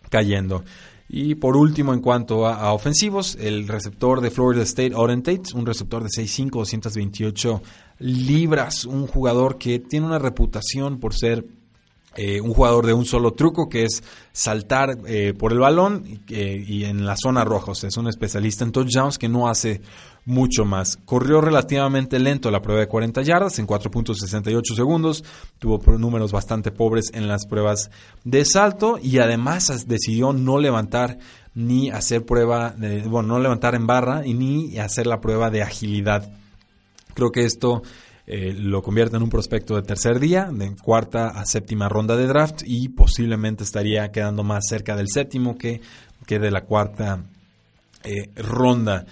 cayendo. 0.09 0.63
Y 1.12 1.34
por 1.36 1.57
último, 1.57 1.91
en 1.91 2.01
cuanto 2.01 2.45
a, 2.45 2.72
ofensivos, 2.72 3.36
el 3.41 3.68
receptor 3.68 4.22
de 4.22 4.30
Florida 4.30 4.62
State, 4.62 4.93
Auden 4.93 5.24
Tate, 5.24 5.55
un 5.55 5.66
receptor 5.66 6.03
de 6.03 6.10
6'5", 6.10 6.51
228 6.51 7.62
libras, 7.97 8.86
un 8.86 9.07
jugador 9.07 9.57
que 9.57 9.80
tiene 9.80 10.05
una 10.05 10.20
reputación 10.20 10.99
por 10.99 11.16
ser 11.16 11.45
eh, 12.16 12.39
un 12.41 12.53
jugador 12.53 12.86
de 12.86 12.93
un 12.93 13.05
solo 13.05 13.34
truco 13.34 13.70
que 13.70 13.86
es 13.86 14.03
saltar 14.32 14.99
eh, 15.07 15.34
por 15.34 15.51
el 15.51 15.60
balón 15.60 16.03
y 16.28 16.84
en 16.84 17.05
la 17.05 17.16
zona 17.18 17.43
roja. 17.43 17.72
O 17.72 17.76
sea, 17.76 17.88
es 17.88 17.97
un 17.97 18.07
especialista 18.07 18.64
en 18.64 18.72
touchdowns 18.72 19.18
que 19.18 19.30
no 19.30 19.47
hace 19.47 19.82
mucho 20.26 20.65
más. 20.65 20.97
Corrió 21.05 21.41
relativamente 21.41 22.20
lento 22.20 22.51
la 22.51 22.61
prueba 22.61 22.82
de 22.82 22.88
40 22.88 23.22
yardas 23.22 23.59
en 23.59 23.67
4.68 23.67 24.76
segundos. 24.76 25.24
Tuvo 25.59 25.80
números 25.97 26.32
bastante 26.32 26.72
pobres 26.72 27.11
en 27.13 27.28
las 27.28 27.45
pruebas 27.45 27.89
de 28.24 28.45
salto 28.45 28.99
y 29.01 29.20
además 29.20 29.88
decidió 29.88 30.34
no 30.34 30.59
levantar 30.59 31.17
ni 31.55 31.89
hacer 31.89 32.26
prueba, 32.26 32.72
de, 32.72 33.01
bueno, 33.01 33.30
no 33.30 33.39
levantar 33.39 33.76
en 33.76 33.88
barra 33.88 34.26
y 34.26 34.34
ni 34.34 34.78
hacer 34.78 35.07
la 35.07 35.20
prueba 35.20 35.49
de 35.49 35.61
agilidad. 35.61 36.32
Creo 37.13 37.32
que 37.32 37.43
esto 37.43 37.82
eh, 38.32 38.53
lo 38.53 38.84
convierte 38.84 39.17
en 39.17 39.24
un 39.24 39.30
prospecto 39.30 39.76
de 39.76 39.82
tercer 39.82 40.20
día, 40.20 40.49
de 40.53 40.76
cuarta 40.76 41.30
a 41.30 41.45
séptima 41.45 41.89
ronda 41.89 42.15
de 42.15 42.28
draft 42.28 42.61
y 42.63 42.89
posiblemente 42.89 43.63
estaría 43.63 44.11
quedando 44.11 44.43
más 44.43 44.65
cerca 44.70 44.95
del 44.95 45.09
séptimo 45.09 45.57
que, 45.57 45.82
que 46.28 46.38
de 46.38 46.51
la 46.51 46.61
cuarta 46.61 47.24
eh, 48.03 48.30
ronda. 48.36 49.05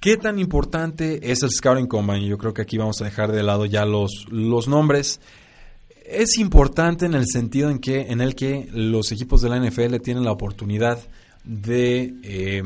¿Qué 0.00 0.16
tan 0.16 0.38
importante 0.38 1.32
es 1.32 1.42
el 1.42 1.50
Scouting 1.50 1.88
Combine? 1.88 2.26
Yo 2.26 2.38
creo 2.38 2.54
que 2.54 2.62
aquí 2.62 2.78
vamos 2.78 3.00
a 3.00 3.04
dejar 3.04 3.32
de 3.32 3.42
lado 3.42 3.66
ya 3.66 3.84
los, 3.84 4.26
los 4.30 4.68
nombres. 4.68 5.20
Es 6.06 6.38
importante 6.38 7.04
en 7.06 7.14
el 7.14 7.26
sentido 7.26 7.68
en, 7.68 7.80
que, 7.80 8.02
en 8.02 8.20
el 8.20 8.36
que 8.36 8.68
los 8.72 9.10
equipos 9.10 9.42
de 9.42 9.48
la 9.48 9.58
NFL 9.58 9.96
tienen 9.96 10.24
la 10.24 10.30
oportunidad 10.30 11.00
de 11.42 12.14
eh, 12.22 12.62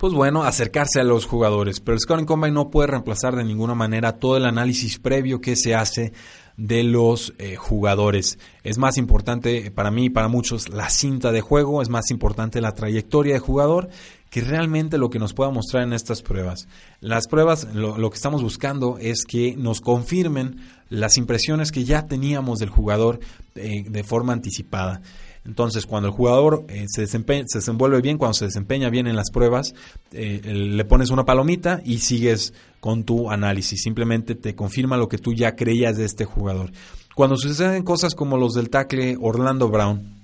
pues 0.00 0.14
bueno, 0.14 0.42
acercarse 0.42 0.98
a 0.98 1.04
los 1.04 1.26
jugadores. 1.26 1.78
Pero 1.78 1.94
el 1.94 2.00
Scouting 2.00 2.26
Combine 2.26 2.52
no 2.52 2.70
puede 2.70 2.88
reemplazar 2.88 3.36
de 3.36 3.44
ninguna 3.44 3.74
manera 3.74 4.18
todo 4.18 4.36
el 4.38 4.46
análisis 4.46 4.98
previo 4.98 5.40
que 5.40 5.56
se 5.56 5.74
hace 5.74 6.12
de 6.56 6.82
los 6.82 7.32
eh, 7.38 7.56
jugadores. 7.56 8.38
Es 8.64 8.76
más 8.76 8.96
importante 8.96 9.70
para 9.70 9.90
mí 9.90 10.06
y 10.06 10.10
para 10.10 10.28
muchos 10.28 10.68
la 10.68 10.88
cinta 10.88 11.32
de 11.32 11.42
juego, 11.42 11.80
es 11.82 11.90
más 11.90 12.10
importante 12.10 12.60
la 12.60 12.74
trayectoria 12.74 13.34
de 13.34 13.40
jugador 13.40 13.88
que 14.30 14.40
realmente 14.40 14.96
lo 14.96 15.10
que 15.10 15.18
nos 15.18 15.34
pueda 15.34 15.50
mostrar 15.50 15.82
en 15.82 15.92
estas 15.92 16.22
pruebas. 16.22 16.68
Las 17.00 17.26
pruebas, 17.26 17.66
lo, 17.74 18.10
que 18.10 18.16
estamos 18.16 18.42
buscando 18.42 18.96
es 18.98 19.24
que 19.24 19.56
nos 19.56 19.80
confirmen 19.80 20.60
las 20.88 21.16
impresiones 21.16 21.72
que 21.72 21.84
ya 21.84 22.06
teníamos 22.06 22.60
del 22.60 22.70
jugador 22.70 23.18
eh, 23.56 23.84
de 23.88 24.04
forma 24.04 24.32
anticipada. 24.32 25.02
Entonces, 25.44 25.86
cuando 25.86 26.08
el 26.08 26.14
jugador 26.14 26.64
eh, 26.68 26.84
se, 26.88 27.06
se 27.06 27.18
desenvuelve 27.54 28.00
bien, 28.02 28.18
cuando 28.18 28.34
se 28.34 28.44
desempeña 28.44 28.88
bien 28.88 29.06
en 29.06 29.16
las 29.16 29.30
pruebas, 29.30 29.74
eh, 30.12 30.40
le 30.44 30.84
pones 30.84 31.10
una 31.10 31.24
palomita 31.24 31.80
y 31.84 31.98
sigues 31.98 32.52
con 32.78 33.04
tu 33.04 33.30
análisis. 33.30 33.82
Simplemente 33.82 34.34
te 34.34 34.54
confirma 34.54 34.96
lo 34.96 35.08
que 35.08 35.18
tú 35.18 35.32
ya 35.32 35.56
creías 35.56 35.96
de 35.96 36.04
este 36.04 36.24
jugador. 36.24 36.70
Cuando 37.16 37.36
suceden 37.36 37.82
cosas 37.82 38.14
como 38.14 38.36
los 38.36 38.52
del 38.52 38.70
tackle 38.70 39.16
Orlando 39.20 39.68
Brown, 39.68 40.19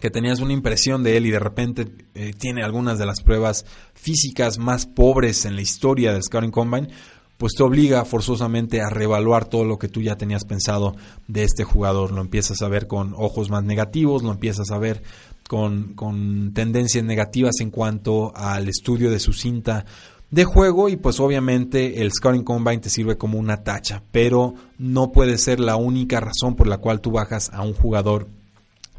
que 0.00 0.10
tenías 0.10 0.40
una 0.40 0.52
impresión 0.52 1.02
de 1.02 1.16
él 1.16 1.26
y 1.26 1.30
de 1.30 1.38
repente 1.38 1.86
eh, 2.14 2.32
tiene 2.36 2.62
algunas 2.62 2.98
de 2.98 3.06
las 3.06 3.22
pruebas 3.22 3.66
físicas 3.94 4.58
más 4.58 4.86
pobres 4.86 5.44
en 5.44 5.54
la 5.54 5.62
historia 5.62 6.12
del 6.12 6.22
Scouting 6.22 6.50
Combine, 6.50 6.88
pues 7.36 7.54
te 7.54 7.62
obliga 7.62 8.04
forzosamente 8.04 8.82
a 8.82 8.90
reevaluar 8.90 9.46
todo 9.46 9.64
lo 9.64 9.78
que 9.78 9.88
tú 9.88 10.02
ya 10.02 10.16
tenías 10.16 10.44
pensado 10.44 10.96
de 11.26 11.44
este 11.44 11.64
jugador. 11.64 12.12
Lo 12.12 12.20
empiezas 12.20 12.60
a 12.60 12.68
ver 12.68 12.86
con 12.86 13.14
ojos 13.16 13.48
más 13.48 13.64
negativos, 13.64 14.22
lo 14.22 14.30
empiezas 14.30 14.70
a 14.70 14.78
ver 14.78 15.02
con, 15.48 15.94
con 15.94 16.52
tendencias 16.52 17.04
negativas 17.04 17.60
en 17.60 17.70
cuanto 17.70 18.36
al 18.36 18.68
estudio 18.68 19.10
de 19.10 19.20
su 19.20 19.32
cinta 19.32 19.86
de 20.30 20.44
juego 20.44 20.88
y 20.88 20.96
pues 20.96 21.18
obviamente 21.18 22.02
el 22.02 22.12
Scouting 22.12 22.44
Combine 22.44 22.78
te 22.78 22.90
sirve 22.90 23.16
como 23.16 23.38
una 23.38 23.62
tacha, 23.64 24.02
pero 24.12 24.54
no 24.78 25.10
puede 25.10 25.38
ser 25.38 25.60
la 25.60 25.76
única 25.76 26.20
razón 26.20 26.54
por 26.56 26.66
la 26.66 26.78
cual 26.78 27.00
tú 27.00 27.10
bajas 27.10 27.50
a 27.52 27.62
un 27.62 27.74
jugador 27.74 28.28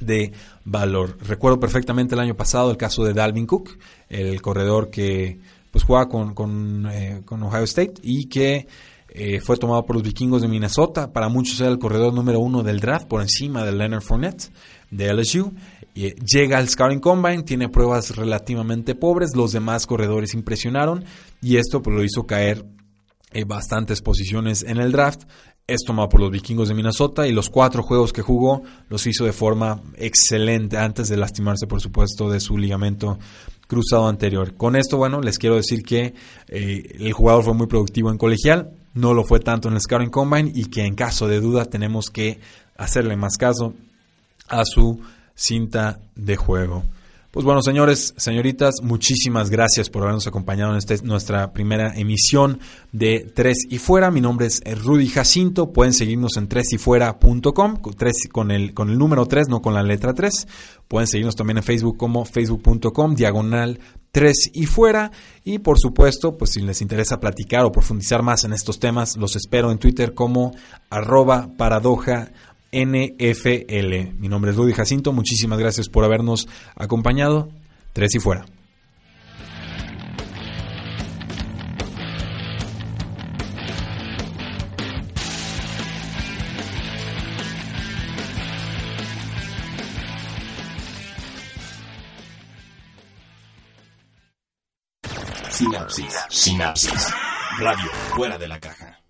de 0.02 0.34
valor. 0.66 1.18
Recuerdo 1.22 1.60
perfectamente 1.60 2.16
el 2.16 2.22
año 2.22 2.36
pasado 2.36 2.72
el 2.72 2.78
caso 2.78 3.04
de 3.04 3.14
Dalvin 3.14 3.46
Cook, 3.46 3.78
el 4.10 4.42
corredor 4.42 4.90
que 4.90 5.40
pues 5.72 5.86
juega 5.86 6.08
con, 6.08 6.86
eh, 6.92 7.22
con, 7.26 7.44
Ohio 7.44 7.64
State 7.64 7.94
y 8.04 8.26
que 8.26 8.68
eh, 9.10 9.40
fue 9.40 9.58
tomado 9.58 9.86
por 9.86 9.96
los 9.96 10.04
vikingos 10.04 10.42
de 10.42 10.48
Minnesota. 10.48 11.12
Para 11.12 11.30
muchos 11.30 11.60
era 11.62 11.70
el 11.70 11.80
corredor 11.80 12.14
número 12.14 12.40
uno 12.40 12.62
del 12.62 12.80
draft 12.80 13.08
por 13.08 13.22
encima 13.22 13.64
de 13.64 13.72
Leonard 13.72 14.02
Fournette 14.02 14.52
de 14.92 15.14
LSU. 15.14 15.54
Y, 15.94 16.08
eh, 16.08 16.16
llega 16.26 16.58
al 16.58 16.70
Scouting 16.70 17.00
Combine, 17.00 17.44
tiene 17.44 17.70
pruebas 17.70 18.16
relativamente 18.16 18.96
pobres, 18.96 19.32
los 19.36 19.54
demás 19.54 19.88
corredores 19.88 20.34
impresionaron 20.34 21.06
y 21.42 21.56
esto 21.56 21.82
pues, 21.82 21.96
lo 21.96 22.04
hizo 22.04 22.26
caer 22.26 22.66
bastantes 23.48 24.02
posiciones 24.02 24.62
en 24.64 24.78
el 24.78 24.92
draft. 24.92 25.24
Es 25.68 25.82
tomado 25.86 26.10
por 26.10 26.20
los 26.20 26.32
vikingos 26.32 26.68
de 26.68 26.76
Minnesota 26.76 27.28
y 27.28 27.32
los 27.32 27.50
cuatro 27.50 27.84
juegos 27.84 28.12
que 28.12 28.22
jugó 28.22 28.64
los 28.90 29.08
hizo 29.08 29.26
de 29.26 29.32
forma 29.32 29.82
excelente 29.96 30.78
antes 30.78 31.08
de 31.08 31.18
lastimarse, 31.18 31.68
por 31.68 31.80
supuesto, 31.80 32.30
de 32.30 32.40
su 32.40 32.58
ligamento 32.58 33.18
cruzado 33.68 34.08
anterior. 34.10 34.56
Con 34.56 34.76
esto, 34.76 34.98
bueno, 34.98 35.22
les 35.22 35.38
quiero 35.38 35.56
decir 35.56 35.84
que 35.84 36.14
eh, 36.50 36.98
el 37.00 37.14
jugador 37.14 37.44
fue 37.44 37.54
muy 37.54 37.68
productivo 37.68 38.12
en 38.12 38.18
colegial, 38.18 38.72
no 38.94 39.14
lo 39.14 39.24
fue 39.24 39.40
tanto 39.40 39.70
en 39.70 39.76
el 39.76 39.82
Scouting 39.82 40.10
Combine 40.10 40.52
y 40.54 40.66
que 40.66 40.86
en 40.86 40.96
caso 40.96 41.28
de 41.28 41.40
duda 41.40 41.66
tenemos 41.66 42.10
que 42.10 42.42
hacerle 42.76 43.16
más 43.16 43.38
caso 43.38 43.74
a 44.50 44.66
su 44.66 45.00
cinta 45.36 46.00
de 46.16 46.36
juego. 46.36 46.84
Pues 47.32 47.46
bueno, 47.46 47.62
señores, 47.62 48.14
señoritas, 48.18 48.82
muchísimas 48.84 49.50
gracias 49.50 49.90
por 49.90 50.04
habernos 50.04 50.28
acompañado 50.28 50.74
en 50.74 50.78
este, 50.78 51.02
nuestra 51.04 51.54
primera 51.54 51.94
emisión 51.96 52.60
de 52.92 53.22
Tres 53.34 53.68
y 53.70 53.78
Fuera. 53.78 54.12
Mi 54.12 54.20
nombre 54.20 54.48
es 54.48 54.62
Rudy 54.84 55.08
Jacinto. 55.08 55.72
Pueden 55.72 55.94
seguirnos 55.94 56.36
en 56.36 56.50
tresyfuera.com, 56.50 57.78
tres, 57.98 58.28
con, 58.30 58.52
el, 58.52 58.74
con 58.74 58.90
el 58.90 58.98
número 58.98 59.28
3, 59.28 59.48
no 59.48 59.62
con 59.62 59.74
la 59.74 59.82
letra 59.82 60.14
3. 60.14 60.46
Pueden 60.90 61.08
seguirnos 61.08 61.38
también 61.38 61.56
en 61.56 61.64
Facebook 61.64 61.96
como 61.96 62.26
facebook.com, 62.26 63.16
diagonal 63.16 63.80
3 64.12 64.52
y 64.54 64.66
fuera. 64.66 65.14
Y 65.46 65.60
por 65.60 65.80
supuesto, 65.80 66.38
pues 66.38 66.52
si 66.52 66.60
les 66.60 66.82
interesa 66.82 67.22
platicar 67.22 67.64
o 67.64 67.72
profundizar 67.72 68.24
más 68.24 68.44
en 68.44 68.52
estos 68.52 68.78
temas, 68.78 69.16
los 69.16 69.38
espero 69.38 69.72
en 69.72 69.78
Twitter 69.78 70.14
como 70.14 70.54
arroba 70.90 71.50
paradoja 71.56 72.34
NFL. 72.72 74.18
Mi 74.20 74.28
nombre 74.30 74.52
es 74.52 74.58
Rudy 74.58 74.74
Jacinto, 74.74 75.14
muchísimas 75.14 75.60
gracias 75.60 75.90
por 75.90 76.04
habernos 76.04 76.48
acompañado. 76.76 77.50
Tres 77.94 78.16
y 78.16 78.20
fuera. 78.20 78.46
Sinapsis. 95.62 96.26
Sinapsis. 96.30 97.14
Radio 97.60 97.90
fuera 98.16 98.38
de 98.38 98.48
la 98.48 98.60
caja. 98.60 99.01